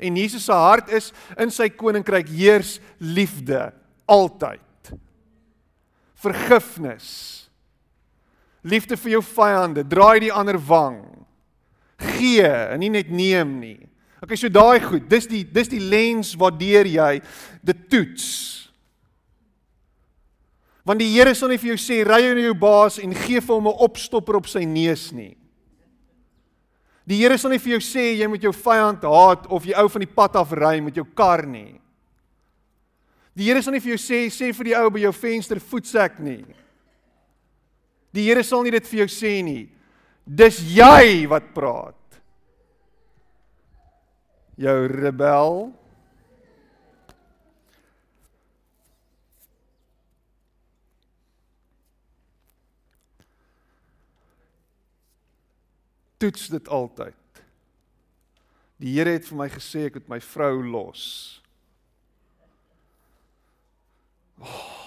En 0.00 0.16
Jesus 0.16 0.44
se 0.44 0.52
hart 0.52 0.88
is 0.88 1.12
in 1.36 1.50
sy 1.50 1.68
koninkryk 1.68 2.28
heers 2.28 2.80
liefde 2.98 3.72
altyd. 4.06 4.60
Vergifnis. 6.14 7.48
Liefde 8.62 8.96
vir 8.96 9.10
jou 9.10 9.22
vyande, 9.22 9.84
draai 9.84 10.20
die 10.20 10.32
ander 10.32 10.58
wang. 10.58 11.26
Gee 11.98 12.46
en 12.46 12.80
nie 12.80 12.90
net 12.90 13.10
neem 13.10 13.60
nie. 13.60 13.88
Okay, 14.22 14.36
so 14.36 14.48
daai 14.50 14.80
goed, 14.82 15.06
dis 15.10 15.28
die 15.30 15.44
dis 15.44 15.68
die 15.70 15.82
lens 15.82 16.34
waardeur 16.38 16.86
jy 16.86 17.20
dit 17.62 17.84
toets. 17.90 18.67
Want 20.88 21.02
die 21.02 21.10
Here 21.12 21.34
sal 21.36 21.50
nie 21.52 21.60
vir 21.60 21.74
jou 21.74 21.80
sê 21.82 21.98
ry 22.06 22.22
in 22.30 22.38
jou 22.40 22.54
baas 22.56 22.96
en 23.02 23.12
gee 23.12 23.42
vir 23.44 23.54
hom 23.54 23.68
'n 23.68 23.82
opstopper 23.84 24.36
op 24.36 24.46
sy 24.48 24.64
neus 24.64 25.12
nie. 25.12 25.36
Die 27.06 27.18
Here 27.20 27.36
sal 27.36 27.50
nie 27.50 27.58
vir 27.58 27.76
jou 27.76 27.80
sê 27.80 28.16
jy 28.16 28.26
moet 28.26 28.42
jou 28.42 28.52
vyand 28.52 29.02
haat 29.02 29.46
of 29.52 29.64
jy 29.64 29.74
ou 29.76 29.88
van 29.88 30.00
die 30.00 30.14
pad 30.14 30.36
af 30.36 30.52
ry 30.52 30.80
met 30.80 30.94
jou 30.94 31.04
kar 31.04 31.46
nie. 31.46 31.78
Die 33.36 33.44
Here 33.44 33.62
sal 33.62 33.72
nie 33.72 33.80
vir 33.80 33.96
jou 33.96 34.00
sê 34.00 34.30
sê 34.32 34.52
vir 34.54 34.64
die 34.64 34.76
ou 34.76 34.90
by 34.90 35.00
jou 35.00 35.12
venster 35.12 35.60
voetsek 35.60 36.18
nie. 36.20 36.44
Die 38.14 38.24
Here 38.24 38.42
sal 38.42 38.62
nie 38.62 38.70
dit 38.70 38.86
vir 38.86 38.98
jou 39.00 39.08
sê 39.08 39.44
nie. 39.44 39.68
Dis 40.26 40.58
jy 40.60 41.26
wat 41.28 41.54
praat. 41.54 41.94
Jou 44.56 44.88
rebel. 44.88 45.72
Toets 56.18 56.48
dit 56.50 56.68
altyd. 56.68 57.42
Die 58.78 58.94
Here 58.94 59.14
het 59.16 59.26
vir 59.26 59.38
my 59.38 59.48
gesê 59.50 59.86
ek 59.88 59.98
moet 59.98 60.10
my 60.16 60.20
vrou 60.22 60.62
los. 60.62 61.04
Oh. 64.38 64.78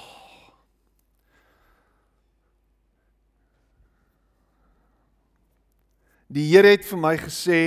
Die 6.32 6.48
Here 6.48 6.70
het 6.72 6.86
vir 6.88 7.00
my 7.00 7.18
gesê 7.20 7.64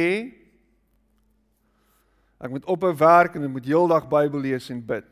ek 2.41 2.53
moet 2.53 2.65
ophou 2.69 2.93
werk 2.97 3.37
en 3.37 3.45
ek 3.45 3.53
moet 3.53 3.67
heeldag 3.69 4.07
Bybel 4.09 4.41
lees 4.47 4.71
en 4.73 4.81
bid. 4.85 5.09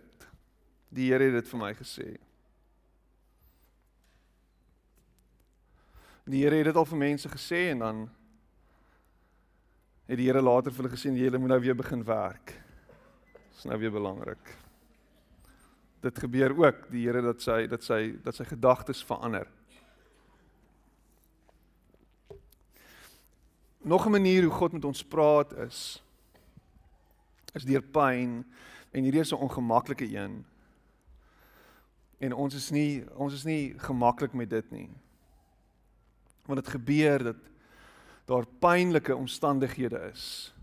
Die 0.93 1.11
Here 1.11 1.29
het 1.29 1.43
dit 1.43 1.51
vir 1.51 1.61
my 1.61 1.73
gesê. 1.77 2.09
Die 6.25 6.41
Here 6.41 6.63
het 6.63 6.71
dit 6.71 6.81
al 6.81 6.89
vir 6.89 7.01
mense 7.05 7.29
gesê 7.29 7.67
en 7.75 7.85
dan 7.85 8.03
het 10.13 10.21
die 10.21 10.29
Here 10.29 10.43
later 10.45 10.75
vir 10.75 10.85
hulle 10.85 10.93
gesê 10.93 11.09
julle 11.17 11.39
moet 11.41 11.55
nou 11.55 11.61
weer 11.63 11.77
begin 11.77 12.03
werk. 12.05 12.53
Dis 13.55 13.65
nou 13.65 13.79
weer 13.81 13.93
belangrik. 13.95 14.51
Dit 16.05 16.19
gebeur 16.21 16.53
ook 16.59 16.83
die 16.93 17.07
Here 17.07 17.23
dat 17.25 17.41
sy 17.41 17.65
dat 17.71 17.85
sy 17.87 18.19
dat 18.21 18.37
sy 18.37 18.45
gedagtes 18.45 19.01
verander. 19.09 19.49
Nog 23.81 24.07
'n 24.07 24.11
manier 24.11 24.43
hoe 24.43 24.53
God 24.53 24.73
met 24.73 24.85
ons 24.85 25.03
praat 25.03 25.53
is 25.53 26.03
is 27.55 27.65
deur 27.65 27.83
pyn 27.83 28.45
en 28.93 29.03
hierdie 29.03 29.21
is 29.21 29.33
'n 29.33 29.41
ongemaklike 29.41 30.05
een. 30.05 30.45
En 32.19 32.33
ons 32.33 32.55
is 32.55 32.71
nie 32.71 33.05
ons 33.15 33.33
is 33.33 33.45
nie 33.45 33.75
gemaklik 33.79 34.33
met 34.33 34.51
dit 34.51 34.71
nie. 34.71 34.91
Want 36.45 36.65
dit 36.65 36.69
gebeur 36.69 37.23
dat 37.23 37.52
daar 38.31 38.47
pynlike 38.63 39.17
omstandighede 39.17 39.99
is. 40.13 40.55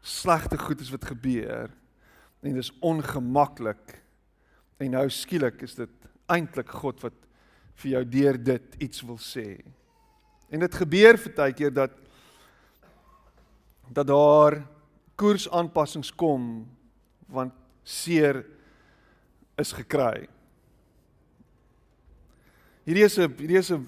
Slegte 0.00 0.58
goed 0.58 0.80
is 0.80 0.90
wat 0.90 1.04
gebeur 1.04 1.70
en 2.40 2.52
dit 2.54 2.62
is 2.62 2.72
ongemaklik. 2.80 3.98
En 4.78 4.94
nou 4.94 5.08
skielik 5.10 5.62
is 5.66 5.74
dit 5.74 6.08
eintlik 6.30 6.70
God 6.70 7.02
wat 7.02 7.16
vir 7.78 7.90
jou 7.96 8.04
deur 8.08 8.38
dit 8.44 8.78
iets 8.82 9.02
wil 9.06 9.18
sê. 9.22 9.58
En 10.48 10.62
dit 10.62 10.80
gebeur 10.80 11.18
vir 11.20 11.34
tyd 11.34 11.58
keer 11.58 11.74
dat 11.74 12.04
dat 13.88 14.04
daar 14.06 14.58
koersaanpassings 15.16 16.10
kom 16.12 16.66
want 17.32 17.54
seer 17.88 18.42
is 19.56 19.72
gekry. 19.72 20.28
Hierdie 22.88 23.04
is 23.04 23.18
'n 23.18 23.34
hierdie 23.36 23.58
is 23.60 23.68
'n 23.70 23.84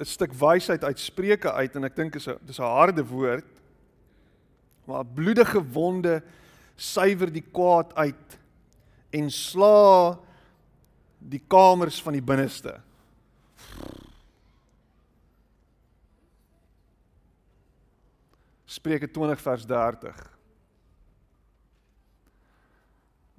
'n 0.00 0.04
stuk 0.08 0.32
wysheid 0.32 0.84
uit 0.84 0.98
Spreuke 0.98 1.52
uit 1.52 1.74
en 1.76 1.84
ek 1.84 1.96
dink 1.96 2.14
is 2.16 2.26
'n 2.26 2.38
dis 2.40 2.58
'n 2.58 2.62
harde 2.64 3.04
woord. 3.04 3.44
Maar 4.86 5.04
bloedige 5.04 5.60
wonde 5.60 6.22
suiwer 6.74 7.30
die 7.30 7.44
kwaad 7.44 7.94
uit 7.94 8.38
en 9.12 9.30
sla 9.30 10.18
die 11.18 11.42
kamers 11.46 12.00
van 12.02 12.12
die 12.12 12.22
binneste. 12.22 12.80
Spreuke 18.64 19.10
20 19.10 19.40
vers 19.40 19.66
30. 19.66 20.29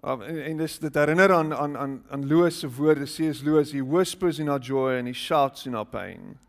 Um, 0.02 0.22
en, 0.26 0.44
en 0.44 0.58
dis 0.58 0.80
dit 0.82 0.96
herinner 0.98 1.30
aan 1.34 1.54
aan 1.54 1.78
aan 1.78 1.92
aan 2.10 2.28
Loos 2.28 2.60
se 2.60 2.70
woorde, 2.70 3.06
sê 3.06 3.28
is 3.30 3.44
Loos, 3.46 3.72
he 3.72 3.84
whispers 3.86 4.40
in 4.40 4.50
our 4.50 4.60
joy 4.60 4.98
and 4.98 5.06
he 5.08 5.14
shouts 5.14 5.68
in 5.70 5.76
our 5.76 5.86
pain. 5.86 6.40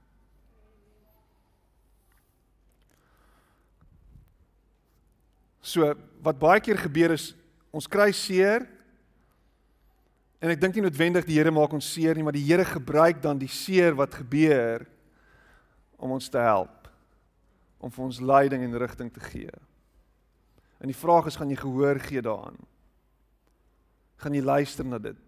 So 5.60 5.92
wat 6.24 6.40
baie 6.40 6.64
keer 6.64 6.80
gebeur 6.80 7.12
is 7.12 7.34
ons 7.70 7.86
kry 7.86 8.08
seer 8.16 8.64
en 10.40 10.56
ek 10.56 10.64
dink 10.64 10.80
nie 10.80 10.86
noodwendig 10.88 11.28
die 11.28 11.36
Here 11.36 11.52
maak 11.52 11.76
ons 11.76 11.92
seer 11.92 12.16
nie, 12.16 12.24
maar 12.24 12.34
die 12.34 12.48
Here 12.48 12.64
gebruik 12.64 13.20
dan 13.20 13.36
die 13.36 13.52
seer 13.52 13.92
wat 14.00 14.16
gebeur 14.16 14.88
om 16.00 16.16
ons 16.16 16.32
te 16.32 16.40
help 16.40 16.88
om 17.84 17.92
vir 17.92 18.08
ons 18.08 18.24
leiding 18.24 18.64
en 18.64 18.80
rigting 18.80 19.12
te 19.12 19.20
gee. 19.28 19.52
En 20.80 20.88
die 20.88 20.96
vraag 20.96 21.28
is 21.28 21.36
gaan 21.36 21.50
jy 21.52 21.60
gehoor 21.60 22.00
gee 22.00 22.24
daaraan? 22.24 22.56
Gaan 24.22 24.36
jy 24.38 24.42
luister 24.46 24.86
na 24.86 25.00
dit? 25.02 25.18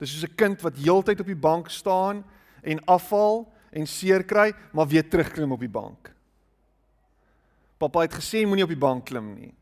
Dis 0.00 0.14
soos 0.14 0.24
'n 0.24 0.34
kind 0.34 0.62
wat 0.62 0.76
heeltyd 0.80 1.20
op 1.20 1.26
die 1.26 1.36
bank 1.36 1.68
staan 1.68 2.24
en 2.62 2.84
afval 2.86 3.52
en 3.70 3.86
seer 3.86 4.24
kry, 4.24 4.52
maar 4.72 4.88
weer 4.88 5.08
terugklim 5.08 5.52
op 5.52 5.60
die 5.60 5.68
bank. 5.68 6.10
Pappa 7.78 8.00
het 8.00 8.14
gesê 8.14 8.46
moenie 8.46 8.64
op 8.64 8.72
die 8.72 8.80
bank 8.80 9.04
klim 9.04 9.34
nie. 9.34 9.54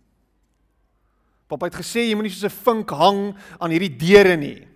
Pappa 1.48 1.66
het 1.66 1.74
gesê 1.74 2.08
jy 2.08 2.14
moenie 2.14 2.30
soos 2.30 2.52
'n 2.52 2.62
vink 2.64 2.90
hang 2.90 3.36
aan 3.58 3.70
hierdie 3.70 3.96
deure 3.96 4.36
nie. 4.36 4.68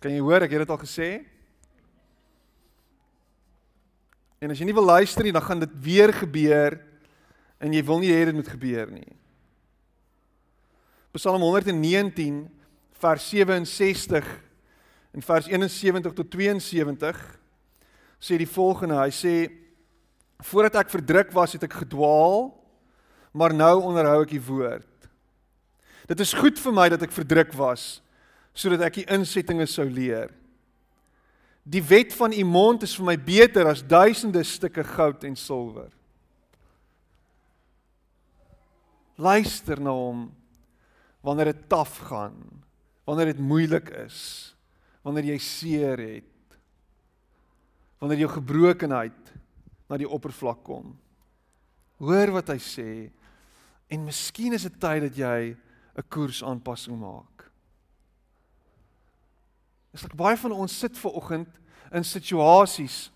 Kan 0.00 0.12
jy 0.12 0.20
hoor 0.20 0.42
ek 0.42 0.50
het 0.50 0.60
dit 0.60 0.70
al 0.70 0.78
gesê? 0.78 1.24
En 4.40 4.50
as 4.50 4.58
jy 4.58 4.64
nie 4.64 4.74
wil 4.74 4.84
luister 4.84 5.24
nie, 5.24 5.32
dan 5.32 5.42
gaan 5.42 5.60
dit 5.60 5.70
weer 5.82 6.12
gebeur 6.12 6.78
en 7.58 7.72
jy 7.72 7.82
wil 7.82 7.98
nie 7.98 8.12
hê 8.12 8.24
dit 8.24 8.34
moet 8.34 8.48
gebeur 8.48 8.90
nie. 8.90 9.17
Psalm 11.16 11.42
119 11.42 12.48
vers 13.00 13.28
67 13.30 14.26
en 15.14 15.22
vers 15.24 15.46
71 15.48 16.12
tot 16.12 16.30
72 16.30 17.22
sê 18.18 18.36
die 18.36 18.50
volgende, 18.50 18.98
hy 18.98 19.12
sê 19.14 19.34
voordat 20.44 20.82
ek 20.82 20.92
verdruk 20.92 21.30
was, 21.34 21.54
het 21.54 21.64
ek 21.66 21.80
gedwaal, 21.84 22.50
maar 23.32 23.54
nou 23.54 23.76
onderhou 23.88 24.20
ek 24.24 24.34
die 24.34 24.42
woord. 24.42 25.08
Dit 26.10 26.20
is 26.24 26.34
goed 26.36 26.58
vir 26.60 26.74
my 26.74 26.88
dat 26.92 27.04
ek 27.06 27.14
verdruk 27.14 27.54
was 27.56 27.98
sodat 28.58 28.82
ek 28.88 28.96
die 28.98 29.10
insettinge 29.14 29.68
sou 29.70 29.84
leer. 29.86 30.32
Die 31.62 31.82
wet 31.84 32.10
van 32.16 32.32
u 32.34 32.42
mond 32.48 32.82
is 32.82 32.96
vir 32.98 33.06
my 33.06 33.14
beter 33.22 33.68
as 33.70 33.84
duisende 33.86 34.42
stukke 34.42 34.82
goud 34.96 35.22
en 35.28 35.36
silwer. 35.38 35.92
Luister 39.14 39.78
na 39.78 39.94
hom 39.94 40.24
wanneer 41.24 41.52
dit 41.52 41.68
taaf 41.70 41.96
gaan, 42.08 42.36
wanneer 43.08 43.32
dit 43.32 43.42
moeilik 43.42 43.90
is, 44.04 44.54
wanneer 45.02 45.32
jy 45.32 45.38
seer 45.42 45.98
het, 45.98 46.58
wanneer 47.98 48.24
jou 48.24 48.30
gebrokenheid 48.36 49.32
na 49.88 49.98
die 49.98 50.08
oppervlak 50.08 50.60
kom. 50.66 50.92
Hoor 51.98 52.34
wat 52.36 52.52
hy 52.52 52.58
sê 52.62 52.90
en 53.88 54.04
miskien 54.04 54.54
is 54.54 54.66
dit 54.68 54.76
tyd 54.80 55.08
dat 55.08 55.16
jy 55.16 55.56
'n 55.98 56.08
koersaanpassing 56.08 56.98
maak. 56.98 57.50
Ek 59.94 60.14
baie 60.14 60.36
van 60.36 60.52
ons 60.52 60.78
sit 60.78 60.98
ver 60.98 61.10
oggend 61.10 61.48
in 61.90 62.04
situasies 62.04 63.10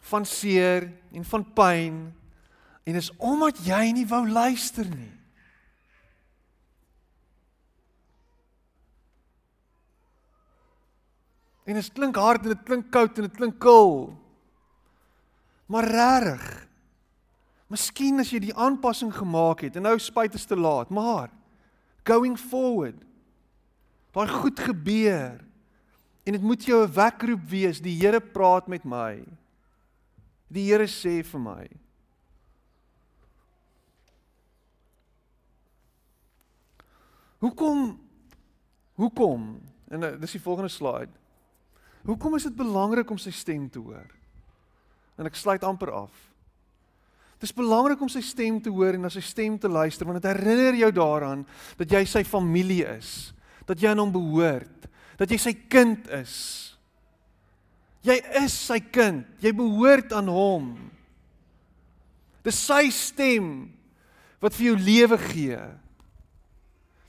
van 0.00 0.24
seer 0.24 0.88
en 1.12 1.24
van 1.24 1.44
pyn 1.54 2.14
en 2.84 2.98
is 2.98 3.10
omdat 3.16 3.60
jy 3.66 3.92
nie 3.94 4.06
wou 4.06 4.24
luister 4.28 4.88
nie. 4.88 5.12
En 11.62 11.78
dit 11.78 11.92
klink 11.94 12.18
hard 12.18 12.42
en 12.42 12.56
dit 12.56 12.64
klink 12.66 12.90
koud 12.90 13.18
en 13.18 13.28
dit 13.28 13.36
klink 13.38 13.60
kil. 13.62 13.94
Maar 15.70 15.88
regtig. 15.88 16.48
Miskien 17.72 18.20
as 18.20 18.32
jy 18.34 18.42
die 18.42 18.56
aanpassing 18.58 19.12
gemaak 19.14 19.62
het 19.64 19.78
en 19.78 19.86
nou 19.86 19.94
spyt 20.02 20.34
is 20.36 20.44
te 20.44 20.58
laat, 20.58 20.90
maar 20.92 21.30
going 22.04 22.34
forward. 22.36 22.98
Daai 24.12 24.28
goed 24.28 24.60
gebeur. 24.60 25.38
En 26.26 26.36
dit 26.36 26.42
moet 26.42 26.64
jou 26.64 26.84
'n 26.84 26.92
wekroep 26.92 27.48
wees. 27.48 27.80
Die 27.80 27.96
Here 27.96 28.20
praat 28.20 28.68
met 28.68 28.84
my. 28.84 29.24
Die 30.48 30.70
Here 30.70 30.86
sê 30.86 31.24
vir 31.24 31.40
my. 31.40 31.81
Hoekom 37.42 37.98
hoekom? 39.00 39.46
En 39.90 40.04
uh, 40.06 40.12
dis 40.20 40.36
die 40.36 40.42
volgende 40.42 40.70
slide. 40.70 41.10
Hoekom 42.06 42.36
is 42.38 42.46
dit 42.46 42.54
belangrik 42.56 43.10
om 43.10 43.18
sy 43.18 43.32
stem 43.34 43.68
te 43.70 43.82
hoor? 43.82 44.06
En 45.18 45.26
ek 45.26 45.38
sluit 45.38 45.64
amper 45.66 45.90
af. 45.94 46.12
Dit 47.42 47.50
is 47.50 47.56
belangrik 47.56 48.00
om 48.02 48.10
sy 48.10 48.22
stem 48.22 48.60
te 48.62 48.70
hoor 48.70 48.94
en 48.94 49.02
na 49.06 49.10
sy 49.10 49.22
stem 49.24 49.56
te 49.58 49.70
luister 49.70 50.06
want 50.06 50.20
dit 50.20 50.28
herinner 50.30 50.78
jou 50.78 50.90
daaraan 50.94 51.42
dat 51.80 51.90
jy 51.90 52.04
sy 52.06 52.22
familie 52.26 52.84
is, 52.86 53.32
dat 53.66 53.82
jy 53.82 53.90
aan 53.90 54.02
hom 54.04 54.12
behoort, 54.14 54.86
dat 55.18 55.30
jy 55.30 55.40
sy 55.42 55.52
kind 55.70 56.06
is. 56.14 56.36
Jy 58.06 58.14
is 58.42 58.54
sy 58.54 58.78
kind. 58.94 59.26
Jy 59.42 59.50
behoort 59.58 60.14
aan 60.14 60.30
hom. 60.30 60.72
Dis 62.46 62.58
sy 62.58 62.86
stem 62.94 63.50
wat 64.42 64.54
vir 64.54 64.72
jou 64.72 64.78
lewe 64.78 65.18
gee. 65.30 65.58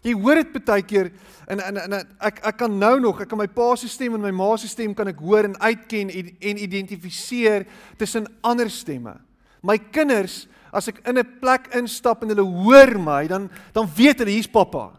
Jy 0.03 0.13
hoor 0.19 0.41
dit 0.41 0.65
baie 0.67 0.83
keer 0.83 1.11
en 1.47 1.61
en 1.63 1.77
en 1.79 1.93
ek 2.19 2.41
ek 2.43 2.57
kan 2.59 2.73
nou 2.79 2.97
nog, 2.99 3.21
ek 3.23 3.29
kan 3.31 3.39
my 3.39 3.47
pa 3.47 3.69
se 3.79 3.87
stem 3.87 4.17
en 4.17 4.25
my 4.25 4.31
ma 4.35 4.49
se 4.59 4.67
stem 4.67 4.93
kan 4.95 5.07
ek 5.07 5.21
hoor 5.23 5.47
en 5.47 5.55
uitken 5.61 6.11
en 6.11 6.59
identifiseer 6.59 7.65
tussen 7.99 8.27
ander 8.43 8.71
stemme. 8.71 9.15
My 9.63 9.77
kinders, 9.79 10.43
as 10.73 10.89
ek 10.91 10.99
in 11.07 11.17
'n 11.17 11.39
plek 11.39 11.69
instap 11.75 12.23
en 12.23 12.29
hulle 12.29 12.43
hoor 12.43 12.99
my, 12.99 13.27
dan 13.27 13.49
dan 13.73 13.87
weet 13.95 14.19
hulle 14.19 14.35
hier's 14.35 14.47
pappa. 14.47 14.91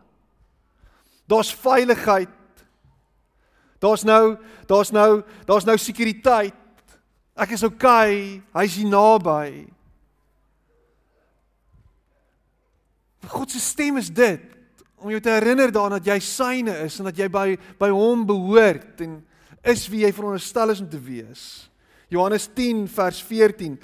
Daar's 1.28 1.52
veiligheid. 1.52 2.28
Daar's 3.80 4.04
nou, 4.04 4.36
daar's 4.66 4.90
nou, 4.90 5.22
daar's 5.44 5.64
nou 5.64 5.76
sekuriteit. 5.76 6.54
Ek 7.36 7.50
is 7.50 7.62
okay, 7.62 8.40
hy's 8.54 8.76
hier 8.76 8.88
naby. 8.88 9.68
God 13.28 13.50
se 13.50 13.60
stem 13.60 13.96
is 13.96 14.10
dit 14.10 14.53
om 15.04 15.12
jou 15.12 15.20
te 15.20 15.34
herinner 15.34 15.68
daaraan 15.68 15.98
dat 15.98 16.06
jy 16.08 16.16
syne 16.24 16.78
is 16.86 16.96
en 16.96 17.10
dat 17.10 17.18
jy 17.20 17.26
by 17.28 17.48
by 17.80 17.90
hom 17.92 18.22
behoort 18.24 19.02
en 19.04 19.18
is 19.60 19.84
wie 19.92 20.00
jy 20.06 20.12
veronderstel 20.16 20.72
is 20.72 20.80
om 20.80 20.88
te 20.88 21.00
wees. 21.00 21.42
Johannes 22.08 22.46
10 22.56 22.86
vers 22.88 23.20
14 23.24 23.76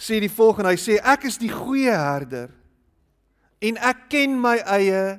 sê 0.00 0.20
die 0.22 0.30
volgende, 0.30 0.70
hy 0.70 0.78
sê 0.78 1.00
ek 1.02 1.26
is 1.28 1.38
die 1.40 1.50
goeie 1.50 1.90
herder 1.90 2.54
en 3.60 3.82
ek 3.90 4.06
ken 4.14 4.38
my 4.38 4.54
eie 4.78 5.18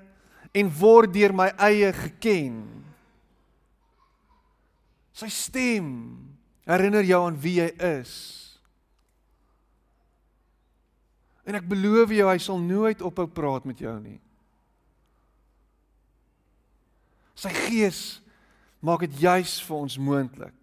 en 0.56 0.72
word 0.80 1.12
deur 1.14 1.36
my 1.36 1.52
eie 1.60 1.92
geken. 1.96 2.64
Sy 5.12 5.28
stem 5.28 5.92
herinner 6.68 7.04
jou 7.04 7.20
aan 7.28 7.38
wie 7.44 7.60
jy 7.60 7.70
is. 8.00 8.16
En 11.44 11.60
ek 11.60 11.68
beloof 11.68 12.16
jou 12.16 12.32
hy 12.32 12.40
sal 12.40 12.60
nooit 12.64 13.04
ophou 13.04 13.28
praat 13.28 13.68
met 13.68 13.84
jou 13.84 14.00
nie. 14.00 14.22
Sy 17.42 17.50
gees 17.66 18.02
maak 18.82 19.06
dit 19.08 19.22
juis 19.24 19.56
vir 19.66 19.78
ons 19.78 19.98
moontlik. 19.98 20.58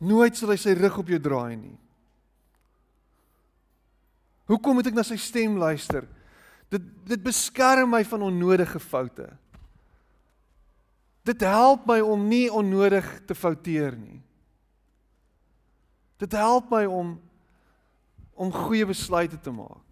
Nooit 0.00 0.34
sal 0.34 0.54
hy 0.54 0.58
sy 0.58 0.74
rug 0.78 0.96
op 1.02 1.12
jou 1.12 1.20
draai 1.22 1.54
nie. 1.60 1.76
Hoekom 4.50 4.78
moet 4.78 4.88
ek 4.90 4.96
na 4.96 5.04
sy 5.06 5.18
stem 5.20 5.58
luister? 5.60 6.08
Dit 6.72 6.86
dit 7.06 7.22
beskerm 7.22 7.90
my 7.92 8.00
van 8.06 8.24
onnodige 8.30 8.80
foute. 8.82 9.26
Dit 11.26 11.42
help 11.44 11.84
my 11.90 11.98
om 12.02 12.22
nie 12.30 12.46
onnodig 12.50 13.06
te 13.28 13.36
fouteer 13.36 13.94
nie. 13.98 14.18
Dit 16.22 16.34
help 16.38 16.70
my 16.72 16.86
om 16.88 17.18
om 18.40 18.54
goeie 18.54 18.86
besluite 18.88 19.36
te 19.36 19.52
maak 19.52 19.89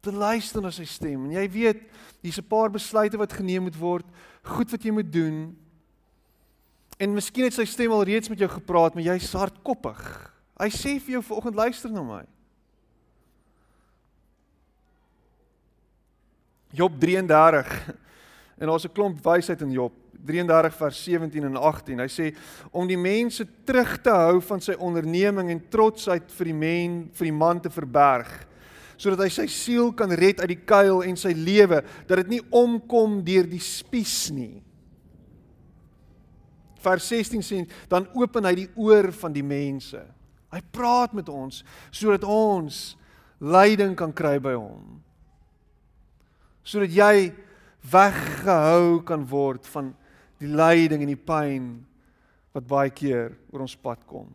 te 0.00 0.12
luister 0.12 0.62
na 0.62 0.70
sy 0.70 0.86
stem. 0.88 1.26
En 1.26 1.34
jy 1.36 1.46
weet, 1.50 1.82
hier's 2.22 2.38
'n 2.38 2.48
paar 2.48 2.70
besluite 2.70 3.18
wat 3.18 3.32
geneem 3.32 3.62
moet 3.62 3.76
word, 3.76 4.06
goed 4.42 4.70
wat 4.70 4.82
jy 4.82 4.90
moet 4.90 5.12
doen. 5.12 5.56
En 6.98 7.14
miskien 7.14 7.44
het 7.44 7.54
sy 7.54 7.64
stem 7.64 7.92
al 7.92 8.02
reeds 8.02 8.28
met 8.28 8.38
jou 8.38 8.50
gepraat, 8.50 8.94
maar 8.94 9.04
jy's 9.04 9.32
hardkoppig. 9.32 10.32
Hy 10.58 10.68
sê 10.68 10.98
vir 10.98 11.12
jou 11.18 11.22
vanoggend 11.22 11.54
luister 11.54 11.90
na 11.90 12.02
my. 12.02 12.24
Job 16.70 17.00
33. 17.00 17.94
En 18.58 18.66
daar's 18.66 18.84
'n 18.84 18.92
klomp 18.92 19.22
wysheid 19.22 19.60
in 19.60 19.70
Job 19.70 19.92
33 20.24 20.74
vers 20.74 21.04
17 21.04 21.44
en 21.44 21.56
18. 21.56 21.98
Hy 21.98 22.08
sê 22.08 22.36
om 22.70 22.86
die 22.86 22.98
mense 22.98 23.46
terug 23.64 24.00
te 24.00 24.10
hou 24.10 24.40
van 24.40 24.60
sy 24.60 24.72
onderneming 24.72 25.50
en 25.50 25.68
trotsheid 25.68 26.32
vir 26.32 26.44
die 26.44 26.54
men 26.54 27.10
vir 27.12 27.24
die 27.24 27.32
man 27.32 27.60
te 27.60 27.70
verberg 27.70 28.47
sodat 28.98 29.22
hy 29.24 29.30
sy 29.32 29.46
siel 29.50 29.92
kan 29.96 30.10
red 30.10 30.42
uit 30.42 30.50
die 30.50 30.64
kuil 30.66 31.04
en 31.06 31.16
sy 31.18 31.30
lewe 31.36 31.80
dat 32.08 32.18
dit 32.24 32.34
nie 32.34 32.42
omkom 32.50 33.20
deur 33.26 33.46
die 33.48 33.62
spies 33.62 34.28
nie. 34.34 34.58
Vers 36.82 37.08
16 37.10 37.42
sê 37.46 37.64
dan 37.90 38.06
open 38.18 38.46
hy 38.46 38.54
die 38.64 38.70
oor 38.78 39.10
van 39.22 39.34
die 39.34 39.46
mense. 39.46 40.02
Hy 40.50 40.60
praat 40.74 41.14
met 41.14 41.30
ons 41.30 41.62
sodat 41.94 42.26
ons 42.26 42.96
leiding 43.38 43.94
kan 43.98 44.14
kry 44.14 44.38
by 44.42 44.54
hom. 44.58 44.98
Sodat 46.66 46.92
jy 46.94 47.30
weggehou 47.86 49.02
kan 49.06 49.22
word 49.30 49.66
van 49.70 49.92
die 50.42 50.50
lyding 50.50 51.04
en 51.04 51.12
die 51.12 51.18
pyn 51.18 51.70
wat 52.54 52.66
baie 52.66 52.90
keer 52.94 53.34
oor 53.52 53.64
ons 53.66 53.78
pad 53.78 54.02
kom. 54.08 54.30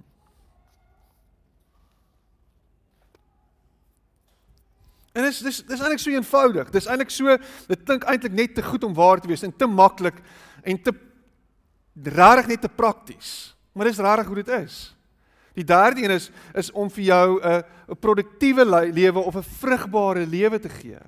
En 5.14 5.28
dis 5.28 5.40
dis 5.46 5.60
dis 5.62 5.80
eintlik 5.80 6.02
so 6.02 6.12
eenvoudig. 6.14 6.72
Dis 6.74 6.90
eintlik 6.90 7.12
so 7.14 7.38
dit 7.70 7.84
klink 7.86 8.06
eintlik 8.10 8.34
net 8.34 8.56
te 8.58 8.66
goed 8.66 8.84
om 8.84 8.96
waar 8.98 9.22
te 9.22 9.30
wees 9.30 9.46
en 9.46 9.54
te 9.54 9.70
maklik 9.70 10.18
en 10.66 10.82
te 10.82 10.94
rarig 12.18 12.50
net 12.50 12.62
te 12.62 12.70
prakties. 12.70 13.54
Maar 13.74 13.92
dis 13.92 14.02
rarig 14.02 14.28
hoe 14.28 14.42
dit 14.42 14.50
is. 14.58 14.96
Die 15.54 15.66
derde 15.66 16.02
een 16.02 16.16
is 16.16 16.32
is 16.58 16.72
om 16.72 16.90
vir 16.90 17.04
jou 17.04 17.40
'n 17.42 17.64
'n 17.90 18.00
produktiewe 18.00 18.66
lewe 18.94 19.20
of 19.20 19.36
'n 19.36 19.44
vrugbare 19.44 20.26
lewe 20.26 20.60
te 20.60 20.70
gee. 20.70 21.00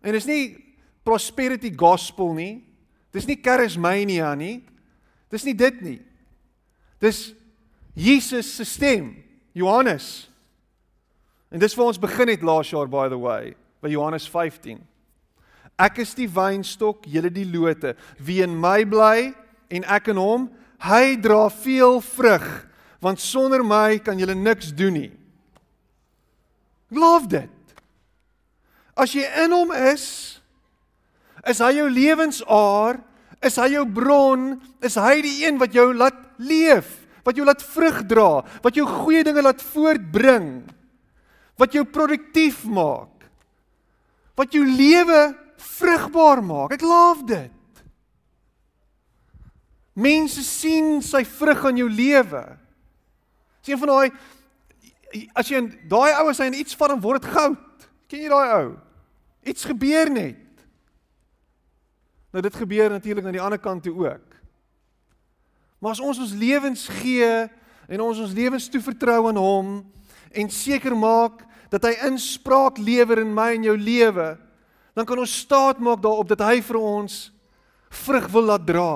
En 0.00 0.12
dis 0.12 0.26
nie 0.26 0.76
prosperity 1.02 1.72
gospel 1.76 2.32
nie. 2.32 2.64
Dis 3.10 3.26
nie 3.26 3.38
charismania 3.42 4.34
nie. 4.34 4.64
Dis 5.28 5.44
nie 5.44 5.54
dit 5.54 5.80
nie. 5.80 6.00
Dis 6.98 7.34
Jesus 7.94 8.56
se 8.56 8.64
stem. 8.64 9.24
Johannes 9.52 10.30
En 11.48 11.60
dis 11.60 11.74
waar 11.74 11.92
ons 11.92 12.00
begin 12.00 12.28
het 12.28 12.44
laas 12.44 12.70
jaar 12.70 12.88
by 12.90 13.08
the 13.08 13.18
way, 13.18 13.54
by 13.80 13.88
Johannes 13.92 14.28
15. 14.28 14.80
Ek 15.78 16.00
is 16.02 16.12
die 16.18 16.28
wynstok, 16.28 17.06
julle 17.08 17.30
die 17.32 17.46
lote. 17.48 17.94
Wie 18.20 18.42
in 18.44 18.56
my 18.58 18.82
bly 18.88 19.30
en 19.72 19.86
ek 19.88 20.10
in 20.12 20.20
hom, 20.20 20.48
hy 20.84 21.16
dra 21.22 21.46
veel 21.52 22.00
vrug, 22.04 22.46
want 23.02 23.22
sonder 23.22 23.62
my 23.64 24.00
kan 24.02 24.18
julle 24.20 24.36
niks 24.36 24.72
doen 24.76 24.96
nie. 24.98 25.12
Love 26.92 27.30
dit. 27.30 27.76
As 28.98 29.14
jy 29.14 29.24
in 29.44 29.54
hom 29.54 29.72
is, 29.72 30.06
is 31.48 31.60
hy 31.62 31.76
jou 31.78 31.86
lewensaar, 31.92 32.98
is 33.44 33.56
hy 33.60 33.70
jou 33.76 33.84
bron, 33.86 34.56
is 34.84 34.98
hy 34.98 35.20
die 35.22 35.36
een 35.44 35.60
wat 35.60 35.76
jou 35.76 35.92
laat 35.94 36.18
leef, 36.42 36.90
wat 37.24 37.38
jou 37.38 37.46
laat 37.46 37.62
vrug 37.62 38.02
dra, 38.10 38.42
wat 38.64 38.76
jou 38.76 38.84
goeie 38.88 39.22
dinge 39.24 39.44
laat 39.46 39.62
voortbring 39.62 40.50
wat 41.58 41.74
jou 41.74 41.84
produktief 41.84 42.62
maak. 42.64 43.26
Wat 44.38 44.54
jou 44.54 44.62
lewe 44.62 45.34
vrugbaar 45.58 46.42
maak. 46.44 46.76
Ek 46.78 46.86
love 46.86 47.26
dit. 47.26 47.82
Mense 49.98 50.44
sien 50.46 51.00
sy 51.02 51.24
vrug 51.26 51.64
aan 51.66 51.80
jou 51.80 51.88
lewe. 51.90 52.44
Sien 53.66 53.80
van 53.80 53.90
daai 53.90 54.10
as 55.38 55.48
jy 55.48 55.62
daai 55.88 56.12
ou 56.20 56.28
as 56.28 56.40
hy 56.42 56.50
iets 56.60 56.76
van 56.78 57.00
word 57.02 57.24
dit 57.24 57.32
goud. 57.32 57.88
Ken 58.08 58.22
jy 58.22 58.30
daai 58.30 58.54
ou? 58.60 58.68
Iets 59.48 59.66
gebeur 59.66 60.12
net. 60.12 60.44
Nou 62.30 62.44
dit 62.44 62.58
gebeur 62.60 62.92
natuurlik 62.92 63.24
aan 63.26 63.36
die 63.36 63.42
ander 63.42 63.60
kant 63.60 63.82
toe 63.82 63.94
ook. 63.96 64.36
Maar 65.78 65.96
as 65.96 66.02
ons 66.04 66.20
ons 66.20 66.34
lewens 66.36 66.84
gee 67.00 67.30
en 67.88 68.04
ons 68.04 68.20
ons 68.20 68.34
lewens 68.36 68.68
toevertrou 68.68 69.30
aan 69.30 69.40
hom 69.40 69.70
en 70.36 70.50
seker 70.52 70.94
maak 70.98 71.46
dat 71.72 71.84
hy 71.84 71.94
inspraak 72.08 72.78
lewer 72.80 73.20
in 73.22 73.32
my 73.34 73.52
en 73.56 73.66
jou 73.68 73.76
lewe, 73.76 74.28
dan 74.96 75.06
kan 75.06 75.20
ons 75.20 75.38
staat 75.44 75.80
maak 75.84 76.02
daarop 76.02 76.30
dat 76.32 76.42
hy 76.48 76.60
vir 76.64 76.78
ons 76.80 77.28
vrug 78.04 78.28
wil 78.32 78.48
laat 78.50 78.64
dra. 78.66 78.94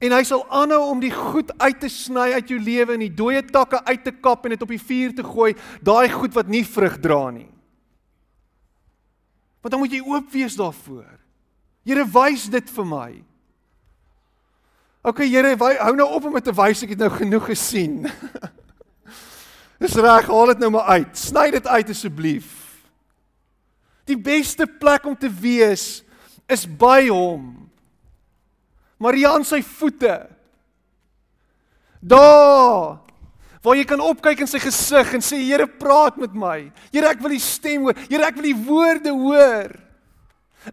En 0.00 0.14
hy 0.16 0.20
sal 0.24 0.46
aanhou 0.48 0.80
om 0.94 1.00
die 1.02 1.12
goed 1.12 1.50
uit 1.60 1.80
te 1.82 1.90
sny 1.92 2.30
uit 2.38 2.52
jou 2.52 2.60
lewe 2.60 2.94
en 2.94 3.02
die 3.04 3.12
dooie 3.12 3.42
takke 3.44 3.82
uit 3.84 4.04
te 4.06 4.14
kap 4.16 4.46
en 4.46 4.54
dit 4.54 4.62
op 4.64 4.72
die 4.72 4.80
vuur 4.80 5.16
te 5.16 5.24
gooi, 5.26 5.50
daai 5.84 6.08
goed 6.12 6.36
wat 6.36 6.48
nie 6.48 6.62
vrug 6.64 6.96
dra 7.04 7.26
nie. 7.34 7.50
Want 9.60 9.74
dan 9.74 9.82
moet 9.82 9.92
jy 9.92 10.00
oop 10.00 10.30
wees 10.32 10.56
daarvoor. 10.56 11.18
Here 11.84 12.06
wys 12.08 12.46
dit 12.52 12.72
vir 12.72 12.88
my. 12.88 13.10
OK 15.04 15.20
Here, 15.24 15.52
hou 15.56 15.92
nou 15.96 16.08
op 16.16 16.28
om 16.28 16.36
dit 16.36 16.48
te 16.48 16.56
wys, 16.56 16.84
ek 16.84 16.94
het 16.94 17.04
nou 17.04 17.12
genoeg 17.12 17.50
gesien. 17.52 18.02
Dis 19.80 19.96
reg, 19.96 20.28
haal 20.28 20.52
dit 20.52 20.60
nou 20.60 20.70
maar 20.74 20.98
uit. 20.98 21.12
Sny 21.16 21.48
dit 21.54 21.66
uit 21.66 21.92
asseblief. 21.94 22.48
Die 24.10 24.18
beste 24.18 24.66
plek 24.66 25.06
om 25.08 25.16
te 25.16 25.30
wees 25.30 26.02
is 26.50 26.66
by 26.66 27.06
hom. 27.08 27.54
Maria 29.00 29.32
aan 29.32 29.46
sy 29.48 29.62
voete. 29.64 30.18
Daar 32.00 32.98
waar 33.60 33.76
jy 33.76 33.84
kan 33.84 34.00
opkyk 34.00 34.40
in 34.40 34.48
sy 34.48 34.56
gesig 34.62 35.10
en 35.16 35.24
sê 35.24 35.36
Here 35.42 35.66
praat 35.68 36.16
met 36.20 36.32
my. 36.32 36.70
Here 36.92 37.10
ek 37.12 37.20
wil 37.20 37.34
die 37.36 37.44
stem 37.44 37.84
hoor. 37.84 37.98
Here 38.08 38.24
ek 38.24 38.38
wil 38.38 38.48
die 38.48 38.56
woorde 38.56 39.12
hoor. 39.12 39.74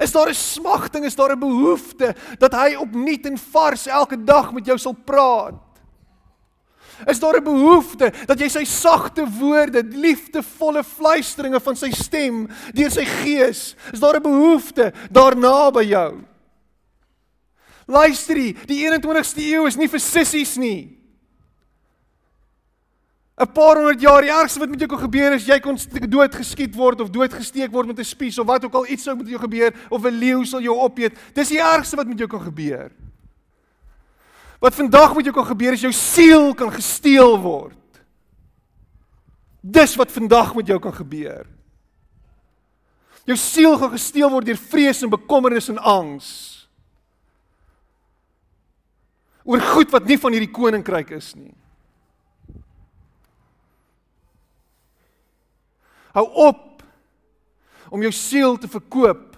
Is 0.03 0.11
daar 0.11 0.29
'n 0.29 0.35
smagting, 0.35 1.05
is 1.05 1.15
daar 1.15 1.31
'n 1.31 1.39
behoefte 1.39 2.15
dat 2.39 2.53
hy 2.53 2.75
opnuut 2.75 3.25
en 3.25 3.37
vars 3.37 3.87
elke 3.87 4.17
dag 4.23 4.53
met 4.53 4.65
jou 4.65 4.77
sal 4.77 4.93
praat? 4.93 5.55
Is 7.05 7.19
daar 7.19 7.37
'n 7.37 7.43
behoefte 7.43 8.11
dat 8.25 8.39
jy 8.39 8.49
sy 8.49 8.63
sagte 8.63 9.25
woorde, 9.39 9.83
liefdevolle 9.83 10.83
fluisteringe 10.83 11.59
van 11.59 11.75
sy 11.75 11.91
stem 11.91 12.47
deur 12.73 12.91
sy 12.91 13.05
gees, 13.05 13.75
is 13.93 13.99
daar 13.99 14.15
'n 14.15 14.23
behoefte 14.23 14.93
daarna 15.11 15.71
by 15.71 15.83
jou? 15.83 16.23
Luister, 17.87 18.35
die 18.35 18.55
21ste 18.67 19.41
eeu 19.41 19.65
is 19.67 19.77
nie 19.77 19.87
vir 19.87 19.99
sissies 19.99 20.57
nie. 20.57 20.97
'n 23.37 23.51
paar 23.53 23.77
honderd 23.77 24.01
jaar 24.01 24.21
die 24.21 24.33
ergste 24.33 24.59
wat 24.59 24.69
met 24.69 24.79
jou 24.79 24.89
kan 24.89 24.99
gebeur 24.99 25.35
is 25.35 25.45
jy 25.45 25.59
kon 25.61 25.77
dood 26.09 26.35
geskiet 26.35 26.73
word 26.75 27.01
of 27.01 27.11
dood 27.13 27.33
gesteek 27.33 27.71
word 27.71 27.87
met 27.87 27.99
'n 27.99 28.03
spies 28.03 28.39
of 28.39 28.47
wat 28.47 28.65
ook 28.65 28.73
al 28.73 28.87
iets 28.89 29.03
sou 29.03 29.15
met 29.15 29.27
jou 29.27 29.39
gebeur 29.39 29.73
of 29.89 30.03
'n 30.03 30.19
leeu 30.19 30.43
sal 30.45 30.61
jou 30.61 30.75
opeet. 30.75 31.13
Dis 31.33 31.49
die 31.49 31.61
ergste 31.61 31.95
wat 31.95 32.07
met 32.07 32.17
jou 32.17 32.27
kan 32.27 32.41
gebeur. 32.41 32.91
Wat 34.59 34.75
vandag 34.75 35.15
met 35.15 35.27
jou 35.27 35.35
kan 35.35 35.45
gebeur 35.45 35.73
is 35.73 35.85
jou 35.85 35.93
siel 35.93 36.53
kan 36.57 36.71
gesteel 36.73 37.37
word. 37.41 38.01
Dis 39.61 39.95
wat 39.95 40.11
vandag 40.11 40.55
met 40.55 40.67
jou 40.67 40.79
kan 40.81 40.93
gebeur. 40.93 41.45
Jou 43.27 43.37
siel 43.37 43.77
gaan 43.77 43.91
gesteel 43.91 44.31
word 44.31 44.47
deur 44.47 44.59
vrees 44.59 45.03
en 45.03 45.11
bekommernis 45.11 45.69
en 45.69 45.77
angs. 45.77 46.57
oor 49.47 49.63
goed 49.63 49.93
wat 49.95 50.07
nie 50.07 50.19
van 50.19 50.35
hierdie 50.35 50.51
koninkryk 50.51 51.13
is 51.15 51.31
nie. 51.37 51.53
Hou 56.17 56.25
op 56.49 56.83
om 57.93 58.03
jou 58.03 58.11
siel 58.11 58.57
te 58.59 58.67
verkoop 58.67 59.37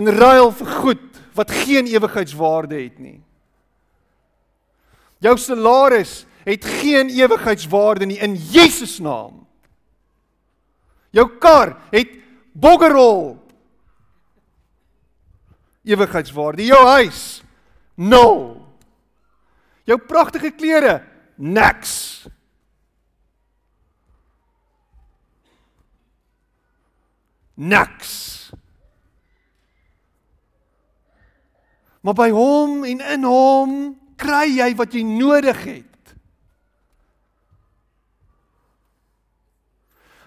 in 0.00 0.08
ruil 0.16 0.48
vir 0.56 0.72
goed 0.80 1.20
wat 1.36 1.52
geen 1.52 1.88
ewigheidswaarde 1.90 2.78
het 2.80 2.96
nie. 3.02 3.18
Jou 5.18 5.36
salaris 5.38 6.24
het 6.44 6.64
geen 6.64 7.10
ewigheidswaarde 7.10 8.06
nie 8.06 8.18
in 8.22 8.34
Jesus 8.34 8.98
naam. 8.98 9.46
Jou 11.10 11.26
kar 11.40 11.76
het 11.90 12.12
boggerol 12.52 13.36
ewigheidswaarde. 15.86 16.66
Jou 16.66 16.86
huis 16.86 17.42
nul. 17.94 18.62
Jou 19.86 19.98
pragtige 19.98 20.50
klere 20.50 21.00
niks. 21.34 22.26
Niks. 27.54 28.14
Maar 32.00 32.14
by 32.14 32.28
hom 32.30 32.84
en 32.84 33.00
in 33.00 33.24
hom 33.24 33.72
kry 34.16 34.56
jy 34.58 34.70
wat 34.78 34.94
jy 34.96 35.02
nodig 35.06 35.60
het. 35.64 36.14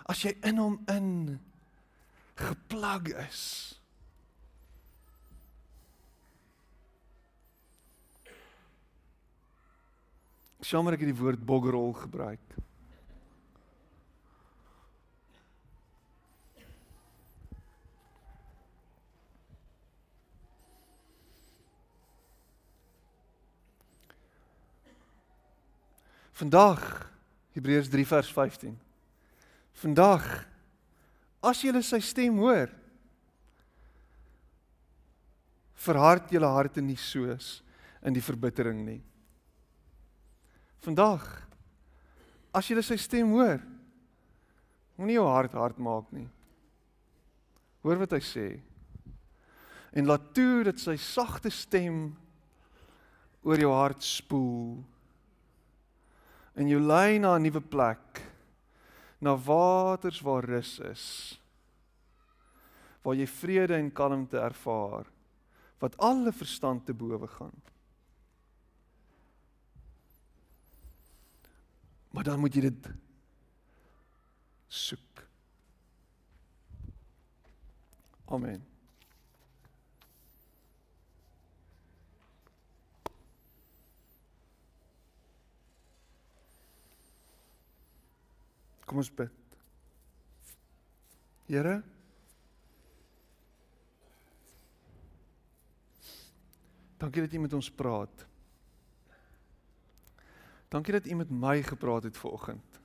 As 0.09 0.21
jy 0.25 0.33
in 0.49 0.57
hom 0.57 0.77
in 0.89 1.09
geplag 2.39 3.11
is. 3.27 3.43
Jammer 10.69 10.93
ek 10.93 11.01
het 11.01 11.09
die 11.09 11.17
woord 11.17 11.41
boggerol 11.41 11.95
gebruik. 11.97 12.41
Vandag 26.39 26.79
Hebreërs 27.51 27.89
3 27.91 28.05
vers 28.07 28.27
15. 28.31 28.75
Vandag 29.81 30.23
as 31.43 31.59
jy 31.59 31.73
sy 31.83 31.97
stem 31.99 32.37
hoor 32.39 32.69
verhard 35.83 36.31
julle 36.31 36.47
harte 36.47 36.79
nie 36.83 36.95
soos 36.95 37.57
in 38.07 38.15
die 38.15 38.23
verbittering 38.23 38.79
nie. 38.85 39.01
Vandag 40.85 41.25
as 42.55 42.69
jy 42.71 42.79
sy 42.87 42.95
stem 42.95 43.33
hoor 43.35 43.59
moenie 44.95 45.17
jou 45.17 45.25
hart 45.27 45.57
hard 45.59 45.81
maak 45.83 46.07
nie. 46.15 46.29
Hoor 47.83 47.99
wat 47.99 48.15
hy 48.15 48.21
sê. 48.23 48.47
En 49.91 50.07
laat 50.07 50.31
toe 50.31 50.63
dat 50.69 50.79
sy 50.79 50.95
sagte 51.03 51.51
stem 51.51 52.13
oor 53.43 53.59
jou 53.59 53.73
hart 53.75 54.07
spoel 54.07 54.79
en 56.59 56.67
jou 56.67 56.79
lei 56.83 57.19
na 57.19 57.35
'n 57.37 57.41
nuwe 57.41 57.61
plek 57.61 58.23
na 59.21 59.35
waters 59.35 60.19
waar 60.21 60.43
rus 60.43 60.79
is 60.79 61.39
waar 63.03 63.15
jy 63.15 63.27
vrede 63.27 63.75
en 63.75 63.91
kalmte 63.91 64.37
ervaar 64.37 65.07
wat 65.79 65.97
alle 65.97 66.31
verstand 66.31 66.85
te 66.85 66.93
bowe 66.93 67.27
gaan. 67.27 67.55
Maar 72.11 72.23
dan 72.23 72.39
moet 72.39 72.55
jy 72.55 72.61
dit 72.61 72.89
soek. 74.67 75.23
Amen 78.25 78.68
Kom 88.89 88.97
ons 88.97 89.11
bid. 89.13 89.29
Here 91.45 91.83
Dankie 96.97 97.21
dat 97.21 97.33
U 97.33 97.39
met 97.39 97.53
ons 97.53 97.71
praat. 97.71 98.25
Dankie 100.67 100.93
dat 100.93 101.05
U 101.05 101.15
met 101.15 101.29
my 101.29 101.61
gepraat 101.63 102.03
het 102.03 102.17
vanoggend. 102.17 102.79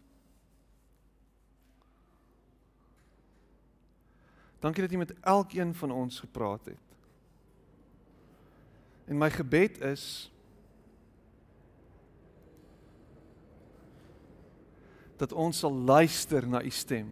Dankie 4.59 4.83
dat 4.83 4.93
U 4.93 4.97
met 4.97 5.21
elkeen 5.21 5.75
van 5.75 5.91
ons 5.91 6.21
gepraat 6.21 6.65
het. 6.65 6.79
En 9.05 9.19
my 9.19 9.31
gebed 9.31 9.81
is 9.81 10.34
dat 15.25 15.33
ons 15.33 15.57
sal 15.59 15.73
luister 15.73 16.45
na 16.45 16.61
u 16.61 16.71
stem. 16.71 17.09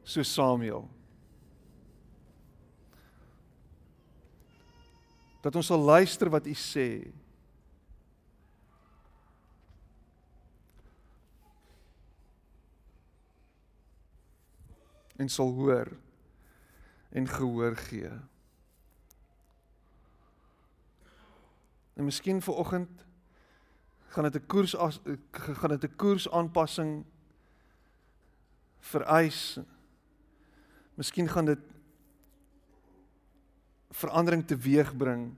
So 0.00 0.24
Samuel. 0.24 0.86
Dat 5.44 5.58
ons 5.60 5.68
sal 5.68 5.82
luister 5.84 6.30
wat 6.32 6.48
u 6.48 6.54
sê. 6.56 6.88
En 15.20 15.28
sal 15.28 15.52
hoor 15.52 15.92
en 17.12 17.28
gehoor 17.28 17.76
gee. 17.88 18.12
En 21.96 22.08
miskien 22.08 22.40
vir 22.44 22.64
oggend 22.64 23.05
gaan 24.16 24.30
dit 24.30 24.42
'n 24.42 24.46
koers 24.46 24.76
as 24.76 25.00
gaan 25.30 25.70
dit 25.76 25.84
'n 25.84 25.96
koers 25.96 26.30
aanpassing 26.30 27.04
vereis. 28.78 29.58
Miskien 30.94 31.28
gaan 31.28 31.44
dit 31.44 31.58
verandering 33.90 34.46
teweegbring 34.46 35.34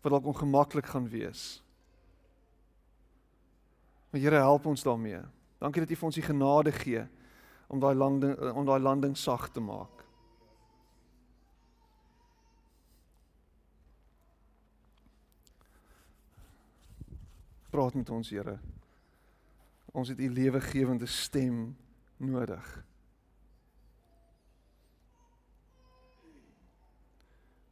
wat 0.00 0.12
dalk 0.12 0.24
ongemaklik 0.24 0.86
gaan 0.86 1.08
wees. 1.08 1.62
Maar 4.10 4.20
Here 4.20 4.36
help 4.36 4.66
ons 4.66 4.82
daarmee. 4.82 5.22
Dankie 5.58 5.82
dat 5.82 5.90
U 5.90 5.96
vir 5.96 6.06
ons 6.06 6.14
die 6.14 6.24
genade 6.24 6.72
gee 6.72 7.06
om 7.66 7.80
daai 7.80 7.94
landing 7.94 8.52
om 8.52 8.64
daai 8.66 8.80
landing 8.80 9.16
sag 9.16 9.48
te 9.50 9.60
maak. 9.60 9.99
Praat 17.70 17.94
met 17.94 18.10
ons, 18.10 18.30
Here. 18.30 18.58
Ons 19.92 20.08
het 20.08 20.18
U 20.18 20.30
lewegewende 20.32 21.06
stem 21.06 21.76
nodig. 22.16 22.84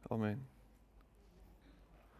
Amen. 0.07 0.47